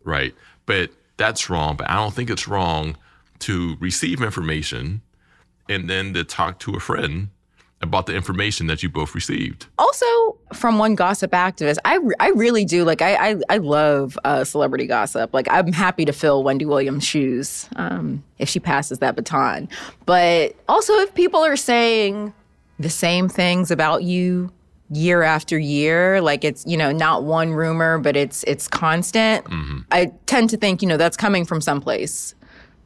right? 0.03 0.33
But 0.65 0.91
that's 1.17 1.49
wrong. 1.49 1.75
But 1.75 1.89
I 1.89 1.95
don't 1.95 2.13
think 2.13 2.29
it's 2.29 2.47
wrong 2.47 2.95
to 3.39 3.75
receive 3.79 4.21
information 4.21 5.01
and 5.67 5.89
then 5.89 6.13
to 6.13 6.23
talk 6.23 6.59
to 6.59 6.75
a 6.75 6.79
friend 6.79 7.29
about 7.81 8.05
the 8.05 8.15
information 8.15 8.67
that 8.67 8.83
you 8.83 8.89
both 8.89 9.15
received. 9.15 9.65
Also, 9.79 10.05
from 10.53 10.77
one 10.77 10.93
gossip 10.93 11.31
activist, 11.31 11.77
I, 11.83 11.99
I 12.19 12.29
really 12.29 12.63
do 12.63 12.83
like 12.83 13.01
I 13.01 13.31
I, 13.31 13.35
I 13.49 13.57
love 13.57 14.17
uh, 14.23 14.43
celebrity 14.43 14.85
gossip. 14.85 15.33
Like 15.33 15.47
I'm 15.49 15.73
happy 15.73 16.05
to 16.05 16.13
fill 16.13 16.43
Wendy 16.43 16.65
Williams' 16.65 17.03
shoes 17.03 17.67
um, 17.75 18.23
if 18.37 18.49
she 18.49 18.59
passes 18.59 18.99
that 18.99 19.15
baton. 19.15 19.67
But 20.05 20.55
also, 20.69 20.93
if 20.99 21.13
people 21.15 21.39
are 21.39 21.55
saying 21.55 22.33
the 22.81 22.89
same 22.89 23.29
things 23.29 23.71
about 23.71 24.03
you 24.03 24.51
year 24.91 25.23
after 25.23 25.57
year, 25.57 26.21
like 26.21 26.43
it's 26.43 26.65
you 26.65 26.77
know 26.77 26.91
not 26.91 27.23
one 27.23 27.53
rumor, 27.53 27.97
but 27.97 28.15
it's 28.15 28.43
it's 28.43 28.67
constant. 28.67 29.45
Mm-hmm. 29.45 29.79
I 29.91 30.11
tend 30.25 30.49
to 30.51 30.57
think 30.57 30.81
you 30.81 30.87
know 30.87 30.97
that's 30.97 31.17
coming 31.17 31.45
from 31.45 31.61
someplace. 31.61 32.35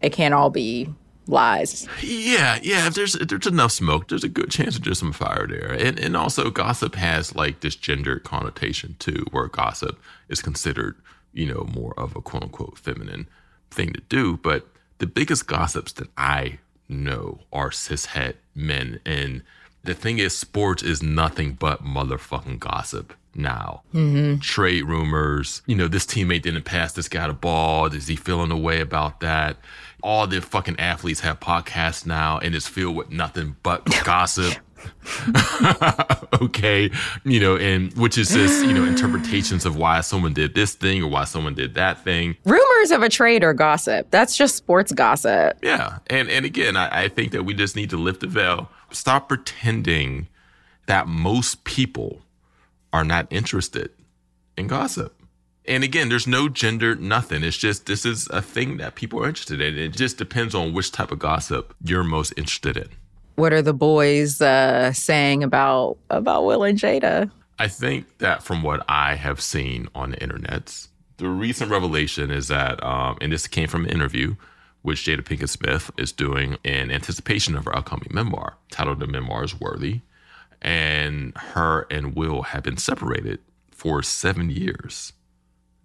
It 0.02 0.12
can't 0.12 0.34
all 0.34 0.50
be 0.50 0.90
lies. 1.28 1.88
Yeah, 2.02 2.60
yeah. 2.62 2.88
If 2.88 2.94
there's 2.94 3.16
if 3.16 3.28
there's 3.28 3.48
enough 3.48 3.72
smoke, 3.72 4.08
there's 4.08 4.24
a 4.24 4.30
good 4.30 4.52
chance 4.52 4.76
that 4.76 4.84
there's 4.84 5.00
some 5.00 5.14
fire 5.14 5.48
there. 5.48 5.72
And 5.72 6.00
and 6.00 6.16
also 6.16 6.50
gossip 6.50 6.96
has 6.96 7.36
like 7.36 7.62
this 7.62 7.76
gendered 7.76 8.24
connotation 8.24 8.96
too, 9.00 9.26
where 9.32 9.48
gossip 9.48 10.00
is 10.30 10.42
considered, 10.42 10.96
you 11.34 11.48
know, 11.48 11.68
more 11.74 11.94
of 11.98 12.16
a 12.16 12.22
quote 12.22 12.44
unquote 12.44 12.78
feminine 12.78 13.28
thing 13.72 13.94
to 13.94 14.02
do. 14.02 14.38
But 14.38 14.68
the 15.00 15.08
biggest 15.08 15.48
gossips 15.48 15.92
that 15.94 16.10
I 16.18 16.60
know 16.88 17.40
are 17.52 17.70
cishet 17.70 18.36
men. 18.54 19.00
And 19.06 19.44
the 19.86 19.94
thing 19.94 20.20
is, 20.20 20.38
sports 20.38 20.84
is 20.84 21.02
nothing 21.02 21.54
but 21.54 21.84
motherfucking 21.84 22.60
gossip 22.60 23.14
now. 23.36 23.84
Mm-hmm. 23.94 24.40
Trade 24.40 24.84
rumors. 24.84 25.62
You 25.66 25.76
know, 25.76 25.88
this 25.88 26.06
teammate 26.06 26.44
didn't 26.44 26.64
pass 26.64 26.94
this 26.94 27.08
guy 27.08 27.28
the 27.28 27.34
ball. 27.34 27.88
Is 27.88 28.08
he 28.08 28.16
feeling 28.16 28.52
a 28.52 28.58
way 28.58 28.82
about 28.82 29.20
that? 29.20 29.58
All 30.04 30.28
the 30.28 30.42
fucking 30.42 30.80
athletes 30.80 31.22
have 31.22 31.40
podcasts 31.40 32.06
now, 32.06 32.38
and 32.40 32.54
it's 32.56 32.68
filled 32.68 32.96
with 32.96 33.12
nothing 33.12 33.56
but 33.64 33.86
gossip. 34.04 34.56
okay, 36.42 36.92
you 37.24 37.40
know, 37.40 37.58
and 37.58 37.92
which 37.94 38.18
is 38.18 38.30
just 38.30 38.64
you 38.66 38.74
know 38.74 38.84
interpretations 38.86 39.66
of 39.66 39.76
why 39.76 40.02
someone 40.02 40.34
did 40.34 40.54
this 40.54 40.76
thing 40.76 41.02
or 41.02 41.10
why 41.10 41.24
someone 41.24 41.56
did 41.56 41.74
that 41.74 42.04
thing. 42.04 42.36
Rumors 42.46 42.92
of 42.92 43.02
a 43.02 43.10
trade 43.10 43.44
are 43.44 43.54
gossip. 43.54 44.08
That's 44.12 44.38
just 44.38 44.56
sports 44.56 44.92
gossip. 44.92 45.58
Yeah, 45.64 46.00
and 46.08 46.30
and 46.30 46.46
again, 46.46 46.76
I, 46.78 47.06
I 47.06 47.08
think 47.08 47.32
that 47.32 47.44
we 47.44 47.54
just 47.56 47.76
need 47.76 47.90
to 47.92 47.98
lift 47.98 48.22
the 48.22 48.28
veil, 48.28 48.70
stop 48.96 49.28
pretending 49.30 50.28
that 50.88 51.08
most 51.08 51.64
people 51.64 52.22
are 52.94 53.04
not 53.04 53.28
interested 53.30 53.92
in 54.58 54.68
gossip. 54.68 55.14
And 55.68 55.84
again, 55.84 56.10
there's 56.10 56.28
no 56.28 56.48
gender, 56.48 56.96
nothing. 56.96 57.44
It's 57.44 57.58
just 57.58 57.88
this 57.88 58.06
is 58.06 58.28
a 58.30 58.42
thing 58.42 58.78
that 58.78 58.96
people 58.96 59.24
are 59.24 59.28
interested 59.28 59.62
in. 59.62 59.78
It 59.78 59.94
just 59.94 60.18
depends 60.18 60.54
on 60.54 60.74
which 60.74 60.92
type 60.92 61.12
of 61.12 61.20
gossip 61.20 61.74
you're 61.84 62.04
most 62.04 62.34
interested 62.38 62.78
in. 62.78 62.90
What 63.36 63.52
are 63.52 63.62
the 63.62 63.74
boys 63.74 64.42
uh, 64.42 64.94
saying 64.94 65.44
about 65.44 65.98
about 66.10 66.46
Will 66.46 66.64
and 66.64 66.78
Jada? 66.78 67.32
I 67.58 67.68
think 67.68 68.20
that 68.20 68.44
from 68.44 68.64
what 68.64 68.86
I 68.88 69.16
have 69.16 69.42
seen 69.42 69.88
on 69.96 70.12
the 70.12 70.18
internets, 70.18 70.90
the 71.18 71.30
recent 71.30 71.72
revelation 71.72 72.30
is 72.30 72.50
that, 72.50 72.84
um, 72.84 73.18
and 73.22 73.32
this 73.32 73.48
came 73.48 73.68
from 73.68 73.86
an 73.86 73.92
interview, 73.92 74.36
which 74.86 75.04
Jada 75.06 75.22
Pinkett 75.22 75.50
Smith 75.50 75.92
is 75.98 76.12
doing 76.12 76.58
in 76.64 76.92
anticipation 76.92 77.56
of 77.58 77.66
her 77.66 77.76
upcoming 77.76 78.10
memoir, 78.12 78.56
titled 78.72 79.00
The 79.00 79.08
Memoir 79.08 79.44
is 79.44 79.60
Worthy. 79.60 80.02
And 80.62 81.36
her 81.38 81.86
and 81.92 82.16
Will 82.16 82.44
have 82.44 82.64
been 82.64 82.78
separated 82.78 83.40
for 83.72 84.02
seven 84.02 84.50
years. 84.50 85.14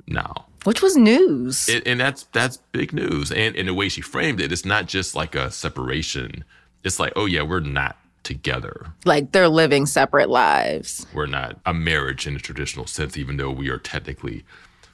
now. 0.06 0.46
Which 0.64 0.82
was 0.82 0.96
news. 0.96 1.68
And, 1.68 1.82
and 1.86 2.00
that's 2.00 2.24
that's 2.32 2.58
big 2.72 2.92
news. 2.92 3.32
And 3.32 3.56
in 3.56 3.66
the 3.66 3.74
way 3.74 3.88
she 3.88 4.02
framed 4.02 4.40
it, 4.40 4.52
it's 4.52 4.64
not 4.66 4.86
just 4.86 5.14
like 5.14 5.34
a 5.34 5.50
separation. 5.50 6.44
It's 6.84 6.98
like, 7.00 7.14
oh 7.16 7.24
yeah, 7.26 7.42
we're 7.42 7.60
not 7.60 7.96
together. 8.22 8.92
like 9.06 9.32
they're 9.32 9.48
living 9.48 9.86
separate 9.86 10.28
lives. 10.28 11.06
We're 11.14 11.24
not 11.26 11.58
a 11.64 11.72
marriage 11.72 12.26
in 12.26 12.34
the 12.34 12.40
traditional 12.40 12.86
sense, 12.86 13.16
even 13.16 13.38
though 13.38 13.50
we 13.50 13.70
are 13.70 13.78
technically 13.78 14.44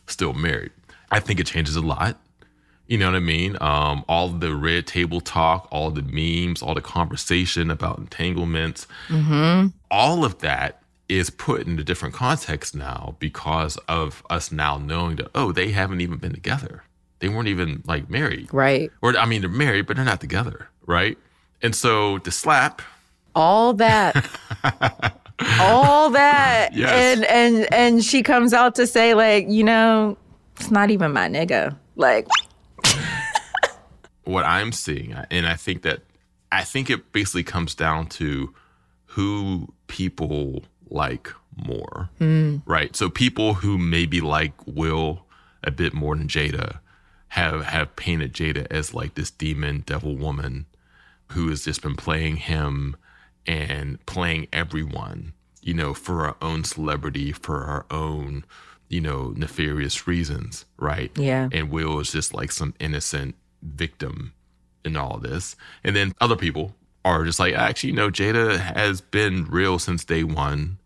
still 0.07 0.33
married. 0.33 0.71
I 1.11 1.19
think 1.19 1.41
it 1.41 1.47
changes 1.49 1.75
a 1.75 1.81
lot. 1.81 2.21
You 2.89 2.99
know 2.99 3.07
what 3.07 3.17
I 3.17 3.21
mean? 3.21 3.57
Um, 3.61 4.05
all 4.09 4.29
the 4.29 4.55
red 4.55 4.87
table 4.87 5.21
talk, 5.21 5.67
all 5.73 5.91
the 5.91 6.03
memes, 6.03 6.63
all 6.63 6.75
the 6.75 6.81
conversation 6.81 7.71
about 7.71 7.99
entanglements, 7.99 8.87
all 9.91 10.25
of 10.25 10.39
that 10.39 10.83
is 11.09 11.31
put 11.31 11.67
into 11.67 11.85
different 11.85 12.15
context 12.15 12.75
now 12.75 13.17
because 13.19 13.77
of 13.89 14.23
us 14.31 14.51
now 14.53 14.77
knowing 14.79 15.17
that, 15.17 15.29
oh, 15.35 15.53
they 15.53 15.71
haven't 15.71 16.01
even 16.01 16.19
been 16.19 16.33
together. 16.33 16.83
They 17.21 17.29
weren't 17.29 17.49
even 17.49 17.83
like 17.87 18.11
married. 18.11 18.53
Right. 18.53 18.91
Or, 19.03 19.17
I 19.17 19.25
mean, 19.27 19.41
they're 19.41 19.51
married, 19.51 19.87
but 19.87 19.97
they're 19.97 20.05
not 20.05 20.21
together. 20.21 20.69
Right. 20.85 21.17
And 21.63 21.75
so 21.75 22.19
the 22.19 22.31
slap, 22.31 22.83
All 23.35 23.73
that. 23.75 24.15
all 25.61 26.11
that. 26.11 26.71
Yes. 26.73 26.91
And 26.93 27.25
and 27.25 27.75
and 27.75 28.05
she 28.05 28.23
comes 28.23 28.53
out 28.53 28.75
to 28.77 28.87
say, 28.87 29.15
like, 29.15 29.47
you 29.49 29.65
know, 29.65 30.17
it's 30.57 30.71
not 30.71 30.91
even 30.91 31.13
my 31.13 31.29
nigga. 31.29 31.77
Like, 31.97 32.27
what 34.27 34.45
I'm 34.45 34.73
seeing, 34.73 35.15
and 35.31 35.47
I 35.47 35.55
think 35.55 35.83
that 35.83 36.03
I 36.53 36.65
think 36.65 36.91
it 36.91 37.13
basically 37.13 37.45
comes 37.45 37.75
down 37.75 38.07
to 38.09 38.55
who 39.07 39.73
people 39.87 40.65
like 40.89 41.33
more, 41.57 42.11
hmm. 42.19 42.59
right? 42.67 42.95
So 42.95 43.09
people 43.09 43.55
who 43.55 43.79
maybe 43.79 44.21
like 44.21 44.53
Will 44.67 45.25
a 45.65 45.71
bit 45.71 45.95
more 45.95 46.17
than 46.17 46.29
Jada 46.29 46.81
have 47.29 47.65
have 47.65 47.97
painted 47.97 48.33
Jada 48.33 48.67
as 48.71 48.95
like 48.95 49.15
this 49.15 49.31
demon 49.31 49.83
devil 49.87 50.17
woman 50.17 50.67
who 51.33 51.49
has 51.49 51.65
just 51.65 51.83
been 51.83 51.97
playing 51.97 52.37
him 52.37 52.97
and 53.47 54.05
playing 54.07 54.49
everyone, 54.53 55.33
you 55.61 55.75
know, 55.75 55.95
for 55.95 56.27
our 56.27 56.37
own 56.41 56.65
celebrity, 56.65 57.33
for 57.33 57.65
our 57.65 57.87
own, 57.91 58.45
you 58.89 59.01
know, 59.01 59.33
nefarious 59.37 60.07
reasons, 60.07 60.65
right? 60.77 61.11
Yeah. 61.17 61.49
And 61.53 61.71
Will 61.71 61.99
is 62.01 62.13
just 62.13 62.33
like 62.33 62.53
some 62.53 62.75
innocent 62.79 63.35
victim 63.67 64.33
in 64.85 64.97
all 64.97 65.19
this. 65.19 65.57
And 65.85 65.95
then 65.95 66.13
other 66.21 66.37
people 66.37 66.75
are 67.05 67.25
just 67.25 67.39
like, 67.39 67.55
actually, 67.55 67.93
no, 67.93 68.11
Jada 68.11 68.59
has 68.59 69.01
been 69.01 69.45
real 69.47 69.79
since 69.79 70.05
day 70.05 70.25
one. 70.25 70.79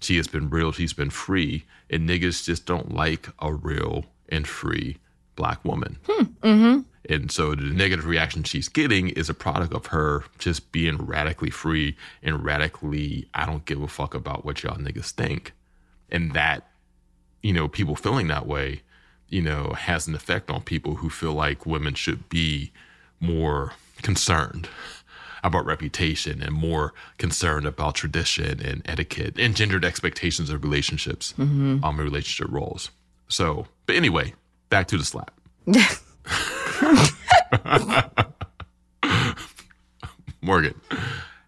She 0.00 0.16
has 0.16 0.26
been 0.26 0.50
real. 0.50 0.72
She's 0.72 0.92
been 0.92 1.10
free. 1.10 1.64
And 1.88 2.08
niggas 2.08 2.44
just 2.44 2.66
don't 2.66 2.94
like 2.94 3.28
a 3.38 3.52
real 3.52 4.06
and 4.28 4.46
free 4.46 4.98
black 5.36 5.64
woman. 5.64 5.98
Hmm, 6.06 6.22
mm-hmm. 6.42 6.80
And 7.08 7.30
so 7.32 7.54
the 7.54 7.62
negative 7.62 8.06
reaction 8.06 8.44
she's 8.44 8.68
getting 8.68 9.08
is 9.10 9.28
a 9.28 9.34
product 9.34 9.74
of 9.74 9.86
her 9.86 10.24
just 10.38 10.72
being 10.72 10.98
radically 10.98 11.50
free 11.50 11.96
and 12.22 12.44
radically, 12.44 13.28
I 13.34 13.44
don't 13.44 13.64
give 13.64 13.82
a 13.82 13.88
fuck 13.88 14.14
about 14.14 14.44
what 14.44 14.62
y'all 14.62 14.76
niggas 14.76 15.10
think. 15.10 15.52
And 16.10 16.32
that, 16.32 16.68
you 17.42 17.52
know, 17.52 17.66
people 17.66 17.96
feeling 17.96 18.28
that 18.28 18.46
way, 18.46 18.82
you 19.32 19.40
know, 19.40 19.72
has 19.76 20.06
an 20.06 20.14
effect 20.14 20.50
on 20.50 20.60
people 20.60 20.96
who 20.96 21.08
feel 21.08 21.32
like 21.32 21.64
women 21.64 21.94
should 21.94 22.28
be 22.28 22.70
more 23.18 23.72
concerned 24.02 24.68
about 25.42 25.64
reputation 25.64 26.42
and 26.42 26.52
more 26.52 26.92
concerned 27.16 27.66
about 27.66 27.94
tradition 27.94 28.60
and 28.60 28.82
etiquette 28.84 29.38
and 29.38 29.56
gendered 29.56 29.86
expectations 29.86 30.50
of 30.50 30.62
relationships, 30.62 31.32
um, 31.82 31.82
and 31.82 31.98
relationship 31.98 32.52
roles. 32.52 32.90
So, 33.28 33.68
but 33.86 33.96
anyway, 33.96 34.34
back 34.68 34.86
to 34.88 34.98
the 34.98 35.04
slap. 35.04 35.30
Morgan, 40.42 40.78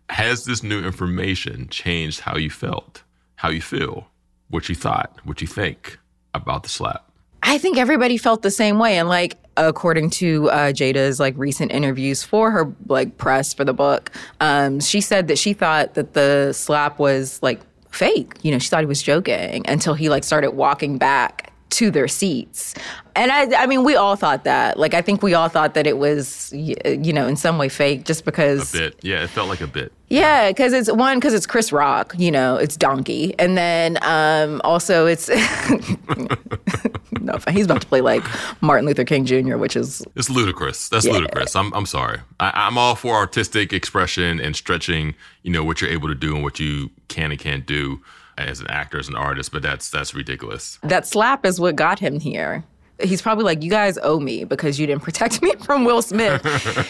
has 0.08 0.46
this 0.46 0.62
new 0.62 0.82
information 0.82 1.68
changed 1.68 2.20
how 2.20 2.38
you 2.38 2.48
felt, 2.48 3.02
how 3.36 3.50
you 3.50 3.60
feel, 3.60 4.08
what 4.48 4.70
you 4.70 4.74
thought, 4.74 5.18
what 5.24 5.42
you 5.42 5.46
think 5.46 5.98
about 6.32 6.62
the 6.62 6.70
slap? 6.70 7.10
I 7.46 7.58
think 7.58 7.76
everybody 7.76 8.16
felt 8.16 8.42
the 8.42 8.50
same 8.50 8.78
way. 8.78 8.98
And 8.98 9.08
like, 9.08 9.36
according 9.56 10.10
to 10.10 10.50
uh, 10.50 10.72
Jada's 10.72 11.20
like 11.20 11.34
recent 11.36 11.70
interviews 11.72 12.24
for 12.24 12.50
her 12.50 12.74
like 12.88 13.18
press 13.18 13.52
for 13.52 13.64
the 13.64 13.74
book, 13.74 14.10
um, 14.40 14.80
she 14.80 15.00
said 15.00 15.28
that 15.28 15.38
she 15.38 15.52
thought 15.52 15.94
that 15.94 16.14
the 16.14 16.52
slap 16.52 16.98
was 16.98 17.40
like 17.42 17.60
fake. 17.90 18.32
You 18.42 18.50
know, 18.50 18.58
she 18.58 18.68
thought 18.68 18.80
he 18.80 18.86
was 18.86 19.02
joking 19.02 19.64
until 19.68 19.92
he 19.92 20.08
like 20.08 20.24
started 20.24 20.52
walking 20.52 20.96
back 20.96 21.43
to 21.74 21.90
their 21.90 22.08
seats. 22.08 22.74
And 23.16 23.30
I, 23.30 23.62
I 23.62 23.66
mean, 23.66 23.84
we 23.84 23.96
all 23.96 24.16
thought 24.16 24.44
that. 24.44 24.78
Like, 24.78 24.94
I 24.94 25.02
think 25.02 25.22
we 25.22 25.34
all 25.34 25.48
thought 25.48 25.74
that 25.74 25.86
it 25.86 25.98
was, 25.98 26.52
you 26.52 27.12
know, 27.12 27.26
in 27.26 27.36
some 27.36 27.58
way 27.58 27.68
fake, 27.68 28.04
just 28.04 28.24
because. 28.24 28.74
A 28.74 28.78
bit, 28.78 28.96
yeah, 29.02 29.24
it 29.24 29.30
felt 29.30 29.48
like 29.48 29.60
a 29.60 29.66
bit. 29.66 29.92
Yeah, 30.08 30.48
because 30.48 30.72
it's 30.72 30.90
one 30.90 31.18
because 31.18 31.34
it's 31.34 31.46
Chris 31.46 31.72
Rock, 31.72 32.14
you 32.16 32.30
know, 32.30 32.56
it's 32.56 32.76
Donkey, 32.76 33.34
and 33.38 33.56
then 33.56 33.98
um, 34.02 34.60
also 34.62 35.06
it's 35.06 35.28
no, 37.20 37.38
he's 37.50 37.64
about 37.64 37.80
to 37.80 37.86
play 37.88 38.00
like 38.00 38.22
Martin 38.60 38.86
Luther 38.86 39.04
King 39.04 39.24
Jr., 39.24 39.56
which 39.56 39.74
is 39.74 40.04
It's 40.14 40.30
ludicrous. 40.30 40.88
That's 40.88 41.06
ludicrous. 41.06 41.56
I'm, 41.56 41.72
I'm 41.74 41.86
sorry. 41.86 42.20
I, 42.38 42.52
I'm 42.54 42.78
all 42.78 42.94
for 42.94 43.16
artistic 43.16 43.72
expression 43.72 44.40
and 44.40 44.54
stretching, 44.54 45.14
you 45.42 45.50
know, 45.50 45.64
what 45.64 45.80
you're 45.80 45.90
able 45.90 46.08
to 46.08 46.14
do 46.14 46.34
and 46.34 46.44
what 46.44 46.60
you 46.60 46.90
can 47.08 47.32
and 47.32 47.40
can't 47.40 47.66
do 47.66 48.00
as 48.38 48.60
an 48.60 48.66
actor, 48.68 48.98
as 48.98 49.08
an 49.08 49.16
artist, 49.16 49.52
but 49.52 49.62
that's 49.62 49.90
that's 49.90 50.14
ridiculous. 50.14 50.78
that 50.82 51.06
slap 51.06 51.44
is 51.46 51.60
what 51.60 51.76
got 51.76 51.98
him 51.98 52.20
here. 52.20 52.64
He's 53.02 53.20
probably 53.20 53.44
like, 53.44 53.62
you 53.62 53.70
guys 53.70 53.98
owe 54.02 54.20
me 54.20 54.44
because 54.44 54.78
you 54.78 54.86
didn't 54.86 55.02
protect 55.02 55.42
me 55.46 55.52
from 55.64 55.84
Will 55.84 56.00
Smith. 56.02 56.40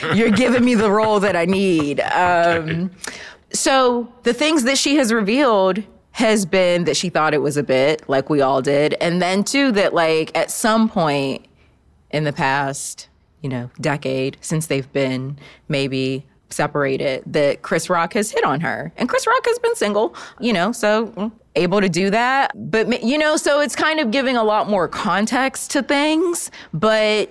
You're 0.14 0.30
giving 0.30 0.62
me 0.64 0.74
the 0.74 0.90
role 0.90 1.18
that 1.20 1.34
I 1.34 1.46
need. 1.46 2.00
Um, 2.00 2.90
so 3.52 4.12
the 4.22 4.34
things 4.34 4.64
that 4.64 4.76
she 4.76 4.96
has 4.96 5.12
revealed 5.12 5.82
has 6.12 6.44
been 6.46 6.84
that 6.84 6.96
she 6.96 7.08
thought 7.08 7.32
it 7.34 7.42
was 7.42 7.56
a 7.56 7.62
bit, 7.62 8.06
like 8.08 8.28
we 8.30 8.40
all 8.40 8.60
did, 8.62 8.94
and 9.00 9.20
then 9.22 9.42
too 9.44 9.72
that 9.72 9.94
like 9.94 10.30
at 10.36 10.50
some 10.50 10.88
point 10.88 11.46
in 12.10 12.24
the 12.24 12.32
past, 12.32 13.08
you 13.40 13.48
know, 13.48 13.70
decade 13.80 14.36
since 14.40 14.66
they've 14.66 14.92
been 14.92 15.38
maybe 15.68 16.24
separated, 16.50 17.22
that 17.26 17.62
Chris 17.62 17.90
Rock 17.90 18.14
has 18.14 18.30
hit 18.30 18.44
on 18.44 18.60
her. 18.60 18.92
And 18.96 19.08
Chris 19.08 19.26
Rock 19.26 19.44
has 19.44 19.58
been 19.58 19.74
single, 19.74 20.14
you 20.40 20.52
know, 20.52 20.72
so 20.72 21.08
mm, 21.08 21.32
able 21.56 21.80
to 21.80 21.88
do 21.88 22.10
that. 22.10 22.52
But, 22.54 23.02
you 23.02 23.18
know, 23.18 23.36
so 23.36 23.60
it's 23.60 23.76
kind 23.76 24.00
of 24.00 24.10
giving 24.10 24.36
a 24.36 24.44
lot 24.44 24.68
more 24.68 24.88
context 24.88 25.70
to 25.72 25.82
things. 25.82 26.50
But 26.72 27.30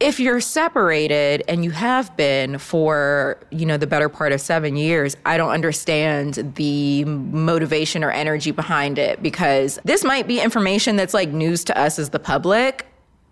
if 0.00 0.20
you're 0.20 0.40
separated 0.40 1.42
and 1.48 1.64
you 1.64 1.72
have 1.72 2.16
been 2.16 2.58
for, 2.58 3.38
you 3.50 3.66
know, 3.66 3.76
the 3.76 3.86
better 3.86 4.08
part 4.08 4.32
of 4.32 4.40
seven 4.40 4.76
years, 4.76 5.16
I 5.26 5.36
don't 5.36 5.50
understand 5.50 6.54
the 6.54 7.04
motivation 7.04 8.04
or 8.04 8.10
energy 8.10 8.52
behind 8.52 8.98
it 8.98 9.22
because 9.22 9.78
this 9.84 10.04
might 10.04 10.28
be 10.28 10.40
information 10.40 10.96
that's 10.96 11.14
like 11.14 11.30
news 11.30 11.64
to 11.64 11.78
us 11.78 11.98
as 11.98 12.10
the 12.10 12.20
public. 12.20 12.86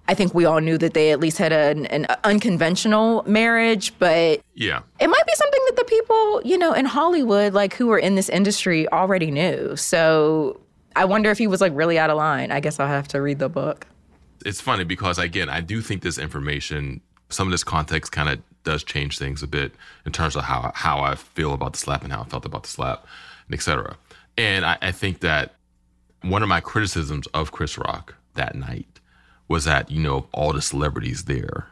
I 0.08 0.14
think 0.14 0.34
we 0.34 0.44
all 0.44 0.60
knew 0.60 0.78
that 0.78 0.94
they 0.94 1.10
at 1.10 1.18
least 1.20 1.38
had 1.38 1.52
an, 1.52 1.86
an 1.86 2.06
unconventional 2.24 3.24
marriage, 3.26 3.92
but 3.98 4.40
Yeah. 4.54 4.80
it 5.00 5.08
might 5.08 5.26
be 5.26 5.32
something 5.34 5.60
that 5.66 5.76
the 5.76 5.84
people, 5.84 6.42
you 6.44 6.56
know, 6.58 6.72
in 6.72 6.84
Hollywood, 6.84 7.54
like 7.54 7.74
who 7.74 7.88
were 7.88 7.98
in 7.98 8.14
this 8.14 8.28
industry 8.28 8.88
already 8.92 9.30
knew. 9.30 9.74
So 9.76 10.60
I 10.94 11.04
wonder 11.06 11.30
if 11.30 11.38
he 11.38 11.46
was 11.46 11.60
like 11.60 11.72
really 11.74 11.98
out 11.98 12.10
of 12.10 12.16
line. 12.16 12.52
I 12.52 12.60
guess 12.60 12.78
I'll 12.78 12.86
have 12.86 13.08
to 13.08 13.20
read 13.20 13.38
the 13.40 13.48
book. 13.48 13.86
It's 14.44 14.60
funny 14.60 14.84
because 14.84 15.18
again, 15.18 15.48
I 15.48 15.60
do 15.60 15.80
think 15.80 16.02
this 16.02 16.18
information, 16.18 17.00
some 17.30 17.48
of 17.48 17.50
this 17.50 17.64
context 17.64 18.12
kind 18.12 18.28
of 18.28 18.38
does 18.62 18.84
change 18.84 19.18
things 19.18 19.42
a 19.42 19.46
bit 19.46 19.72
in 20.04 20.12
terms 20.12 20.36
of 20.36 20.44
how 20.44 20.72
how 20.74 21.00
I 21.00 21.14
feel 21.16 21.52
about 21.52 21.72
the 21.72 21.78
slap 21.78 22.02
and 22.04 22.12
how 22.12 22.22
I 22.22 22.24
felt 22.24 22.44
about 22.44 22.62
the 22.64 22.68
slap, 22.68 23.06
and 23.46 23.54
et 23.58 23.62
cetera. 23.62 23.96
And 24.38 24.64
I, 24.64 24.76
I 24.82 24.92
think 24.92 25.20
that 25.20 25.54
one 26.22 26.42
of 26.42 26.48
my 26.48 26.60
criticisms 26.60 27.26
of 27.28 27.52
Chris 27.52 27.76
Rock 27.78 28.14
that 28.34 28.54
night 28.54 28.95
was 29.48 29.64
that, 29.64 29.90
you 29.90 30.02
know, 30.02 30.28
all 30.32 30.52
the 30.52 30.62
celebrities 30.62 31.24
there 31.24 31.68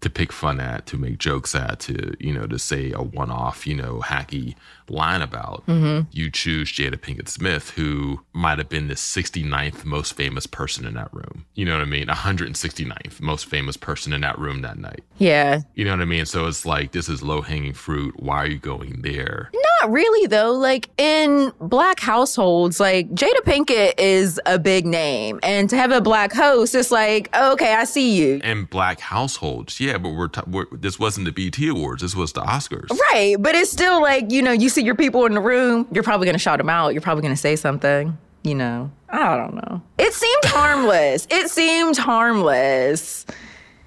to 0.00 0.08
pick 0.08 0.32
fun 0.32 0.60
at, 0.60 0.86
to 0.86 0.96
make 0.96 1.18
jokes 1.18 1.54
at, 1.54 1.80
to, 1.80 2.14
you 2.18 2.32
know, 2.32 2.46
to 2.46 2.58
say 2.58 2.92
a 2.92 3.02
one 3.02 3.30
off, 3.30 3.66
you 3.66 3.74
know, 3.74 4.00
hacky 4.00 4.54
line 4.90 5.22
about, 5.22 5.64
mm-hmm. 5.66 6.08
you 6.12 6.30
choose 6.30 6.72
Jada 6.72 6.96
Pinkett 6.96 7.28
Smith, 7.28 7.70
who 7.70 8.20
might 8.32 8.58
have 8.58 8.68
been 8.68 8.88
the 8.88 8.94
69th 8.94 9.84
most 9.84 10.14
famous 10.14 10.46
person 10.46 10.86
in 10.86 10.94
that 10.94 11.12
room. 11.12 11.46
You 11.54 11.64
know 11.64 11.74
what 11.74 11.82
I 11.82 11.86
mean? 11.86 12.06
169th 12.06 13.20
most 13.20 13.46
famous 13.46 13.76
person 13.76 14.12
in 14.12 14.20
that 14.22 14.38
room 14.38 14.62
that 14.62 14.78
night. 14.78 15.02
Yeah. 15.18 15.60
You 15.74 15.84
know 15.84 15.92
what 15.92 16.00
I 16.00 16.06
mean? 16.06 16.26
So 16.26 16.46
it's 16.46 16.66
like, 16.66 16.92
this 16.92 17.08
is 17.08 17.22
low 17.22 17.42
hanging 17.42 17.74
fruit. 17.74 18.18
Why 18.20 18.36
are 18.36 18.46
you 18.46 18.58
going 18.58 19.02
there? 19.02 19.50
Not 19.80 19.90
really 19.90 20.26
though. 20.26 20.52
Like 20.52 20.88
in 20.98 21.52
black 21.60 22.00
households, 22.00 22.80
like 22.80 23.10
Jada 23.10 23.40
Pinkett 23.44 23.94
is 23.98 24.40
a 24.46 24.58
big 24.58 24.86
name. 24.86 25.40
And 25.42 25.70
to 25.70 25.76
have 25.76 25.92
a 25.92 26.00
black 26.00 26.32
host, 26.32 26.74
it's 26.74 26.90
like, 26.90 27.34
okay, 27.36 27.74
I 27.74 27.84
see 27.84 28.16
you. 28.16 28.40
And 28.42 28.68
black 28.68 29.00
households, 29.00 29.80
yeah, 29.80 29.98
but 29.98 30.10
we're, 30.10 30.28
t- 30.28 30.40
we're 30.46 30.66
this 30.72 30.98
wasn't 30.98 31.26
the 31.26 31.32
BET 31.32 31.58
Awards. 31.68 32.02
This 32.02 32.14
was 32.14 32.32
the 32.32 32.42
Oscars. 32.42 32.90
Right. 33.12 33.36
But 33.38 33.54
it's 33.54 33.70
still 33.70 34.00
like, 34.00 34.30
you 34.30 34.42
know, 34.42 34.52
you 34.52 34.68
see 34.68 34.79
your 34.84 34.94
people 34.94 35.26
in 35.26 35.34
the 35.34 35.40
room, 35.40 35.86
you're 35.92 36.02
probably 36.04 36.26
gonna 36.26 36.38
shout 36.38 36.58
them 36.58 36.68
out. 36.68 36.92
You're 36.94 37.02
probably 37.02 37.22
gonna 37.22 37.36
say 37.36 37.56
something. 37.56 38.16
you 38.42 38.54
know, 38.54 38.90
I 39.10 39.36
don't 39.36 39.54
know. 39.54 39.82
It 39.98 40.14
seemed 40.14 40.44
harmless. 40.46 41.26
it 41.30 41.50
seemed 41.50 41.96
harmless. 41.98 43.26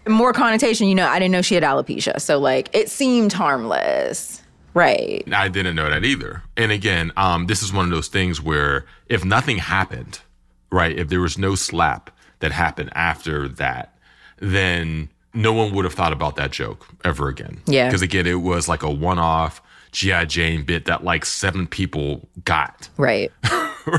More 0.07 0.33
connotation, 0.33 0.87
you 0.87 0.95
know, 0.95 1.07
I 1.07 1.17
didn't 1.17 1.31
know 1.31 1.41
she 1.41 1.55
had 1.55 1.63
alopecia. 1.63 2.19
So, 2.21 2.37
like, 2.39 2.69
it 2.73 2.89
seemed 2.89 3.31
harmless. 3.33 4.41
Right. 4.73 5.23
I 5.31 5.47
didn't 5.47 5.75
know 5.75 5.89
that 5.89 6.03
either. 6.03 6.43
And 6.57 6.71
again, 6.71 7.11
um, 7.15 7.45
this 7.45 7.63
is 7.63 7.71
one 7.71 7.85
of 7.85 7.91
those 7.91 8.07
things 8.09 8.41
where 8.41 8.85
if 9.07 9.23
nothing 9.23 9.57
happened, 9.57 10.19
right, 10.71 10.97
if 10.97 11.07
there 11.09 11.21
was 11.21 11.37
no 11.37 11.55
slap 11.55 12.09
that 12.39 12.51
happened 12.51 12.89
after 12.95 13.47
that, 13.47 13.95
then 14.39 15.09
no 15.33 15.53
one 15.53 15.73
would 15.73 15.85
have 15.85 15.93
thought 15.93 16.11
about 16.13 16.35
that 16.35 16.51
joke 16.51 16.87
ever 17.05 17.27
again. 17.29 17.61
Yeah. 17.65 17.87
Because 17.87 18.01
again, 18.01 18.27
it 18.27 18.41
was 18.41 18.67
like 18.67 18.83
a 18.83 18.89
one 18.91 19.19
off 19.19 19.61
G.I. 19.93 20.25
Jane 20.25 20.63
bit 20.63 20.85
that 20.85 21.03
like 21.03 21.25
seven 21.25 21.67
people 21.67 22.27
got. 22.43 22.89
Right. 22.97 23.31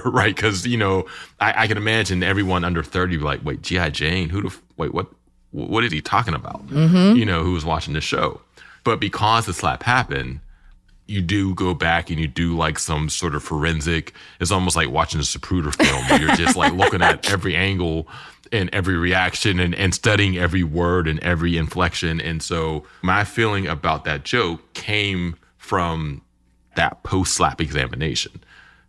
right. 0.07 0.35
Because, 0.35 0.67
you 0.67 0.79
know, 0.79 1.05
I, 1.41 1.65
I, 1.65 1.67
can 1.67 1.77
imagine 1.77 2.23
everyone 2.23 2.65
under 2.65 2.83
30 2.83 3.19
be 3.19 3.23
like, 3.23 3.45
wait, 3.45 3.61
G.I. 3.61 3.91
Jane? 3.91 4.31
Who 4.31 4.41
the, 4.41 4.47
f- 4.47 4.63
wait, 4.79 4.95
what, 4.95 5.09
what 5.51 5.85
is 5.85 5.93
he 5.93 6.01
talking 6.01 6.33
about? 6.33 6.67
Mm-hmm. 6.69 7.17
You 7.17 7.27
know, 7.27 7.43
who 7.43 7.53
was 7.53 7.67
watching 7.67 7.93
the 7.93 8.01
show. 8.01 8.41
But 8.83 9.01
because 9.01 9.45
the 9.45 9.53
slap 9.53 9.83
happened, 9.83 10.41
you 11.07 11.21
do 11.21 11.55
go 11.55 11.75
back 11.75 12.09
and 12.09 12.19
you 12.19 12.27
do 12.27 12.57
like 12.57 12.79
some 12.79 13.11
sort 13.11 13.35
of 13.35 13.43
forensic. 13.43 14.15
It's 14.41 14.51
almost 14.51 14.75
like 14.75 14.89
watching 14.89 15.21
a 15.21 15.23
Zapruder 15.23 15.75
film 15.75 16.09
where 16.09 16.21
you're 16.21 16.37
just 16.37 16.57
like 16.57 16.73
looking 16.73 17.03
at 17.03 17.31
every 17.31 17.55
angle 17.55 18.09
and 18.53 18.71
every 18.73 18.97
reaction 18.97 19.61
and, 19.61 19.75
and 19.75 19.95
studying 19.95 20.39
every 20.39 20.63
word 20.63 21.07
and 21.09 21.19
every 21.21 21.59
inflection. 21.59 22.21
And 22.21 22.43
so 22.43 22.85
my 23.03 23.25
feeling 23.25 23.67
about 23.67 24.05
that 24.05 24.25
joke 24.25 24.73
came 24.73 25.37
from 25.65 26.23
that 26.77 27.03
post 27.03 27.35
slap 27.35 27.61
examination. 27.61 28.43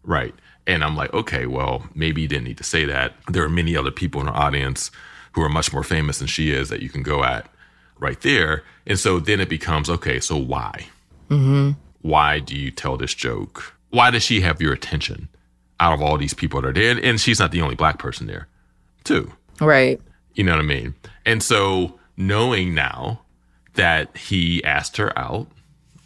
Right. 0.04 0.36
And 0.68 0.84
I'm 0.84 0.96
like, 0.96 1.14
okay, 1.14 1.46
well, 1.46 1.88
maybe 1.94 2.22
you 2.22 2.28
didn't 2.28 2.46
need 2.46 2.58
to 2.58 2.64
say 2.64 2.86
that. 2.86 3.14
There 3.28 3.44
are 3.44 3.50
many 3.50 3.76
other 3.76 3.92
people 3.92 4.20
in 4.22 4.28
the 4.28 4.34
audience 4.34 4.92
who 5.34 5.42
are 5.42 5.50
much 5.50 5.72
more 5.74 5.84
famous 5.84 6.20
than 6.20 6.28
she 6.28 6.52
is 6.52 6.70
that 6.70 6.82
you 6.82 6.90
can 6.90 7.04
go 7.04 7.24
at 7.24 7.50
right 8.00 8.20
there. 8.22 8.64
And 8.88 9.00
so 9.00 9.20
then 9.20 9.40
it 9.40 9.50
becomes, 9.50 9.90
okay, 9.90 10.20
so 10.20 10.38
why? 10.38 10.88
Mm-hmm 11.30 11.72
why 12.06 12.38
do 12.38 12.56
you 12.56 12.70
tell 12.70 12.98
this 12.98 13.16
joke? 13.16 13.74
Why 13.90 14.12
does 14.12 14.22
she 14.22 14.42
have 14.42 14.62
your 14.62 14.74
attention 14.74 15.28
out 15.80 15.92
of 15.92 16.04
all 16.04 16.20
these 16.20 16.36
people 16.36 16.62
that 16.62 16.68
are 16.68 16.72
there? 16.72 17.00
And 17.04 17.20
she's 17.20 17.40
not 17.40 17.52
the 17.52 17.64
only 17.64 17.74
black 17.74 17.98
person 17.98 18.28
there, 18.28 18.48
too. 19.04 19.34
Right. 19.60 20.00
You 20.36 20.44
know 20.44 20.52
what 20.52 20.60
I 20.60 20.68
mean? 20.68 20.94
And 21.26 21.42
so 21.42 22.00
knowing 22.16 22.76
now 22.76 23.22
that 23.74 24.16
he 24.16 24.64
asked 24.64 24.98
her 24.98 25.18
out 25.18 25.48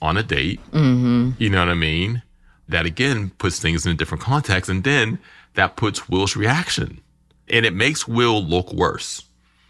on 0.01 0.17
a 0.17 0.23
date, 0.23 0.59
mm-hmm. 0.71 1.31
you 1.37 1.49
know 1.49 1.59
what 1.59 1.69
I 1.69 1.75
mean? 1.75 2.21
That 2.67 2.85
again 2.85 3.31
puts 3.37 3.59
things 3.59 3.85
in 3.85 3.91
a 3.91 3.95
different 3.95 4.23
context. 4.23 4.69
And 4.69 4.83
then 4.83 5.19
that 5.55 5.75
puts 5.75 6.07
Will's 6.07 6.35
reaction 6.35 7.01
and 7.49 7.65
it 7.65 7.73
makes 7.73 8.07
Will 8.07 8.43
look 8.43 8.71
worse. 8.73 9.23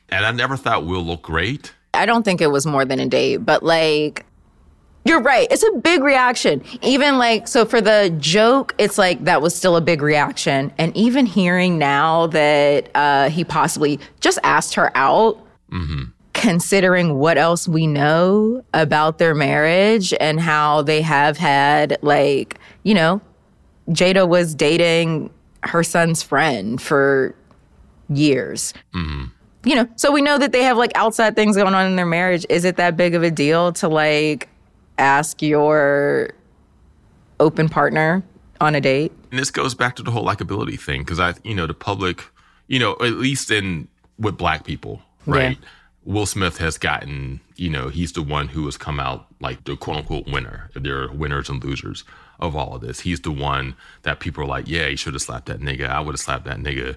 And 0.10 0.26
I 0.26 0.32
never 0.32 0.58
thought 0.58 0.86
Will 0.86 1.04
looked 1.04 1.24
great. 1.24 1.74
I 1.94 2.06
don't 2.06 2.24
think 2.24 2.42
it 2.42 2.48
was 2.48 2.66
more 2.66 2.86
than 2.86 3.00
a 3.00 3.08
date, 3.08 3.38
but 3.38 3.64
like 3.64 4.26
you're 5.06 5.22
right. 5.22 5.48
It's 5.50 5.64
a 5.64 5.72
big 5.72 6.04
reaction. 6.04 6.62
Even 6.82 7.18
like, 7.18 7.48
so 7.48 7.66
for 7.66 7.80
the 7.80 8.16
joke, 8.20 8.76
it's 8.78 8.98
like 8.98 9.24
that 9.24 9.42
was 9.42 9.56
still 9.56 9.76
a 9.76 9.82
big 9.82 10.02
reaction. 10.02 10.74
And 10.78 10.96
even 10.96 11.26
hearing 11.26 11.78
now 11.78 12.28
that 12.28 12.90
uh, 12.94 13.30
he 13.30 13.44
possibly 13.44 14.00
just 14.20 14.40
asked 14.44 14.76
her 14.76 14.96
out, 14.96 15.38
mm-hmm. 15.72 16.04
Considering 16.40 17.20
what 17.20 17.38
else 17.38 17.68
we 17.68 17.88
know 17.88 18.64
about 18.74 19.18
their 19.18 19.36
marriage 19.36 20.14
and 20.20 20.40
how 20.40 20.82
they 20.82 21.02
have 21.02 21.38
had, 21.38 21.98
like, 22.02 22.60
you 22.84 22.94
know, 22.94 23.22
Jada 23.90 24.28
was 24.28 24.56
dating 24.56 25.30
her 25.64 25.84
son's 25.84 26.24
friend 26.24 26.82
for 26.82 27.36
years. 28.10 28.74
Mm-hmm 28.94 29.26
you 29.66 29.76
know, 29.76 29.86
so 29.98 30.10
we 30.10 30.22
know 30.22 30.38
that 30.38 30.54
they 30.54 30.64
have 30.64 30.78
like 30.78 30.92
outside 30.96 31.36
things 31.36 31.58
going 31.58 31.74
on 31.74 31.86
in 31.86 31.98
their 31.98 32.06
marriage. 32.06 32.46
Is 32.50 32.64
it 32.64 32.78
that 32.78 32.96
big 32.96 33.14
of 33.14 33.24
a 33.24 33.30
deal 33.30 33.74
to 33.74 33.90
like 33.90 34.48
ask 35.00 35.42
your 35.42 36.30
open 37.40 37.70
partner 37.70 38.24
on 38.62 38.76
a 38.76 38.82
date. 38.82 39.12
And 39.32 39.40
this 39.40 39.50
goes 39.50 39.74
back 39.74 39.96
to 39.96 40.04
the 40.04 40.12
whole 40.12 40.26
likability 40.26 40.80
thing 40.80 41.02
because 41.02 41.20
I, 41.20 41.34
you 41.44 41.56
know, 41.56 41.66
the 41.66 41.74
public, 41.74 42.26
you 42.68 42.80
know, 42.80 42.94
at 42.94 43.14
least 43.14 43.50
in 43.50 43.88
with 44.20 44.38
black 44.38 44.66
people, 44.66 45.02
right? 45.26 45.58
Yeah. 45.60 45.68
Will 46.10 46.26
Smith 46.26 46.58
has 46.58 46.80
gotten, 46.80 47.40
you 47.56 47.70
know, 47.70 47.90
he's 47.90 48.14
the 48.14 48.24
one 48.24 48.48
who 48.48 48.66
has 48.66 48.78
come 48.78 49.00
out 49.00 49.28
like 49.40 49.64
the 49.66 49.78
quote 49.78 49.98
unquote 49.98 50.26
winner. 50.26 50.72
There 50.74 51.04
are 51.04 51.12
winners 51.12 51.50
and 51.50 51.64
losers 51.64 52.04
of 52.40 52.56
all 52.56 52.74
of 52.74 52.82
this. 52.82 53.02
He's 53.02 53.20
the 53.20 53.32
one 53.32 53.76
that 54.02 54.20
people 54.20 54.44
are 54.44 54.48
like, 54.48 54.68
yeah, 54.68 54.88
he 54.88 54.96
should 54.96 55.14
have 55.14 55.22
slapped 55.22 55.46
that 55.46 55.60
nigga. 55.60 55.88
I 55.88 56.00
would 56.00 56.14
have 56.14 56.20
slapped 56.20 56.46
that 56.46 56.58
nigga. 56.58 56.96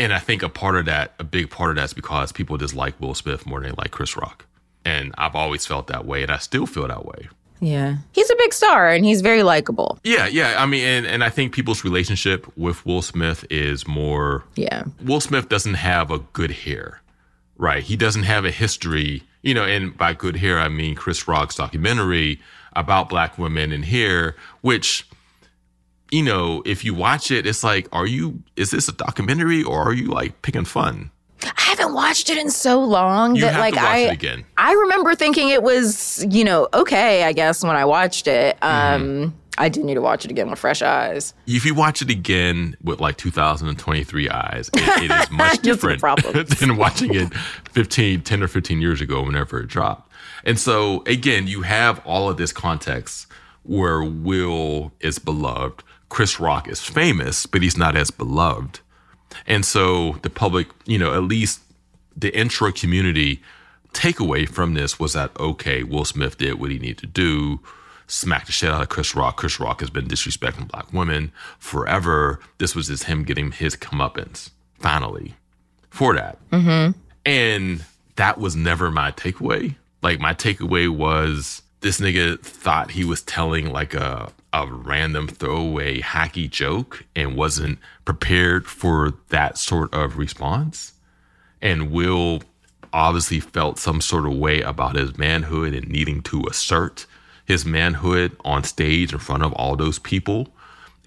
And 0.00 0.12
I 0.12 0.18
think 0.18 0.42
a 0.42 0.48
part 0.48 0.74
of 0.74 0.86
that, 0.86 1.14
a 1.20 1.24
big 1.24 1.48
part 1.48 1.70
of 1.70 1.76
that's 1.76 1.92
because 1.92 2.32
people 2.32 2.58
just 2.58 2.74
like 2.74 3.00
Will 3.00 3.14
Smith 3.14 3.46
more 3.46 3.60
than 3.60 3.70
they 3.70 3.74
like 3.78 3.92
Chris 3.92 4.16
Rock. 4.16 4.46
And 4.84 5.14
I've 5.16 5.36
always 5.36 5.64
felt 5.64 5.86
that 5.86 6.04
way, 6.04 6.24
and 6.24 6.32
I 6.32 6.38
still 6.38 6.66
feel 6.66 6.88
that 6.88 7.06
way. 7.06 7.28
Yeah. 7.60 7.98
He's 8.10 8.28
a 8.28 8.36
big 8.36 8.52
star 8.52 8.90
and 8.90 9.04
he's 9.04 9.20
very 9.20 9.44
likable. 9.44 9.98
Yeah, 10.02 10.26
yeah. 10.26 10.56
I 10.58 10.66
mean, 10.66 10.84
and, 10.84 11.06
and 11.06 11.22
I 11.22 11.30
think 11.30 11.54
people's 11.54 11.84
relationship 11.84 12.46
with 12.58 12.84
Will 12.84 13.00
Smith 13.00 13.44
is 13.48 13.86
more. 13.86 14.44
Yeah. 14.56 14.82
Will 15.04 15.20
Smith 15.20 15.48
doesn't 15.48 15.74
have 15.74 16.10
a 16.10 16.18
good 16.18 16.50
hair, 16.50 17.00
right? 17.56 17.82
He 17.82 17.96
doesn't 17.96 18.24
have 18.24 18.44
a 18.44 18.50
history, 18.50 19.22
you 19.42 19.54
know, 19.54 19.64
and 19.64 19.96
by 19.96 20.12
good 20.12 20.36
hair, 20.36 20.58
I 20.58 20.68
mean 20.68 20.94
Chris 20.94 21.28
Rock's 21.28 21.56
documentary 21.56 22.40
about 22.74 23.08
black 23.08 23.38
women 23.38 23.72
in 23.72 23.82
hair, 23.82 24.36
which, 24.60 25.06
you 26.10 26.22
know, 26.22 26.62
if 26.66 26.84
you 26.84 26.94
watch 26.94 27.30
it, 27.30 27.46
it's 27.46 27.62
like, 27.62 27.88
are 27.92 28.06
you, 28.06 28.42
is 28.56 28.70
this 28.70 28.88
a 28.88 28.92
documentary 28.92 29.62
or 29.62 29.82
are 29.82 29.92
you 29.92 30.06
like 30.06 30.42
picking 30.42 30.64
fun? 30.64 31.10
I 31.44 31.62
haven't 31.62 31.92
watched 31.92 32.30
it 32.30 32.38
in 32.38 32.50
so 32.50 32.80
long 32.80 33.34
you 33.34 33.42
that 33.42 33.58
like 33.58 33.74
I 33.76 34.16
I 34.56 34.72
remember 34.72 35.14
thinking 35.14 35.50
it 35.50 35.62
was, 35.62 36.24
you 36.30 36.44
know, 36.44 36.68
okay, 36.72 37.24
I 37.24 37.32
guess 37.32 37.62
when 37.62 37.76
I 37.76 37.84
watched 37.84 38.26
it. 38.26 38.56
Um 38.62 39.02
mm-hmm. 39.02 39.36
I 39.56 39.68
do 39.68 39.82
need 39.84 39.94
to 39.94 40.00
watch 40.00 40.24
it 40.24 40.30
again 40.30 40.50
with 40.50 40.58
fresh 40.58 40.82
eyes. 40.82 41.34
If 41.46 41.64
you 41.64 41.74
watch 41.74 42.02
it 42.02 42.10
again 42.10 42.76
with 42.82 43.00
like 43.00 43.16
2023 43.16 44.28
eyes, 44.28 44.70
it, 44.74 45.02
it 45.04 45.10
is 45.10 45.30
much 45.30 45.60
different 45.60 46.00
than 46.58 46.76
watching 46.76 47.14
it 47.14 47.32
15, 47.34 48.22
10 48.22 48.42
or 48.42 48.48
15 48.48 48.80
years 48.80 49.00
ago 49.00 49.22
whenever 49.22 49.60
it 49.60 49.68
dropped. 49.68 50.10
And 50.44 50.58
so 50.58 51.02
again, 51.06 51.46
you 51.46 51.62
have 51.62 52.04
all 52.04 52.28
of 52.28 52.36
this 52.36 52.52
context 52.52 53.26
where 53.62 54.02
Will 54.02 54.92
is 55.00 55.18
beloved. 55.18 55.82
Chris 56.08 56.38
Rock 56.38 56.68
is 56.68 56.80
famous, 56.80 57.46
but 57.46 57.62
he's 57.62 57.76
not 57.76 57.96
as 57.96 58.10
beloved. 58.10 58.80
And 59.46 59.64
so 59.64 60.18
the 60.22 60.30
public, 60.30 60.68
you 60.84 60.98
know, 60.98 61.14
at 61.14 61.22
least 61.22 61.60
the 62.16 62.36
intro 62.36 62.70
community 62.70 63.42
takeaway 63.92 64.48
from 64.48 64.74
this 64.74 64.98
was 64.98 65.14
that, 65.14 65.30
okay, 65.38 65.82
Will 65.82 66.04
Smith 66.04 66.38
did 66.38 66.60
what 66.60 66.70
he 66.70 66.78
needed 66.78 66.98
to 66.98 67.06
do, 67.06 67.60
smacked 68.06 68.46
the 68.46 68.52
shit 68.52 68.70
out 68.70 68.82
of 68.82 68.88
Chris 68.88 69.14
Rock. 69.14 69.36
Chris 69.36 69.58
Rock 69.60 69.80
has 69.80 69.90
been 69.90 70.06
disrespecting 70.06 70.68
black 70.68 70.92
women 70.92 71.32
forever. 71.58 72.40
This 72.58 72.74
was 72.74 72.88
just 72.88 73.04
him 73.04 73.24
getting 73.24 73.52
his 73.52 73.76
comeuppance, 73.76 74.50
finally, 74.78 75.34
for 75.90 76.14
that. 76.14 76.38
Mm-hmm. 76.50 76.98
And 77.26 77.84
that 78.16 78.38
was 78.38 78.54
never 78.54 78.90
my 78.90 79.12
takeaway. 79.12 79.76
Like, 80.02 80.20
my 80.20 80.34
takeaway 80.34 80.88
was 80.88 81.62
this 81.80 82.00
nigga 82.00 82.40
thought 82.40 82.92
he 82.92 83.04
was 83.04 83.22
telling 83.22 83.70
like 83.70 83.94
a 83.94 84.32
a 84.54 84.68
random 84.68 85.26
throwaway 85.26 86.00
hacky 86.00 86.48
joke 86.48 87.04
and 87.16 87.36
wasn't 87.36 87.76
prepared 88.04 88.68
for 88.68 89.14
that 89.30 89.58
sort 89.58 89.92
of 89.92 90.16
response. 90.16 90.92
And 91.60 91.90
Will 91.90 92.40
obviously 92.92 93.40
felt 93.40 93.80
some 93.80 94.00
sort 94.00 94.26
of 94.26 94.34
way 94.34 94.60
about 94.60 94.94
his 94.94 95.18
manhood 95.18 95.74
and 95.74 95.88
needing 95.88 96.22
to 96.22 96.44
assert 96.48 97.04
his 97.44 97.64
manhood 97.64 98.36
on 98.44 98.64
stage 98.64 99.12
in 99.12 99.18
front 99.18 99.42
of 99.42 99.52
all 99.52 99.76
those 99.76 99.98
people. 99.98 100.48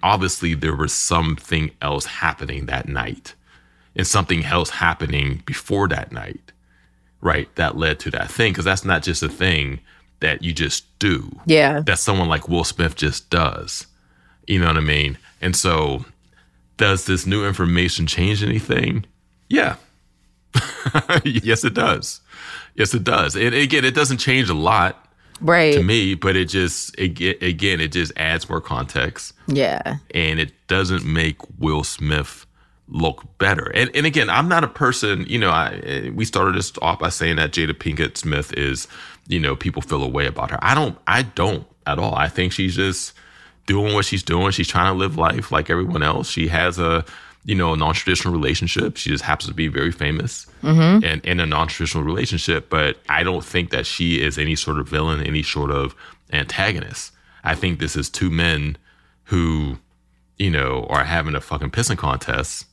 Obviously, 0.02 0.54
there 0.54 0.76
was 0.76 0.92
something 0.92 1.70
else 1.82 2.06
happening 2.06 2.66
that 2.66 2.88
night 2.88 3.34
and 3.96 4.06
something 4.06 4.44
else 4.44 4.70
happening 4.70 5.42
before 5.44 5.88
that 5.88 6.12
night, 6.12 6.52
right? 7.20 7.52
That 7.56 7.76
led 7.76 7.98
to 8.00 8.10
that 8.12 8.30
thing. 8.30 8.54
Cause 8.54 8.64
that's 8.64 8.84
not 8.84 9.02
just 9.02 9.22
a 9.22 9.28
thing 9.28 9.80
that 10.20 10.42
you 10.42 10.52
just 10.52 10.98
do. 10.98 11.40
Yeah. 11.46 11.80
That 11.80 11.98
someone 11.98 12.28
like 12.28 12.48
Will 12.48 12.64
Smith 12.64 12.94
just 12.94 13.28
does. 13.30 13.86
You 14.46 14.60
know 14.60 14.66
what 14.66 14.76
I 14.76 14.80
mean? 14.80 15.18
And 15.40 15.54
so, 15.54 16.04
does 16.76 17.06
this 17.06 17.26
new 17.26 17.46
information 17.46 18.06
change 18.06 18.42
anything? 18.42 19.04
Yeah. 19.48 19.76
yes, 21.24 21.64
it 21.64 21.74
does. 21.74 22.20
Yes, 22.74 22.94
it 22.94 23.04
does. 23.04 23.36
And 23.36 23.54
again, 23.54 23.84
it 23.84 23.94
doesn't 23.94 24.18
change 24.18 24.48
a 24.48 24.54
lot 24.54 25.07
right 25.40 25.74
to 25.74 25.82
me 25.82 26.14
but 26.14 26.36
it 26.36 26.46
just 26.46 26.94
it, 26.98 27.42
again 27.42 27.80
it 27.80 27.92
just 27.92 28.12
adds 28.16 28.48
more 28.48 28.60
context 28.60 29.32
yeah 29.46 29.96
and 30.14 30.40
it 30.40 30.52
doesn't 30.66 31.04
make 31.04 31.36
will 31.58 31.84
smith 31.84 32.46
look 32.90 33.22
better 33.38 33.70
and 33.74 33.90
and 33.94 34.06
again 34.06 34.30
i'm 34.30 34.48
not 34.48 34.64
a 34.64 34.68
person 34.68 35.24
you 35.28 35.38
know 35.38 35.50
i 35.50 36.10
we 36.14 36.24
started 36.24 36.54
this 36.54 36.72
off 36.80 36.98
by 36.98 37.08
saying 37.10 37.36
that 37.36 37.52
jada 37.52 37.72
pinkett 37.72 38.16
smith 38.16 38.52
is 38.54 38.88
you 39.28 39.38
know, 39.38 39.54
people 39.54 39.82
feel 39.82 40.02
a 40.02 40.08
way 40.08 40.26
about 40.26 40.50
her. 40.50 40.58
I 40.62 40.74
don't, 40.74 40.98
I 41.06 41.22
don't 41.22 41.66
at 41.86 41.98
all. 41.98 42.14
I 42.14 42.28
think 42.28 42.52
she's 42.52 42.74
just 42.74 43.12
doing 43.66 43.94
what 43.94 44.06
she's 44.06 44.22
doing. 44.22 44.50
She's 44.50 44.68
trying 44.68 44.92
to 44.92 44.98
live 44.98 45.16
life 45.16 45.52
like 45.52 45.70
everyone 45.70 46.02
else. 46.02 46.28
She 46.28 46.48
has 46.48 46.78
a 46.78 47.04
you 47.48 47.54
know, 47.54 47.72
a 47.72 47.76
non-traditional 47.78 48.34
relationship. 48.34 48.98
She 48.98 49.08
just 49.08 49.24
happens 49.24 49.48
to 49.48 49.54
be 49.54 49.68
very 49.68 49.90
famous 49.90 50.46
mm-hmm. 50.62 51.02
and 51.02 51.24
in 51.24 51.40
a 51.40 51.46
non-traditional 51.46 52.04
relationship. 52.04 52.68
But 52.68 52.98
I 53.08 53.22
don't 53.22 53.42
think 53.42 53.70
that 53.70 53.86
she 53.86 54.20
is 54.20 54.36
any 54.36 54.54
sort 54.54 54.78
of 54.78 54.86
villain, 54.86 55.22
any 55.22 55.42
sort 55.42 55.70
of 55.70 55.94
antagonist. 56.30 57.10
I 57.42 57.54
think 57.54 57.78
this 57.78 57.96
is 57.96 58.10
two 58.10 58.28
men 58.28 58.76
who, 59.24 59.78
you 60.36 60.50
know, 60.50 60.86
are 60.90 61.04
having 61.04 61.34
a 61.34 61.40
fucking 61.40 61.70
pissing 61.70 61.96
contest, 61.96 62.66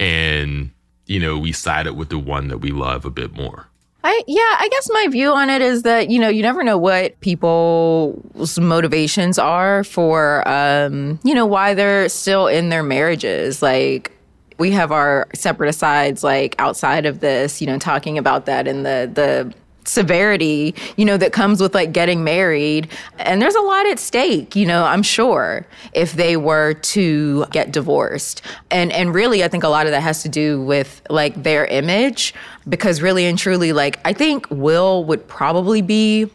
and 0.00 0.70
you 1.04 1.20
know, 1.20 1.36
we 1.36 1.52
sided 1.52 1.92
with 1.92 2.08
the 2.08 2.18
one 2.18 2.48
that 2.48 2.58
we 2.58 2.70
love 2.70 3.04
a 3.04 3.10
bit 3.10 3.34
more. 3.34 3.68
I 4.08 4.22
yeah, 4.28 4.56
I 4.60 4.68
guess 4.70 4.88
my 4.92 5.08
view 5.08 5.32
on 5.32 5.50
it 5.50 5.60
is 5.60 5.82
that 5.82 6.10
you 6.10 6.20
know 6.20 6.28
you 6.28 6.40
never 6.40 6.62
know 6.62 6.78
what 6.78 7.18
people's 7.20 8.56
motivations 8.56 9.36
are 9.36 9.82
for 9.82 10.46
um, 10.48 11.18
you 11.24 11.34
know 11.34 11.44
why 11.44 11.74
they're 11.74 12.08
still 12.08 12.46
in 12.46 12.68
their 12.68 12.84
marriages. 12.84 13.62
Like 13.62 14.12
we 14.58 14.70
have 14.70 14.92
our 14.92 15.26
separate 15.34 15.70
asides 15.70 16.22
like 16.22 16.54
outside 16.60 17.04
of 17.04 17.18
this, 17.18 17.60
you 17.60 17.66
know, 17.66 17.80
talking 17.80 18.16
about 18.16 18.46
that 18.46 18.68
and 18.68 18.86
the 18.86 19.10
the 19.12 19.52
severity, 19.88 20.74
you 20.96 21.04
know, 21.04 21.16
that 21.16 21.32
comes 21.32 21.60
with 21.60 21.74
like 21.74 21.92
getting 21.92 22.24
married. 22.24 22.88
And 23.18 23.40
there's 23.40 23.54
a 23.54 23.60
lot 23.60 23.86
at 23.86 23.98
stake, 23.98 24.56
you 24.56 24.66
know, 24.66 24.84
I'm 24.84 25.02
sure, 25.02 25.66
if 25.92 26.12
they 26.12 26.36
were 26.36 26.74
to 26.74 27.46
get 27.52 27.72
divorced. 27.72 28.42
And 28.70 28.92
and 28.92 29.14
really 29.14 29.44
I 29.44 29.48
think 29.48 29.64
a 29.64 29.68
lot 29.68 29.86
of 29.86 29.92
that 29.92 30.02
has 30.02 30.22
to 30.22 30.28
do 30.28 30.62
with 30.62 31.02
like 31.10 31.42
their 31.42 31.66
image 31.66 32.34
because 32.68 33.00
really 33.02 33.26
and 33.26 33.38
truly 33.38 33.72
like 33.72 33.98
I 34.04 34.12
think 34.12 34.46
Will 34.50 35.04
would 35.04 35.26
probably 35.28 35.82
be 35.82 36.30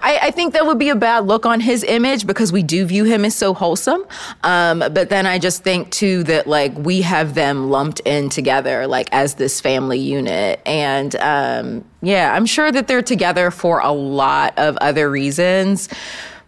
I, 0.00 0.18
I, 0.24 0.30
think 0.30 0.52
that 0.52 0.66
would 0.66 0.78
be 0.78 0.90
a 0.90 0.94
bad 0.94 1.26
look 1.26 1.46
on 1.46 1.58
his 1.60 1.82
image 1.82 2.26
because 2.26 2.52
we 2.52 2.62
do 2.62 2.84
view 2.84 3.04
him 3.04 3.24
as 3.24 3.34
so 3.34 3.54
wholesome. 3.54 4.04
Um, 4.44 4.80
but 4.80 5.08
then 5.08 5.26
I 5.26 5.38
just 5.38 5.64
think 5.64 5.90
too 5.90 6.22
that 6.24 6.46
like 6.46 6.76
we 6.76 7.02
have 7.02 7.34
them 7.34 7.70
lumped 7.70 8.00
in 8.00 8.28
together 8.28 8.86
like 8.86 9.08
as 9.12 9.34
this 9.34 9.60
family 9.60 9.98
unit, 9.98 10.60
and 10.66 11.16
um, 11.16 11.84
yeah, 12.02 12.34
I'm 12.34 12.46
sure 12.46 12.70
that 12.70 12.86
they're 12.88 13.02
together 13.02 13.50
for 13.50 13.80
a 13.80 13.92
lot 13.92 14.52
of 14.58 14.76
other 14.78 15.10
reasons. 15.10 15.88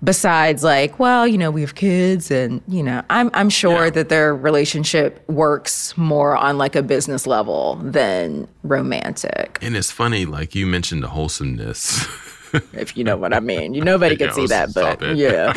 Besides, 0.04 0.62
like, 0.62 1.00
well, 1.00 1.26
you 1.26 1.36
know, 1.36 1.50
we 1.50 1.60
have 1.62 1.74
kids, 1.74 2.30
and 2.30 2.60
you 2.68 2.84
know, 2.84 3.02
I'm 3.10 3.30
I'm 3.34 3.50
sure 3.50 3.86
Yeah. 3.86 3.90
that 3.90 4.08
their 4.10 4.32
relationship 4.32 5.28
works 5.28 5.96
more 5.96 6.36
on 6.36 6.56
like 6.56 6.76
a 6.76 6.84
business 6.84 7.26
level 7.26 7.80
than 7.82 8.46
romantic, 8.62 9.58
And 9.60 9.76
it's 9.76 9.90
funny, 9.90 10.24
like 10.24 10.54
you 10.54 10.66
mentioned 10.68 11.02
the 11.02 11.08
wholesomeness. 11.08 12.06
if 12.72 12.96
you 12.96 13.04
know 13.04 13.16
what 13.16 13.32
I 13.32 13.40
mean. 13.40 13.74
You 13.74 13.82
nobody 13.82 14.16
can 14.16 14.32
see 14.32 14.46
that, 14.46 14.74
but 14.74 15.02
it. 15.02 15.16
yeah. 15.16 15.52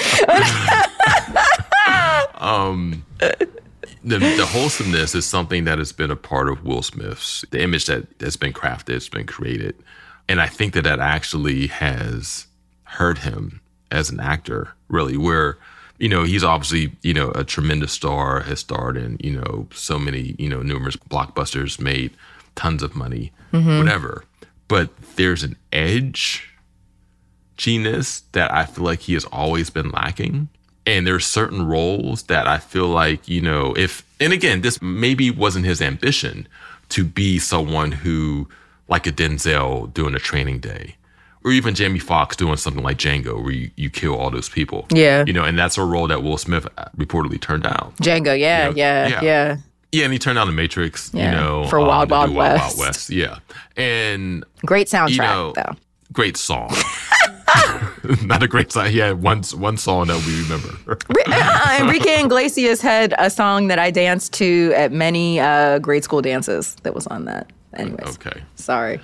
Um, 2.41 3.05
the, 4.03 4.17
the 4.17 4.47
wholesomeness 4.47 5.13
is 5.13 5.25
something 5.25 5.65
that 5.65 5.77
has 5.77 5.91
been 5.91 6.09
a 6.09 6.15
part 6.15 6.49
of 6.49 6.65
Will 6.65 6.81
Smith's 6.81 7.45
the 7.51 7.61
image 7.61 7.85
that 7.85 8.07
has 8.19 8.35
been 8.35 8.51
crafted, 8.51 8.95
it's 8.95 9.09
been 9.09 9.27
created, 9.27 9.75
and 10.27 10.41
I 10.41 10.47
think 10.47 10.73
that 10.73 10.83
that 10.83 10.99
actually 10.99 11.67
has 11.67 12.47
hurt 12.83 13.19
him 13.19 13.61
as 13.91 14.09
an 14.09 14.19
actor, 14.19 14.73
really. 14.89 15.17
Where 15.17 15.59
you 15.99 16.09
know 16.09 16.23
he's 16.23 16.43
obviously 16.43 16.95
you 17.03 17.13
know 17.13 17.31
a 17.31 17.43
tremendous 17.43 17.91
star, 17.91 18.41
has 18.41 18.59
starred 18.59 18.97
in 18.97 19.17
you 19.19 19.39
know 19.39 19.67
so 19.71 19.99
many 19.99 20.35
you 20.39 20.49
know 20.49 20.63
numerous 20.63 20.95
blockbusters, 20.95 21.79
made 21.79 22.11
tons 22.55 22.81
of 22.81 22.95
money, 22.95 23.31
mm-hmm. 23.53 23.77
whatever. 23.77 24.25
But 24.67 24.89
there's 25.15 25.43
an 25.43 25.57
edge 25.71 26.50
genius 27.61 28.23
that 28.31 28.51
I 28.51 28.65
feel 28.65 28.83
like 28.83 29.01
he 29.01 29.13
has 29.13 29.23
always 29.25 29.69
been 29.69 29.91
lacking. 29.91 30.49
And 30.87 31.05
there's 31.05 31.27
certain 31.27 31.67
roles 31.67 32.23
that 32.23 32.47
I 32.47 32.57
feel 32.57 32.87
like, 32.87 33.27
you 33.27 33.39
know, 33.39 33.75
if, 33.77 34.03
and 34.19 34.33
again, 34.33 34.61
this 34.61 34.81
maybe 34.81 35.29
wasn't 35.29 35.65
his 35.65 35.79
ambition 35.79 36.47
to 36.89 37.05
be 37.05 37.37
someone 37.37 37.91
who, 37.91 38.49
like 38.87 39.05
a 39.05 39.11
Denzel 39.11 39.93
doing 39.93 40.15
a 40.15 40.19
training 40.19 40.59
day, 40.59 40.95
or 41.43 41.51
even 41.51 41.75
Jamie 41.75 41.99
Foxx 41.99 42.35
doing 42.35 42.57
something 42.57 42.83
like 42.83 42.97
Django, 42.97 43.41
where 43.43 43.53
you, 43.53 43.69
you 43.75 43.91
kill 43.91 44.17
all 44.17 44.31
those 44.31 44.49
people. 44.49 44.87
Yeah. 44.91 45.23
You 45.27 45.33
know, 45.33 45.43
and 45.43 45.57
that's 45.57 45.77
a 45.77 45.83
role 45.83 46.07
that 46.07 46.23
Will 46.23 46.37
Smith 46.39 46.67
uh, 46.79 46.85
reportedly 46.97 47.39
turned 47.39 47.63
down. 47.63 47.93
Django, 48.01 48.37
yeah, 48.37 48.69
You 48.69 48.71
know, 48.71 48.77
yeah, 48.77 49.07
yeah. 49.07 49.21
yeah, 49.21 49.57
Yeah, 49.91 50.03
and 50.05 50.13
he 50.13 50.17
turned 50.17 50.37
down 50.37 50.47
The 50.47 50.53
Matrix, 50.53 51.11
Yeah, 51.13 51.25
you 51.25 51.37
know, 51.37 51.67
for 51.67 51.79
um, 51.79 51.87
Wild 51.87 52.09
to 52.09 52.25
do 52.25 52.33
Wild 52.33 52.77
West. 52.79 53.11
Yeah. 53.11 53.37
And 53.77 54.43
Great 54.65 54.87
soundtrack, 54.87 55.17
know, 55.17 55.53
though. 55.55 55.75
great 56.11 56.37
song. 56.37 56.73
Not 58.23 58.43
a 58.43 58.47
great 58.47 58.71
song. 58.71 58.87
He 58.87 58.97
had 58.99 59.21
one 59.21 59.43
one 59.55 59.77
song 59.77 60.07
that 60.07 60.23
we 60.25 60.41
remember. 60.43 60.97
Uh, 61.33 61.77
Enrique 61.79 62.23
Iglesias 62.23 62.81
had 62.81 63.13
a 63.17 63.29
song 63.29 63.67
that 63.67 63.79
I 63.79 63.89
danced 63.89 64.33
to 64.33 64.73
at 64.75 64.91
many 64.91 65.39
uh, 65.39 65.79
grade 65.79 66.03
school 66.03 66.21
dances 66.21 66.75
that 66.83 66.93
was 66.93 67.07
on 67.07 67.25
that. 67.25 67.51
Anyways, 67.73 68.17
okay. 68.17 68.41
sorry. 68.55 68.99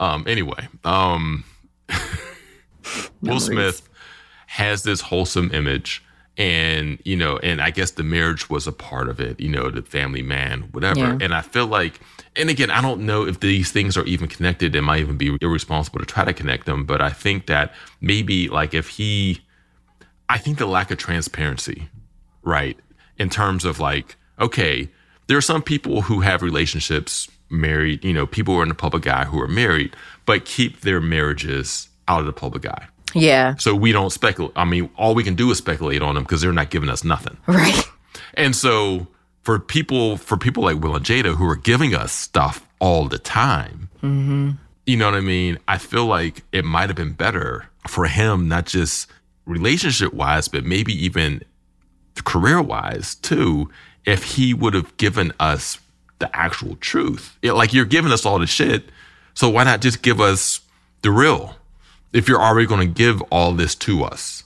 Um. 0.00 0.24
Anyway. 0.26 0.68
Um. 0.84 1.44
Will 3.22 3.40
Smith 3.40 3.88
has 4.46 4.84
this 4.84 5.00
wholesome 5.00 5.50
image, 5.52 6.02
and 6.38 6.98
you 7.04 7.16
know, 7.16 7.38
and 7.38 7.60
I 7.60 7.70
guess 7.70 7.92
the 7.92 8.02
marriage 8.02 8.50
was 8.50 8.66
a 8.66 8.72
part 8.72 9.08
of 9.08 9.20
it. 9.20 9.40
You 9.40 9.48
know, 9.48 9.70
the 9.70 9.82
family 9.82 10.22
man, 10.22 10.62
whatever. 10.72 11.00
Yeah. 11.00 11.18
And 11.20 11.34
I 11.34 11.42
feel 11.42 11.66
like, 11.66 12.00
and 12.34 12.50
again, 12.50 12.70
I 12.70 12.82
don't 12.82 13.06
know 13.06 13.26
if 13.26 13.40
these 13.40 13.72
things 13.72 13.96
are 13.96 14.04
even 14.04 14.28
connected. 14.28 14.74
It 14.74 14.82
might 14.82 15.00
even 15.00 15.16
be 15.16 15.36
irresponsible 15.40 16.00
to 16.00 16.06
try 16.06 16.24
to 16.24 16.32
connect 16.32 16.66
them. 16.66 16.84
But 16.84 17.00
I 17.00 17.10
think 17.10 17.46
that 17.46 17.72
maybe 18.00 18.48
like 18.48 18.74
if 18.74 18.88
he, 18.88 19.42
I 20.28 20.38
think 20.38 20.58
the 20.58 20.66
lack 20.66 20.90
of 20.90 20.98
transparency, 20.98 21.88
right, 22.42 22.78
in 23.18 23.30
terms 23.30 23.64
of 23.64 23.80
like, 23.80 24.16
okay, 24.38 24.90
there 25.28 25.38
are 25.38 25.42
some 25.42 25.62
people 25.62 26.02
who 26.02 26.20
have 26.20 26.42
relationships, 26.42 27.28
married, 27.48 28.04
you 28.04 28.12
know, 28.12 28.26
people 28.26 28.54
who 28.54 28.60
are 28.60 28.64
in 28.64 28.68
the 28.68 28.74
public 28.74 29.06
eye 29.06 29.24
who 29.24 29.40
are 29.40 29.48
married, 29.48 29.96
but 30.26 30.44
keep 30.44 30.80
their 30.80 31.00
marriages 31.00 31.88
out 32.08 32.20
of 32.20 32.26
the 32.26 32.32
public 32.32 32.66
eye. 32.66 32.88
Yeah, 33.14 33.54
So 33.56 33.74
we 33.74 33.92
don't 33.92 34.10
speculate. 34.10 34.52
I 34.56 34.64
mean, 34.64 34.90
all 34.96 35.14
we 35.14 35.24
can 35.24 35.34
do 35.34 35.50
is 35.50 35.58
speculate 35.58 36.02
on 36.02 36.14
them 36.14 36.24
because 36.24 36.40
they're 36.40 36.52
not 36.52 36.70
giving 36.70 36.88
us 36.88 37.04
nothing. 37.04 37.36
right. 37.46 37.84
And 38.34 38.54
so 38.54 39.06
for 39.42 39.58
people, 39.58 40.16
for 40.16 40.36
people 40.36 40.64
like 40.64 40.80
Will 40.80 40.96
and 40.96 41.04
Jada 41.04 41.36
who 41.36 41.48
are 41.48 41.56
giving 41.56 41.94
us 41.94 42.12
stuff 42.12 42.66
all 42.80 43.08
the 43.08 43.18
time, 43.18 43.88
mm-hmm. 44.02 44.50
you 44.86 44.96
know 44.96 45.06
what 45.06 45.14
I 45.14 45.20
mean? 45.20 45.58
I 45.68 45.78
feel 45.78 46.06
like 46.06 46.42
it 46.52 46.64
might 46.64 46.88
have 46.88 46.96
been 46.96 47.12
better 47.12 47.66
for 47.88 48.06
him, 48.06 48.48
not 48.48 48.66
just 48.66 49.08
relationship 49.46 50.12
wise, 50.12 50.48
but 50.48 50.64
maybe 50.64 50.92
even 50.92 51.42
career 52.24 52.60
wise 52.60 53.14
too, 53.14 53.70
if 54.04 54.24
he 54.24 54.52
would 54.52 54.74
have 54.74 54.96
given 54.96 55.32
us 55.40 55.78
the 56.18 56.34
actual 56.36 56.76
truth. 56.76 57.38
Yeah, 57.42 57.52
like 57.52 57.72
you're 57.72 57.84
giving 57.84 58.12
us 58.12 58.26
all 58.26 58.38
the 58.38 58.46
shit, 58.46 58.90
so 59.34 59.48
why 59.48 59.64
not 59.64 59.80
just 59.80 60.02
give 60.02 60.20
us 60.20 60.60
the 61.02 61.10
real? 61.10 61.56
If 62.12 62.28
you're 62.28 62.40
already 62.40 62.66
going 62.66 62.80
to 62.86 62.92
give 62.92 63.20
all 63.30 63.52
this 63.52 63.74
to 63.76 64.04
us. 64.04 64.44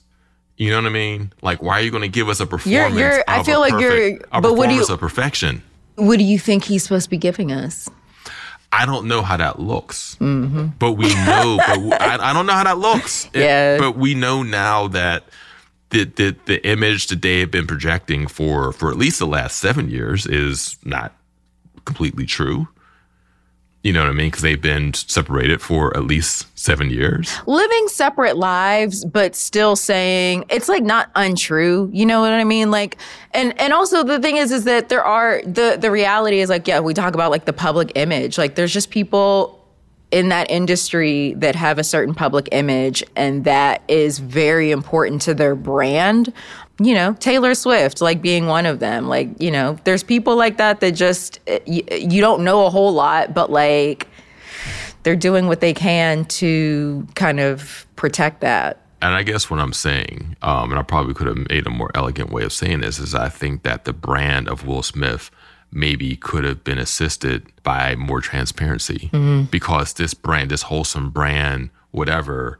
You 0.56 0.70
know 0.70 0.76
what 0.76 0.86
I 0.86 0.90
mean? 0.90 1.32
Like, 1.40 1.62
why 1.62 1.78
are 1.78 1.82
you 1.82 1.90
going 1.90 2.02
to 2.02 2.08
give 2.08 2.28
us 2.28 2.38
a 2.40 2.46
performance? 2.46 2.94
you're- 2.94 3.22
I 3.26 3.40
of 3.40 3.46
feel 3.46 3.60
like 3.60 3.80
you're- 3.80 4.18
a 4.32 4.40
but 4.42 4.56
what 4.56 4.68
do 4.68 4.74
you- 4.74 4.80
performance 4.80 4.90
of 4.90 5.00
perfection? 5.00 5.62
What 5.96 6.18
do 6.18 6.24
you 6.24 6.38
think 6.38 6.64
he's 6.64 6.82
supposed 6.82 7.04
to 7.04 7.10
be 7.10 7.16
giving 7.18 7.50
us? 7.52 7.88
I 8.72 8.86
don't 8.86 9.06
know 9.08 9.22
how 9.22 9.36
that 9.38 9.58
looks, 9.58 10.16
mm-hmm. 10.20 10.66
but 10.78 10.92
we 10.92 11.12
know. 11.14 11.58
but 11.88 12.00
I, 12.00 12.30
I 12.30 12.32
don't 12.32 12.46
know 12.46 12.52
how 12.52 12.64
that 12.64 12.78
looks. 12.78 13.24
It- 13.32 13.40
Yeah. 13.40 13.78
but 13.78 13.96
we 13.96 14.14
know 14.14 14.42
now 14.42 14.86
that 14.88 15.24
the, 15.90 16.04
the 16.04 16.36
the 16.44 16.64
image 16.66 17.08
that 17.08 17.20
they 17.22 17.40
have 17.40 17.50
been 17.50 17.66
projecting 17.66 18.28
for 18.28 18.72
for 18.72 18.90
at 18.90 18.96
least 18.96 19.18
the 19.18 19.26
last 19.26 19.56
seven 19.58 19.90
years 19.90 20.24
is 20.26 20.76
not 20.84 21.14
completely 21.84 22.26
true. 22.26 22.68
You 23.82 23.94
know 23.94 24.00
what 24.00 24.10
I 24.10 24.12
mean? 24.12 24.28
Because 24.28 24.42
they've 24.42 24.60
been 24.60 24.92
separated 24.92 25.62
for 25.62 25.96
at 25.96 26.04
least 26.04 26.46
seven 26.58 26.90
years. 26.90 27.32
living 27.46 27.88
separate 27.88 28.36
lives 28.36 29.04
but 29.06 29.34
still 29.34 29.74
saying 29.74 30.44
it's 30.50 30.68
like 30.68 30.82
not 30.82 31.10
untrue 31.14 31.88
you 31.92 32.04
know 32.04 32.20
what 32.20 32.32
i 32.32 32.44
mean 32.44 32.70
like 32.70 32.98
and 33.32 33.58
and 33.58 33.72
also 33.72 34.04
the 34.04 34.20
thing 34.20 34.36
is 34.36 34.52
is 34.52 34.64
that 34.64 34.90
there 34.90 35.02
are 35.02 35.40
the 35.42 35.78
the 35.80 35.90
reality 35.90 36.40
is 36.40 36.50
like 36.50 36.68
yeah 36.68 36.78
we 36.78 36.92
talk 36.92 37.14
about 37.14 37.30
like 37.30 37.46
the 37.46 37.52
public 37.52 37.90
image 37.94 38.36
like 38.36 38.54
there's 38.56 38.72
just 38.72 38.90
people 38.90 39.56
in 40.10 40.28
that 40.28 40.50
industry 40.50 41.32
that 41.38 41.54
have 41.54 41.78
a 41.78 41.84
certain 41.84 42.14
public 42.14 42.48
image 42.52 43.02
and 43.16 43.44
that 43.44 43.82
is 43.88 44.18
very 44.18 44.70
important 44.70 45.22
to 45.22 45.32
their 45.32 45.54
brand 45.54 46.30
you 46.80 46.94
know 46.94 47.12
taylor 47.20 47.54
swift 47.54 48.00
like 48.00 48.22
being 48.22 48.46
one 48.46 48.64
of 48.66 48.80
them 48.80 49.06
like 49.06 49.28
you 49.38 49.50
know 49.50 49.78
there's 49.84 50.02
people 50.02 50.34
like 50.34 50.56
that 50.56 50.80
that 50.80 50.92
just 50.92 51.38
you, 51.66 51.82
you 51.90 52.20
don't 52.20 52.42
know 52.42 52.66
a 52.66 52.70
whole 52.70 52.92
lot 52.92 53.34
but 53.34 53.50
like 53.50 54.08
they're 55.02 55.16
doing 55.16 55.46
what 55.46 55.60
they 55.60 55.74
can 55.74 56.24
to 56.26 57.06
kind 57.14 57.40
of 57.40 57.86
protect 57.96 58.40
that. 58.40 58.80
And 59.02 59.14
I 59.14 59.22
guess 59.22 59.48
what 59.48 59.60
I'm 59.60 59.72
saying, 59.72 60.36
um, 60.42 60.70
and 60.70 60.78
I 60.78 60.82
probably 60.82 61.14
could 61.14 61.26
have 61.26 61.48
made 61.48 61.66
a 61.66 61.70
more 61.70 61.90
elegant 61.94 62.30
way 62.30 62.42
of 62.42 62.52
saying 62.52 62.80
this, 62.80 62.98
is 62.98 63.14
I 63.14 63.30
think 63.30 63.62
that 63.62 63.84
the 63.84 63.94
brand 63.94 64.46
of 64.48 64.66
Will 64.66 64.82
Smith 64.82 65.30
maybe 65.72 66.16
could 66.16 66.44
have 66.44 66.62
been 66.64 66.78
assisted 66.78 67.46
by 67.62 67.94
more 67.94 68.20
transparency 68.20 69.08
because 69.50 69.94
this 69.94 70.12
brand, 70.12 70.50
this 70.50 70.62
wholesome 70.62 71.10
brand, 71.10 71.70
whatever, 71.92 72.58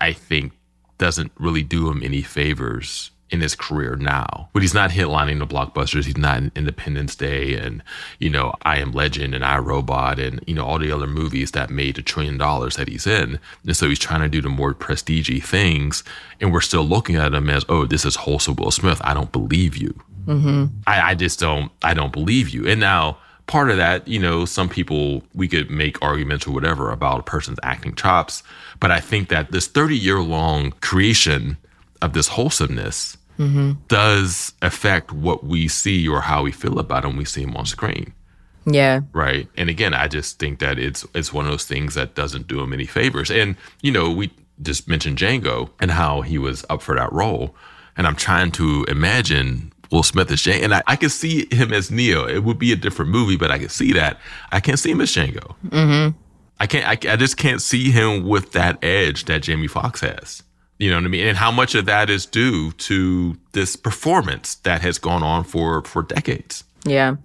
I 0.00 0.12
think 0.12 0.52
doesn't 0.96 1.32
really 1.38 1.64
do 1.64 1.90
him 1.90 2.02
any 2.02 2.22
favors 2.22 3.10
in 3.34 3.40
his 3.40 3.54
career 3.54 3.96
now. 3.96 4.48
But 4.52 4.62
he's 4.62 4.72
not 4.72 4.90
headlining 4.90 5.40
the 5.40 5.46
blockbusters. 5.46 6.04
He's 6.04 6.16
not 6.16 6.38
in 6.38 6.52
Independence 6.54 7.14
Day 7.14 7.54
and, 7.54 7.82
you 8.18 8.30
know, 8.30 8.54
I 8.62 8.78
Am 8.78 8.92
Legend 8.92 9.34
and 9.34 9.44
I 9.44 9.58
Robot 9.58 10.18
and, 10.18 10.42
you 10.46 10.54
know, 10.54 10.64
all 10.64 10.78
the 10.78 10.92
other 10.92 11.06
movies 11.06 11.50
that 11.50 11.68
made 11.68 11.98
a 11.98 12.02
trillion 12.02 12.38
dollars 12.38 12.76
that 12.76 12.88
he's 12.88 13.06
in. 13.06 13.38
And 13.66 13.76
so 13.76 13.88
he's 13.88 13.98
trying 13.98 14.22
to 14.22 14.28
do 14.28 14.40
the 14.40 14.48
more 14.48 14.72
prestige 14.72 15.28
things. 15.44 16.04
And 16.40 16.52
we're 16.52 16.60
still 16.60 16.84
looking 16.84 17.16
at 17.16 17.34
him 17.34 17.50
as, 17.50 17.64
oh, 17.68 17.84
this 17.84 18.04
is 18.04 18.16
wholesome 18.16 18.56
Will 18.56 18.70
Smith. 18.70 19.00
I 19.04 19.12
don't 19.12 19.32
believe 19.32 19.76
you. 19.76 20.00
Mm-hmm. 20.26 20.66
I, 20.86 21.10
I 21.10 21.14
just 21.14 21.40
don't, 21.40 21.70
I 21.82 21.92
don't 21.92 22.12
believe 22.12 22.48
you. 22.48 22.66
And 22.66 22.80
now, 22.80 23.18
part 23.46 23.70
of 23.70 23.76
that, 23.76 24.06
you 24.06 24.18
know, 24.20 24.44
some 24.44 24.68
people, 24.68 25.22
we 25.34 25.48
could 25.48 25.70
make 25.70 26.00
arguments 26.00 26.46
or 26.46 26.52
whatever 26.52 26.90
about 26.90 27.20
a 27.20 27.24
person's 27.24 27.58
acting 27.62 27.94
chops. 27.94 28.42
But 28.80 28.90
I 28.90 29.00
think 29.00 29.28
that 29.28 29.50
this 29.50 29.66
30 29.66 29.98
year 29.98 30.20
long 30.20 30.70
creation 30.80 31.58
of 32.00 32.12
this 32.12 32.28
wholesomeness 32.28 33.16
mm-hmm. 33.38 33.72
does 33.88 34.52
affect 34.62 35.12
what 35.12 35.44
we 35.44 35.68
see 35.68 36.08
or 36.08 36.20
how 36.20 36.42
we 36.42 36.52
feel 36.52 36.78
about 36.78 37.04
him 37.04 37.10
when 37.10 37.18
we 37.18 37.24
see 37.24 37.42
him 37.42 37.56
on 37.56 37.66
screen. 37.66 38.12
Yeah. 38.66 39.00
Right. 39.12 39.48
And 39.56 39.68
again, 39.68 39.94
I 39.94 40.08
just 40.08 40.38
think 40.38 40.58
that 40.60 40.78
it's 40.78 41.06
it's 41.14 41.32
one 41.32 41.44
of 41.44 41.50
those 41.50 41.66
things 41.66 41.94
that 41.94 42.14
doesn't 42.14 42.46
do 42.46 42.60
him 42.60 42.72
any 42.72 42.86
favors. 42.86 43.30
And, 43.30 43.56
you 43.82 43.92
know, 43.92 44.10
we 44.10 44.30
just 44.62 44.88
mentioned 44.88 45.18
Django 45.18 45.70
and 45.80 45.90
how 45.90 46.22
he 46.22 46.38
was 46.38 46.64
up 46.70 46.80
for 46.80 46.94
that 46.94 47.12
role. 47.12 47.54
And 47.96 48.06
I'm 48.06 48.16
trying 48.16 48.52
to 48.52 48.84
imagine 48.88 49.72
Will 49.90 50.02
Smith 50.02 50.30
as 50.30 50.40
Django. 50.40 50.64
And 50.64 50.74
I, 50.74 50.82
I 50.86 50.96
can 50.96 51.10
see 51.10 51.46
him 51.54 51.72
as 51.72 51.90
Neo. 51.90 52.26
It 52.26 52.42
would 52.44 52.58
be 52.58 52.72
a 52.72 52.76
different 52.76 53.10
movie, 53.10 53.36
but 53.36 53.50
I 53.50 53.58
can 53.58 53.68
see 53.68 53.92
that. 53.92 54.18
I 54.50 54.60
can't 54.60 54.78
see 54.78 54.90
him 54.90 55.00
as 55.00 55.10
Django. 55.10 55.54
Mm-hmm. 55.66 56.18
I 56.58 56.66
can't. 56.66 56.86
I, 56.86 57.12
I 57.12 57.16
just 57.16 57.36
can't 57.36 57.60
see 57.60 57.90
him 57.90 58.26
with 58.26 58.52
that 58.52 58.82
edge 58.82 59.26
that 59.26 59.42
Jamie 59.42 59.66
Foxx 59.66 60.00
has. 60.00 60.42
You 60.78 60.90
know 60.90 60.96
what 60.96 61.04
I 61.04 61.08
mean? 61.08 61.26
And 61.26 61.36
how 61.36 61.50
much 61.50 61.74
of 61.74 61.86
that 61.86 62.10
is 62.10 62.26
due 62.26 62.72
to 62.72 63.36
this 63.52 63.76
performance 63.76 64.56
that 64.56 64.82
has 64.82 64.98
gone 64.98 65.22
on 65.22 65.44
for 65.44 65.82
for 65.82 66.02
decades. 66.02 66.64
Yeah. 66.84 67.16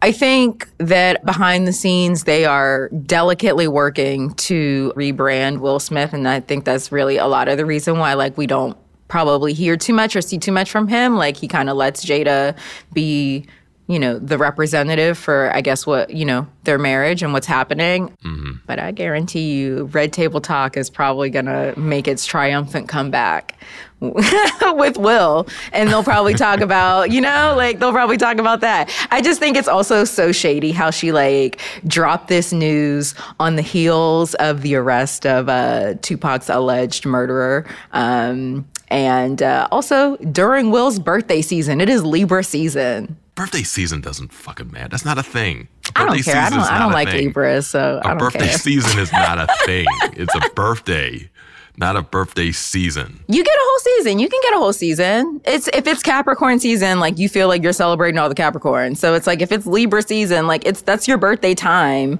I 0.00 0.12
think 0.12 0.70
that 0.78 1.24
behind 1.24 1.66
the 1.66 1.72
scenes, 1.72 2.24
they 2.24 2.46
are 2.46 2.88
delicately 2.88 3.68
working 3.68 4.32
to 4.34 4.92
rebrand 4.96 5.58
Will 5.58 5.78
Smith. 5.78 6.14
And 6.14 6.26
I 6.26 6.40
think 6.40 6.64
that's 6.64 6.90
really 6.90 7.18
a 7.18 7.26
lot 7.26 7.48
of 7.48 7.58
the 7.58 7.66
reason 7.66 7.98
why, 7.98 8.14
like, 8.14 8.38
we 8.38 8.46
don't 8.46 8.76
probably 9.08 9.52
hear 9.52 9.76
too 9.76 9.92
much 9.92 10.16
or 10.16 10.22
see 10.22 10.38
too 10.38 10.52
much 10.52 10.70
from 10.70 10.88
him. 10.88 11.16
Like, 11.16 11.36
he 11.36 11.46
kind 11.46 11.68
of 11.68 11.76
lets 11.76 12.04
Jada 12.04 12.56
be 12.94 13.46
you 13.88 13.98
know, 13.98 14.18
the 14.18 14.38
representative 14.38 15.18
for, 15.18 15.54
I 15.54 15.60
guess, 15.60 15.86
what, 15.86 16.10
you 16.10 16.24
know, 16.24 16.46
their 16.64 16.78
marriage 16.78 17.22
and 17.22 17.32
what's 17.32 17.46
happening. 17.46 18.16
Mm-hmm. 18.24 18.51
But 18.72 18.78
I 18.78 18.90
guarantee 18.90 19.52
you, 19.52 19.84
Red 19.92 20.14
Table 20.14 20.40
Talk 20.40 20.78
is 20.78 20.88
probably 20.88 21.28
going 21.28 21.44
to 21.44 21.78
make 21.78 22.08
its 22.08 22.24
triumphant 22.24 22.88
comeback 22.88 23.54
with 24.00 24.96
Will. 24.96 25.46
And 25.74 25.90
they'll 25.90 26.02
probably 26.02 26.32
talk 26.32 26.60
about, 26.62 27.10
you 27.10 27.20
know, 27.20 27.52
like 27.54 27.80
they'll 27.80 27.92
probably 27.92 28.16
talk 28.16 28.38
about 28.38 28.62
that. 28.62 28.90
I 29.10 29.20
just 29.20 29.40
think 29.40 29.58
it's 29.58 29.68
also 29.68 30.04
so 30.04 30.32
shady 30.32 30.72
how 30.72 30.90
she 30.90 31.12
like 31.12 31.60
dropped 31.86 32.28
this 32.28 32.50
news 32.50 33.14
on 33.38 33.56
the 33.56 33.62
heels 33.62 34.32
of 34.36 34.62
the 34.62 34.76
arrest 34.76 35.26
of 35.26 35.50
uh, 35.50 35.92
Tupac's 36.00 36.48
alleged 36.48 37.04
murderer. 37.04 37.66
Um, 37.92 38.66
and 38.88 39.42
uh, 39.42 39.68
also 39.70 40.16
during 40.16 40.70
Will's 40.70 40.98
birthday 40.98 41.42
season, 41.42 41.82
it 41.82 41.90
is 41.90 42.04
Libra 42.04 42.42
season 42.42 43.18
birthday 43.34 43.62
season 43.62 44.00
doesn't 44.00 44.32
fucking 44.32 44.70
matter. 44.70 44.88
That's 44.88 45.04
not 45.04 45.18
a 45.18 45.22
thing. 45.22 45.68
I 45.96 46.04
don't 46.06 46.22
care. 46.22 46.36
I 46.36 46.50
don't. 46.50 46.60
I 46.60 46.78
don't 46.78 46.92
like 46.92 47.08
thing. 47.08 47.26
Libras, 47.26 47.66
so 47.66 48.00
a 48.02 48.06
I 48.06 48.10
don't 48.10 48.18
birthday 48.18 48.48
care. 48.48 48.58
season 48.58 48.98
is 48.98 49.12
not 49.12 49.38
a 49.38 49.46
thing. 49.66 49.86
it's 50.14 50.34
a 50.34 50.40
birthday, 50.54 51.28
not 51.76 51.96
a 51.96 52.02
birthday 52.02 52.52
season. 52.52 53.22
You 53.28 53.42
get 53.44 53.54
a 53.54 53.60
whole 53.60 53.78
season. 53.80 54.18
You 54.18 54.28
can 54.28 54.40
get 54.42 54.54
a 54.54 54.58
whole 54.58 54.72
season. 54.72 55.40
It's 55.44 55.68
if 55.68 55.86
it's 55.86 56.02
Capricorn 56.02 56.60
season, 56.60 57.00
like 57.00 57.18
you 57.18 57.28
feel 57.28 57.48
like 57.48 57.62
you're 57.62 57.72
celebrating 57.72 58.18
all 58.18 58.28
the 58.28 58.34
Capricorns. 58.34 58.98
So 58.98 59.14
it's 59.14 59.26
like 59.26 59.42
if 59.42 59.52
it's 59.52 59.66
Libra 59.66 60.02
season, 60.02 60.46
like 60.46 60.66
it's 60.66 60.82
that's 60.82 61.08
your 61.08 61.18
birthday 61.18 61.54
time. 61.54 62.18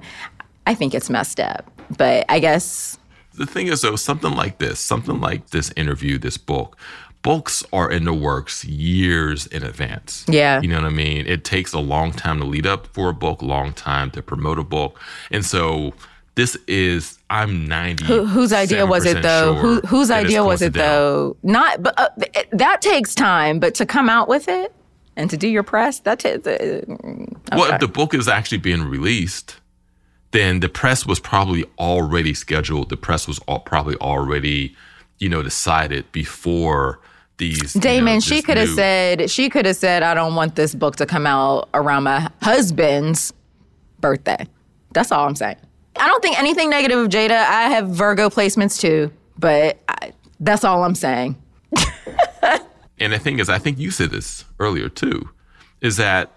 I 0.65 0.73
think 0.75 0.93
it's 0.93 1.09
messed 1.09 1.39
up, 1.39 1.69
but 1.97 2.25
I 2.29 2.39
guess 2.39 2.97
the 3.33 3.45
thing 3.45 3.67
is 3.67 3.81
though 3.81 3.95
something 3.95 4.31
like 4.33 4.59
this 4.59 4.79
something 4.79 5.19
like 5.19 5.49
this 5.49 5.73
interview 5.75 6.17
this 6.19 6.37
book 6.37 6.77
books 7.23 7.63
are 7.73 7.89
in 7.89 8.03
the 8.03 8.13
works 8.13 8.63
years 8.65 9.47
in 9.47 9.63
advance. 9.63 10.25
Yeah. 10.27 10.61
You 10.61 10.67
know 10.67 10.75
what 10.75 10.85
I 10.85 10.89
mean? 10.89 11.25
It 11.25 11.43
takes 11.43 11.73
a 11.73 11.79
long 11.79 12.11
time 12.11 12.39
to 12.39 12.45
lead 12.45 12.67
up 12.67 12.87
for 12.87 13.09
a 13.09 13.13
book, 13.13 13.41
long 13.41 13.73
time 13.73 14.11
to 14.11 14.21
promote 14.21 14.59
a 14.59 14.63
book. 14.63 14.99
And 15.31 15.43
so 15.43 15.93
this 16.35 16.55
is 16.67 17.17
I'm 17.29 17.67
90 17.67 18.05
Who, 18.05 18.25
whose 18.25 18.53
idea 18.53 18.85
was 18.85 19.05
it 19.05 19.21
though? 19.23 19.53
Sure 19.53 19.61
Who, 19.61 19.81
whose 19.87 20.11
idea 20.11 20.43
was 20.43 20.61
it 20.61 20.73
though? 20.73 21.37
Not 21.43 21.81
but 21.81 21.97
uh, 21.97 22.09
that 22.51 22.81
takes 22.81 23.15
time, 23.15 23.59
but 23.59 23.73
to 23.75 23.85
come 23.85 24.09
out 24.09 24.27
with 24.27 24.47
it 24.47 24.73
and 25.15 25.29
to 25.29 25.37
do 25.37 25.47
your 25.47 25.63
press, 25.63 25.99
that 25.99 26.19
takes 26.19 26.45
uh, 26.45 26.51
okay. 26.51 27.25
Well, 27.51 27.73
if 27.73 27.79
the 27.79 27.87
book 27.87 28.13
is 28.13 28.27
actually 28.27 28.57
being 28.57 28.83
released, 28.83 29.57
then 30.31 30.59
the 30.59 30.69
press 30.69 31.05
was 31.05 31.19
probably 31.19 31.65
already 31.79 32.33
scheduled. 32.33 32.89
The 32.89 32.97
press 32.97 33.27
was 33.27 33.39
all, 33.47 33.59
probably 33.59 33.95
already, 33.97 34.75
you 35.19 35.29
know, 35.29 35.43
decided 35.43 36.11
before 36.11 36.99
these 37.43 37.73
Damon, 37.73 38.07
you 38.07 38.13
know, 38.15 38.19
she 38.21 38.41
could 38.41 38.57
have 38.57 38.69
said 38.69 39.29
she 39.29 39.49
could 39.49 39.65
have 39.65 39.75
said 39.75 40.03
I 40.03 40.13
don't 40.13 40.35
want 40.35 40.55
this 40.55 40.73
book 40.73 40.95
to 40.97 41.05
come 41.05 41.27
out 41.27 41.69
around 41.73 42.03
my 42.03 42.29
husband's 42.41 43.33
birthday. 43.99 44.47
That's 44.93 45.11
all 45.11 45.27
I'm 45.27 45.35
saying. 45.35 45.57
I 45.99 46.07
don't 46.07 46.21
think 46.21 46.39
anything 46.39 46.69
negative 46.69 46.99
of 46.99 47.09
Jada. 47.09 47.31
I 47.31 47.69
have 47.69 47.89
Virgo 47.89 48.29
placements 48.29 48.79
too, 48.79 49.11
but 49.37 49.77
I, 49.87 50.13
that's 50.39 50.63
all 50.63 50.83
I'm 50.83 50.95
saying. 50.95 51.35
and 52.99 53.13
the 53.13 53.19
thing 53.19 53.39
is, 53.39 53.49
I 53.49 53.59
think 53.59 53.77
you 53.77 53.91
said 53.91 54.11
this 54.11 54.45
earlier 54.59 54.89
too, 54.89 55.29
is 55.81 55.97
that 55.97 56.31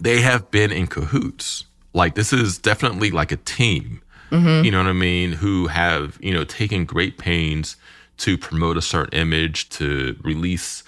they 0.00 0.20
have 0.20 0.50
been 0.50 0.72
in 0.72 0.86
cahoots. 0.86 1.64
Like 1.94 2.14
this 2.14 2.32
is 2.32 2.58
definitely 2.58 3.10
like 3.10 3.30
a 3.32 3.36
team. 3.36 4.02
Mm-hmm. 4.30 4.64
You 4.64 4.70
know 4.70 4.78
what 4.78 4.88
I 4.88 4.94
mean? 4.94 5.32
Who 5.32 5.68
have 5.68 6.18
you 6.20 6.34
know 6.34 6.44
taken 6.44 6.84
great 6.84 7.18
pains 7.18 7.76
to 8.18 8.38
promote 8.38 8.76
a 8.76 8.82
certain 8.82 9.18
image, 9.18 9.68
to 9.70 10.16
release, 10.22 10.84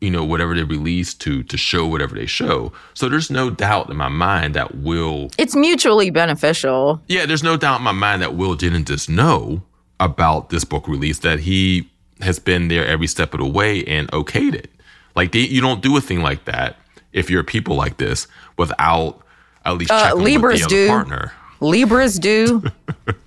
you 0.00 0.10
know, 0.10 0.24
whatever 0.24 0.54
they 0.54 0.62
release, 0.62 1.14
to 1.14 1.42
to 1.44 1.56
show 1.56 1.86
whatever 1.86 2.14
they 2.14 2.26
show. 2.26 2.72
So 2.94 3.08
there's 3.08 3.30
no 3.30 3.50
doubt 3.50 3.90
in 3.90 3.96
my 3.96 4.08
mind 4.08 4.54
that 4.54 4.76
Will 4.76 5.30
It's 5.38 5.56
mutually 5.56 6.10
beneficial. 6.10 7.00
Yeah, 7.08 7.26
there's 7.26 7.42
no 7.42 7.56
doubt 7.56 7.78
in 7.78 7.84
my 7.84 7.92
mind 7.92 8.22
that 8.22 8.34
Will 8.34 8.54
didn't 8.54 8.86
just 8.86 9.08
know 9.08 9.62
about 10.00 10.50
this 10.50 10.64
book 10.64 10.88
release, 10.88 11.20
that 11.20 11.40
he 11.40 11.88
has 12.20 12.38
been 12.38 12.68
there 12.68 12.86
every 12.86 13.06
step 13.06 13.34
of 13.34 13.40
the 13.40 13.46
way 13.46 13.84
and 13.84 14.10
okayed 14.12 14.54
it. 14.54 14.70
Like 15.14 15.32
they, 15.32 15.40
you 15.40 15.60
don't 15.60 15.82
do 15.82 15.96
a 15.96 16.00
thing 16.00 16.20
like 16.20 16.44
that 16.44 16.76
if 17.12 17.30
you're 17.30 17.42
people 17.42 17.76
like 17.76 17.96
this 17.96 18.26
without 18.58 19.22
at 19.64 19.72
least 19.78 19.90
uh, 19.90 20.12
Libras 20.14 20.60
with 20.60 20.68
the 20.70 20.76
do. 20.76 20.88
partner. 20.88 21.32
Libras 21.60 22.18
do. 22.18 22.62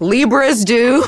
Libras 0.00 0.64
do. 0.64 1.04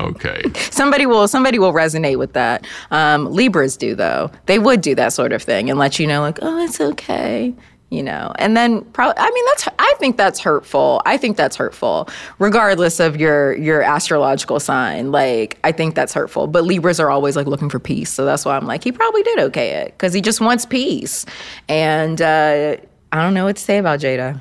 Okay. 0.00 0.42
somebody 0.70 1.06
will 1.06 1.28
somebody 1.28 1.58
will 1.58 1.72
resonate 1.72 2.18
with 2.18 2.32
that. 2.32 2.66
Um, 2.90 3.32
Libras 3.32 3.76
do 3.76 3.94
though. 3.94 4.30
They 4.46 4.58
would 4.58 4.80
do 4.80 4.94
that 4.94 5.12
sort 5.12 5.32
of 5.32 5.42
thing 5.42 5.70
and 5.70 5.78
let 5.78 5.98
you 5.98 6.06
know 6.06 6.20
like, 6.20 6.38
oh, 6.42 6.64
it's 6.64 6.80
okay. 6.80 7.54
You 7.90 8.02
know, 8.02 8.32
and 8.38 8.56
then 8.56 8.80
probably. 8.92 9.18
I 9.18 9.30
mean, 9.30 9.44
that's. 9.48 9.68
I 9.78 9.94
think 9.98 10.16
that's 10.16 10.40
hurtful. 10.40 11.02
I 11.04 11.18
think 11.18 11.36
that's 11.36 11.56
hurtful, 11.56 12.08
regardless 12.38 13.00
of 13.00 13.18
your 13.18 13.54
your 13.56 13.82
astrological 13.82 14.60
sign. 14.60 15.12
Like, 15.12 15.58
I 15.62 15.72
think 15.72 15.94
that's 15.94 16.14
hurtful. 16.14 16.46
But 16.46 16.64
Libras 16.64 16.98
are 16.98 17.10
always 17.10 17.36
like 17.36 17.46
looking 17.46 17.68
for 17.68 17.78
peace, 17.78 18.10
so 18.10 18.24
that's 18.24 18.46
why 18.46 18.56
I'm 18.56 18.64
like, 18.66 18.82
he 18.82 18.92
probably 18.92 19.22
did 19.24 19.40
okay 19.40 19.72
it 19.72 19.88
because 19.88 20.14
he 20.14 20.22
just 20.22 20.40
wants 20.40 20.64
peace. 20.64 21.26
And 21.68 22.22
uh, 22.22 22.78
I 23.12 23.22
don't 23.22 23.34
know 23.34 23.44
what 23.44 23.56
to 23.56 23.62
say 23.62 23.76
about 23.76 24.00
Jada. 24.00 24.40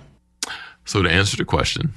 So 0.85 1.01
to 1.01 1.09
answer 1.09 1.35
the 1.35 1.43
question, 1.43 1.93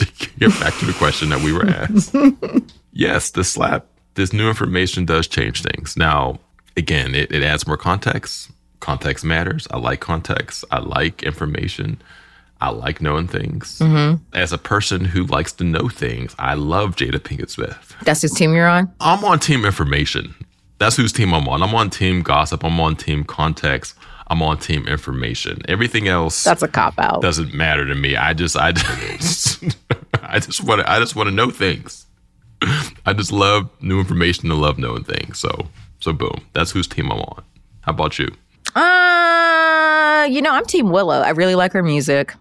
to 0.18 0.30
get 0.38 0.50
back 0.60 0.74
to 0.78 0.86
the 0.86 0.92
question 0.92 1.28
that 1.30 1.40
we 1.42 1.52
were 1.52 1.66
asked. 1.66 2.14
yes, 2.92 3.30
the 3.30 3.44
slap, 3.44 3.86
this 4.14 4.32
new 4.32 4.48
information 4.48 5.04
does 5.04 5.26
change 5.26 5.62
things. 5.62 5.96
Now, 5.96 6.40
again, 6.76 7.14
it, 7.14 7.30
it 7.32 7.42
adds 7.42 7.66
more 7.66 7.76
context. 7.76 8.50
Context 8.80 9.24
matters. 9.24 9.66
I 9.70 9.78
like 9.78 10.00
context. 10.00 10.64
I 10.70 10.78
like 10.78 11.22
information. 11.22 12.00
I 12.60 12.70
like 12.70 13.00
knowing 13.00 13.28
things. 13.28 13.78
Mm-hmm. 13.78 14.22
As 14.34 14.52
a 14.52 14.58
person 14.58 15.04
who 15.04 15.24
likes 15.24 15.52
to 15.54 15.64
know 15.64 15.88
things, 15.88 16.34
I 16.38 16.54
love 16.54 16.96
Jada 16.96 17.18
Pinkett 17.18 17.50
Smith. 17.50 17.96
That's 18.02 18.22
his 18.22 18.32
team 18.32 18.54
you're 18.54 18.68
on? 18.68 18.92
I'm 19.00 19.24
on 19.24 19.38
team 19.38 19.64
information. 19.64 20.34
That's 20.78 20.96
whose 20.96 21.12
team 21.12 21.34
I'm 21.34 21.48
on. 21.48 21.62
I'm 21.62 21.74
on 21.74 21.90
team 21.90 22.22
gossip. 22.22 22.64
I'm 22.64 22.80
on 22.80 22.96
team 22.96 23.24
context. 23.24 23.94
I'm 24.30 24.42
on 24.42 24.58
team 24.58 24.86
information. 24.86 25.60
Everything 25.68 26.06
else 26.06 26.44
That's 26.44 26.62
a 26.62 26.68
cop 26.68 26.94
out. 26.98 27.20
Doesn't 27.20 27.52
matter 27.52 27.84
to 27.84 27.96
me. 27.96 28.16
I 28.16 28.32
just 28.32 28.56
I 28.56 28.70
just 28.72 29.62
I 30.22 30.38
just 30.38 30.62
want 30.62 30.80
to 30.80 30.90
I 30.90 31.00
just 31.00 31.16
want 31.16 31.28
to 31.28 31.34
know 31.34 31.50
things. 31.50 32.06
I 33.06 33.12
just 33.12 33.32
love 33.32 33.68
new 33.80 33.98
information 33.98 34.50
and 34.50 34.60
love 34.60 34.78
knowing 34.78 35.02
things. 35.02 35.38
So 35.40 35.66
so 35.98 36.12
boom. 36.12 36.46
That's 36.52 36.70
whose 36.70 36.86
team 36.86 37.10
I'm 37.10 37.18
on. 37.20 37.42
How 37.80 37.90
about 37.92 38.18
you? 38.20 38.28
Uh, 38.76 40.28
you 40.30 40.40
know, 40.40 40.52
I'm 40.52 40.64
team 40.64 40.90
Willow. 40.90 41.20
I 41.20 41.30
really 41.30 41.56
like 41.56 41.72
her 41.72 41.82
music. 41.82 42.34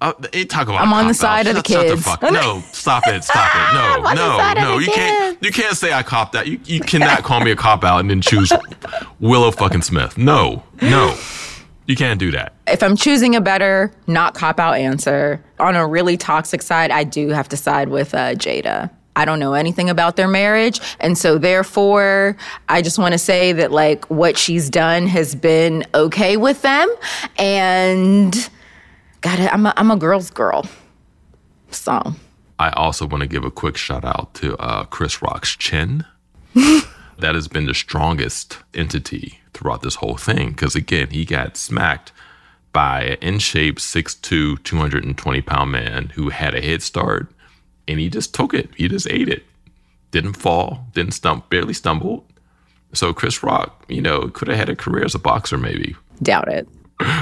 Uh, 0.00 0.12
talk 0.48 0.68
about 0.68 0.80
I'm 0.80 0.92
on 0.92 1.08
the 1.08 1.14
side 1.14 1.46
of 1.46 1.54
the 1.54 1.58
Shut- 1.58 1.66
shut 1.66 1.86
kids. 1.86 2.04
fuck- 2.04 2.22
no, 2.22 2.62
stop 2.72 3.06
it, 3.06 3.22
stop 3.22 3.50
it. 3.54 3.74
No, 3.74 4.02
the 4.08 4.14
no, 4.14 4.54
no. 4.54 4.78
the 4.78 4.84
You 4.86 4.92
can't. 4.92 5.42
You 5.42 5.52
can't 5.52 5.76
say 5.76 5.92
I 5.92 6.02
copped 6.02 6.34
out. 6.34 6.46
You 6.46 6.58
you 6.64 6.80
cannot 6.80 7.22
call 7.22 7.40
me 7.40 7.50
a 7.50 7.56
cop 7.56 7.84
out 7.84 7.98
and 8.00 8.08
then 8.10 8.20
choose 8.22 8.50
Willow 9.20 9.50
fucking 9.50 9.82
Smith. 9.82 10.16
No, 10.16 10.62
no. 10.80 11.16
You 11.86 11.96
can't 11.96 12.20
do 12.20 12.30
that. 12.30 12.52
if 12.68 12.82
I'm 12.84 12.94
choosing 12.96 13.34
a 13.34 13.40
better, 13.40 13.90
not 14.06 14.34
cop 14.34 14.60
out 14.60 14.74
answer, 14.76 15.42
on 15.58 15.74
a 15.74 15.84
really 15.86 16.16
toxic 16.16 16.62
side, 16.62 16.90
I 16.92 17.02
do 17.02 17.30
have 17.30 17.48
to 17.48 17.56
side 17.56 17.88
with 17.88 18.14
uh, 18.14 18.34
Jada. 18.34 18.90
I 19.16 19.24
don't 19.24 19.40
know 19.40 19.54
anything 19.54 19.90
about 19.90 20.14
their 20.14 20.28
marriage. 20.28 20.80
And 21.00 21.18
so, 21.18 21.36
therefore, 21.36 22.36
I 22.68 22.80
just 22.80 22.96
want 22.96 23.12
to 23.12 23.18
say 23.18 23.52
that, 23.54 23.72
like, 23.72 24.08
what 24.08 24.38
she's 24.38 24.70
done 24.70 25.08
has 25.08 25.34
been 25.34 25.84
okay 25.92 26.36
with 26.36 26.62
them. 26.62 26.88
And, 27.38 28.48
God, 29.20 29.38
I'm 29.38 29.66
a, 29.66 29.74
I'm 29.76 29.90
a 29.90 29.96
girl's 29.96 30.30
girl. 30.30 30.66
So, 31.70 32.14
I 32.58 32.70
also 32.70 33.06
want 33.06 33.22
to 33.22 33.28
give 33.28 33.44
a 33.44 33.50
quick 33.50 33.76
shout 33.76 34.04
out 34.04 34.34
to 34.34 34.56
uh, 34.58 34.84
Chris 34.84 35.22
Rock's 35.22 35.56
chin. 35.56 36.04
that 36.54 37.34
has 37.34 37.48
been 37.48 37.66
the 37.66 37.74
strongest 37.74 38.58
entity 38.74 39.40
throughout 39.54 39.82
this 39.82 39.96
whole 39.96 40.16
thing. 40.16 40.50
Because 40.50 40.74
again, 40.74 41.10
he 41.10 41.24
got 41.24 41.56
smacked 41.56 42.12
by 42.72 43.02
an 43.02 43.18
in 43.20 43.38
shape 43.38 43.76
6'2, 43.76 44.62
220 44.62 45.42
pound 45.42 45.72
man 45.72 46.10
who 46.10 46.28
had 46.30 46.54
a 46.54 46.60
head 46.60 46.82
start 46.82 47.32
and 47.88 47.98
he 47.98 48.08
just 48.08 48.34
took 48.34 48.54
it. 48.54 48.70
He 48.76 48.88
just 48.88 49.08
ate 49.08 49.28
it. 49.28 49.44
Didn't 50.10 50.34
fall, 50.34 50.86
didn't 50.92 51.12
stump, 51.12 51.50
barely 51.50 51.74
stumbled. 51.74 52.24
So 52.92 53.12
Chris 53.12 53.42
Rock, 53.42 53.84
you 53.88 54.02
know, 54.02 54.28
could 54.28 54.48
have 54.48 54.56
had 54.56 54.68
a 54.68 54.76
career 54.76 55.04
as 55.04 55.14
a 55.14 55.18
boxer 55.18 55.56
maybe. 55.56 55.94
doubt 56.22 56.48
it. 56.48 56.68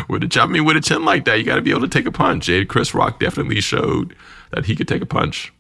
With 0.09 0.24
a, 0.24 0.41
I 0.41 0.47
mean, 0.47 0.64
with 0.64 0.76
a 0.76 0.81
chin 0.81 1.05
like 1.05 1.24
that, 1.26 1.39
you 1.39 1.45
got 1.45 1.57
to 1.57 1.62
be 1.62 1.70
able 1.70 1.83
to 1.83 1.89
take 1.89 2.07
a 2.07 2.12
punch. 2.12 2.49
And 2.49 2.68
Chris 2.68 2.95
Rock 2.95 3.20
definitely 3.20 3.61
showed 3.61 4.14
that 4.51 4.64
he 4.64 4.74
could 4.74 4.89
take 4.89 5.03
a 5.03 5.07
punch. 5.07 5.53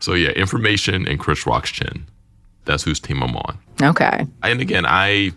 so 0.00 0.14
yeah, 0.14 0.30
information 0.30 1.06
and 1.06 1.18
Chris 1.18 1.46
Rock's 1.46 1.70
chin. 1.70 2.06
That's 2.64 2.82
whose 2.82 2.98
team 2.98 3.22
I'm 3.22 3.36
on. 3.36 3.58
Okay. 3.82 4.26
And 4.42 4.60
again, 4.60 4.84
I, 4.86 5.32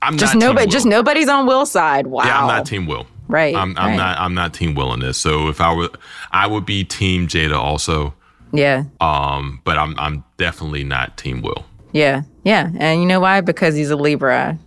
I'm 0.00 0.16
Just 0.16 0.34
nobody, 0.34 0.66
just 0.66 0.86
nobody's 0.86 1.28
on 1.28 1.46
Will's 1.46 1.70
side. 1.70 2.06
Wow. 2.06 2.24
Yeah, 2.24 2.40
I'm 2.40 2.48
not 2.48 2.66
Team 2.66 2.86
Will. 2.86 3.06
Right, 3.26 3.54
I'm, 3.54 3.76
I'm 3.76 3.90
right. 3.90 3.96
not. 3.96 4.18
I'm 4.18 4.32
not 4.32 4.54
Team 4.54 4.74
Will 4.74 4.94
in 4.94 5.00
this. 5.00 5.18
So 5.18 5.48
if 5.48 5.60
I 5.60 5.74
were, 5.74 5.90
I 6.32 6.46
would 6.46 6.64
be 6.64 6.82
Team 6.82 7.28
Jada 7.28 7.56
also. 7.56 8.14
Yeah. 8.52 8.84
Um, 9.00 9.60
but 9.64 9.76
I'm, 9.76 9.98
I'm 9.98 10.24
definitely 10.38 10.82
not 10.82 11.18
Team 11.18 11.42
Will. 11.42 11.66
Yeah. 11.92 12.22
Yeah. 12.44 12.70
And 12.78 13.00
you 13.00 13.06
know 13.06 13.20
why? 13.20 13.42
Because 13.42 13.74
he's 13.74 13.90
a 13.90 13.96
Libra. 13.96 14.58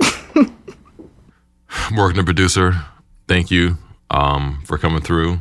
Morgan, 1.92 2.16
the 2.18 2.24
producer, 2.24 2.74
thank 3.28 3.50
you 3.50 3.78
um, 4.10 4.62
for 4.64 4.78
coming 4.78 5.00
through 5.00 5.40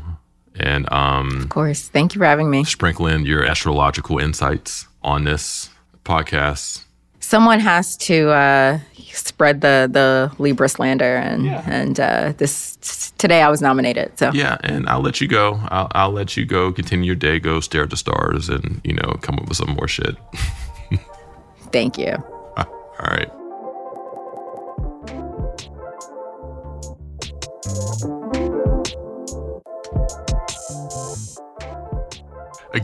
and 0.56 0.92
um, 0.92 1.42
Of 1.42 1.50
course. 1.50 1.88
Thank 1.88 2.14
you 2.16 2.20
for 2.20 2.26
having 2.26 2.50
me. 2.50 2.64
sprinkling 2.66 3.26
your 3.26 3.46
astrological 3.46 4.20
insights 4.20 4.88
on 5.04 5.24
this 5.24 5.70
podcast. 6.04 6.84
someone 7.20 7.60
has 7.60 7.96
to 7.98 8.30
uh, 8.30 8.80
spread 9.14 9.62
the 9.62 9.88
the 9.92 10.32
Libra 10.38 10.68
slander, 10.68 11.16
and 11.18 11.48
and 11.48 12.00
uh, 12.00 12.34
this 12.38 13.14
today 13.18 13.42
I 13.42 13.50
was 13.50 13.62
nominated. 13.62 14.18
So 14.20 14.32
Yeah, 14.34 14.58
and 14.64 14.88
I'll 14.90 15.02
let 15.02 15.22
you 15.22 15.28
go. 15.28 15.60
I'll, 15.70 15.88
I'll 15.94 16.12
let 16.12 16.36
you 16.36 16.46
go. 16.46 16.72
Continue 16.72 17.06
your 17.08 17.16
day. 17.16 17.40
Go 17.40 17.60
stare 17.60 17.84
at 17.84 17.90
the 17.90 17.98
stars, 17.98 18.50
and 18.50 18.82
you 18.84 18.94
know, 18.94 19.18
come 19.22 19.36
up 19.36 19.48
with 19.48 19.58
some 19.58 19.70
more 19.72 19.88
shit. 19.88 20.16
thank 21.72 21.98
you. 21.98 22.16
All 22.58 23.06
right. 23.08 23.32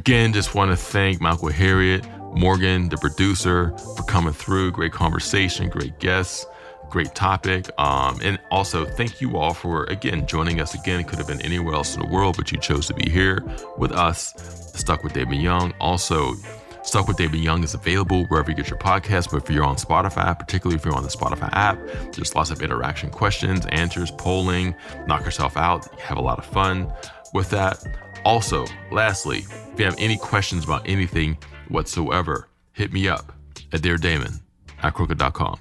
Again, 0.06 0.34
just 0.34 0.54
want 0.54 0.70
to 0.70 0.78
thank 0.78 1.20
Michael 1.20 1.50
Harriot, 1.50 2.06
Morgan, 2.38 2.90
the 2.90 2.98
producer, 2.98 3.76
for 3.98 4.04
coming 4.04 4.34
through. 4.34 4.70
Great 4.70 4.92
conversation, 4.92 5.68
great 5.68 5.98
guests, 5.98 6.46
great 6.92 7.16
topic. 7.16 7.72
Um, 7.80 8.20
and 8.22 8.40
also, 8.52 8.86
thank 8.86 9.20
you 9.20 9.36
all 9.36 9.56
for, 9.56 9.86
again, 9.86 10.28
joining 10.28 10.62
us 10.62 10.76
again. 10.76 11.00
It 11.00 11.08
could 11.08 11.18
have 11.18 11.28
been 11.28 11.42
anywhere 11.42 11.74
else 11.74 11.96
in 11.96 12.04
the 12.04 12.08
world, 12.08 12.38
but 12.38 12.52
you 12.52 12.60
chose 12.60 12.86
to 12.86 12.94
be 12.94 13.10
here 13.10 13.44
with 13.80 13.94
us, 13.94 14.36
Stuck 14.76 15.04
with 15.04 15.14
Damon 15.14 15.42
Young. 15.42 15.74
Also, 15.80 16.36
Stuck 16.84 17.08
with 17.08 17.18
Damon 17.18 17.42
Young 17.42 17.64
is 17.64 17.74
available 17.74 18.26
wherever 18.26 18.52
you 18.52 18.56
get 18.56 18.70
your 18.70 18.78
podcast, 18.78 19.32
but 19.32 19.42
if 19.42 19.50
you're 19.50 19.64
on 19.64 19.76
Spotify, 19.76 20.38
particularly 20.38 20.76
if 20.76 20.86
you're 20.86 20.94
on 20.94 21.02
the 21.02 21.10
Spotify 21.10 21.50
app, 21.54 21.80
there's 22.12 22.36
lots 22.36 22.52
of 22.52 22.62
interaction 22.62 23.10
questions, 23.10 23.66
answers, 23.70 24.12
polling, 24.12 24.76
knock 25.08 25.26
yourself 25.26 25.58
out. 25.58 26.00
Have 26.00 26.20
a 26.20 26.22
lot 26.22 26.38
of 26.38 26.46
fun 26.46 26.94
with 27.34 27.50
that. 27.50 27.84
Also, 28.26 28.66
lastly, 28.92 29.46
if 29.72 29.80
you 29.80 29.86
have 29.86 29.96
any 30.00 30.18
questions 30.18 30.66
about 30.66 30.82
anything 30.90 31.38
whatsoever, 31.70 32.50
hit 32.74 32.92
me 32.92 33.08
up 33.08 33.32
at 33.72 33.82
deardamon 33.82 34.42
at 34.82 34.96
crooked.com. 34.96 35.60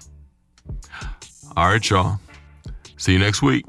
All 1.56 1.68
right, 1.68 1.90
y'all. 1.90 2.18
See 2.96 3.12
you 3.12 3.18
next 3.18 3.42
week. 3.42 3.66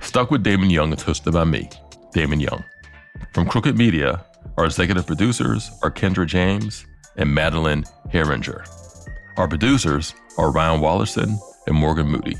Stuck 0.00 0.30
with 0.30 0.44
Damon 0.44 0.70
Young 0.70 0.92
is 0.92 1.02
hosted 1.02 1.32
by 1.32 1.42
me, 1.42 1.68
Damon 2.12 2.38
Young. 2.38 2.62
From 3.32 3.48
Crooked 3.48 3.76
Media, 3.76 4.24
our 4.56 4.64
executive 4.64 5.08
producers 5.08 5.72
are 5.82 5.90
Kendra 5.90 6.24
James 6.24 6.86
and 7.16 7.34
Madeline 7.34 7.82
Haeringer. 8.12 8.64
Our 9.36 9.48
producers 9.48 10.14
are 10.38 10.52
Ryan 10.52 10.80
Wallerson 10.80 11.36
and 11.66 11.74
Morgan 11.74 12.06
Moody. 12.06 12.36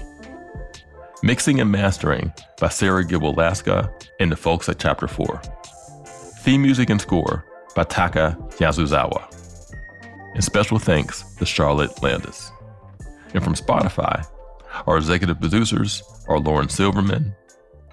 Mixing 1.25 1.59
and 1.59 1.73
mastering 1.73 2.35
by 2.61 2.69
Sarah 2.69 3.03
Gibble 3.03 3.33
Laska 3.33 3.91
and 4.21 4.31
the 4.31 4.37
folks 4.37 4.69
at 4.69 4.79
Chapter 4.79 5.09
4. 5.09 5.41
Theme 6.41 6.61
music 6.61 6.91
and 6.91 7.01
score 7.01 7.47
by 7.75 7.85
Taka 7.85 8.37
Yasuzawa. 8.59 9.25
And 10.35 10.45
special 10.45 10.79
thanks 10.79 11.23
to 11.37 11.47
Charlotte 11.47 12.03
Landis. 12.03 12.53
And 13.33 13.43
from 13.43 13.55
Spotify, 13.55 14.23
our 14.87 14.99
executive 14.99 15.41
producers 15.41 16.03
are 16.29 16.39
Lauren 16.39 16.69
Silverman, 16.69 17.35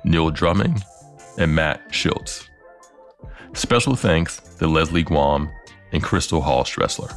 Neil 0.04 0.30
Drumming, 0.30 0.84
and 1.38 1.56
Matt 1.56 1.82
Schultz. 1.90 2.50
Special 3.54 3.96
thanks 3.96 4.42
to 4.60 4.68
Leslie 4.68 5.04
Guam 5.04 5.50
and 5.94 6.04
Crystal 6.04 6.42
Hall 6.42 6.66
Stressler. 6.66 7.14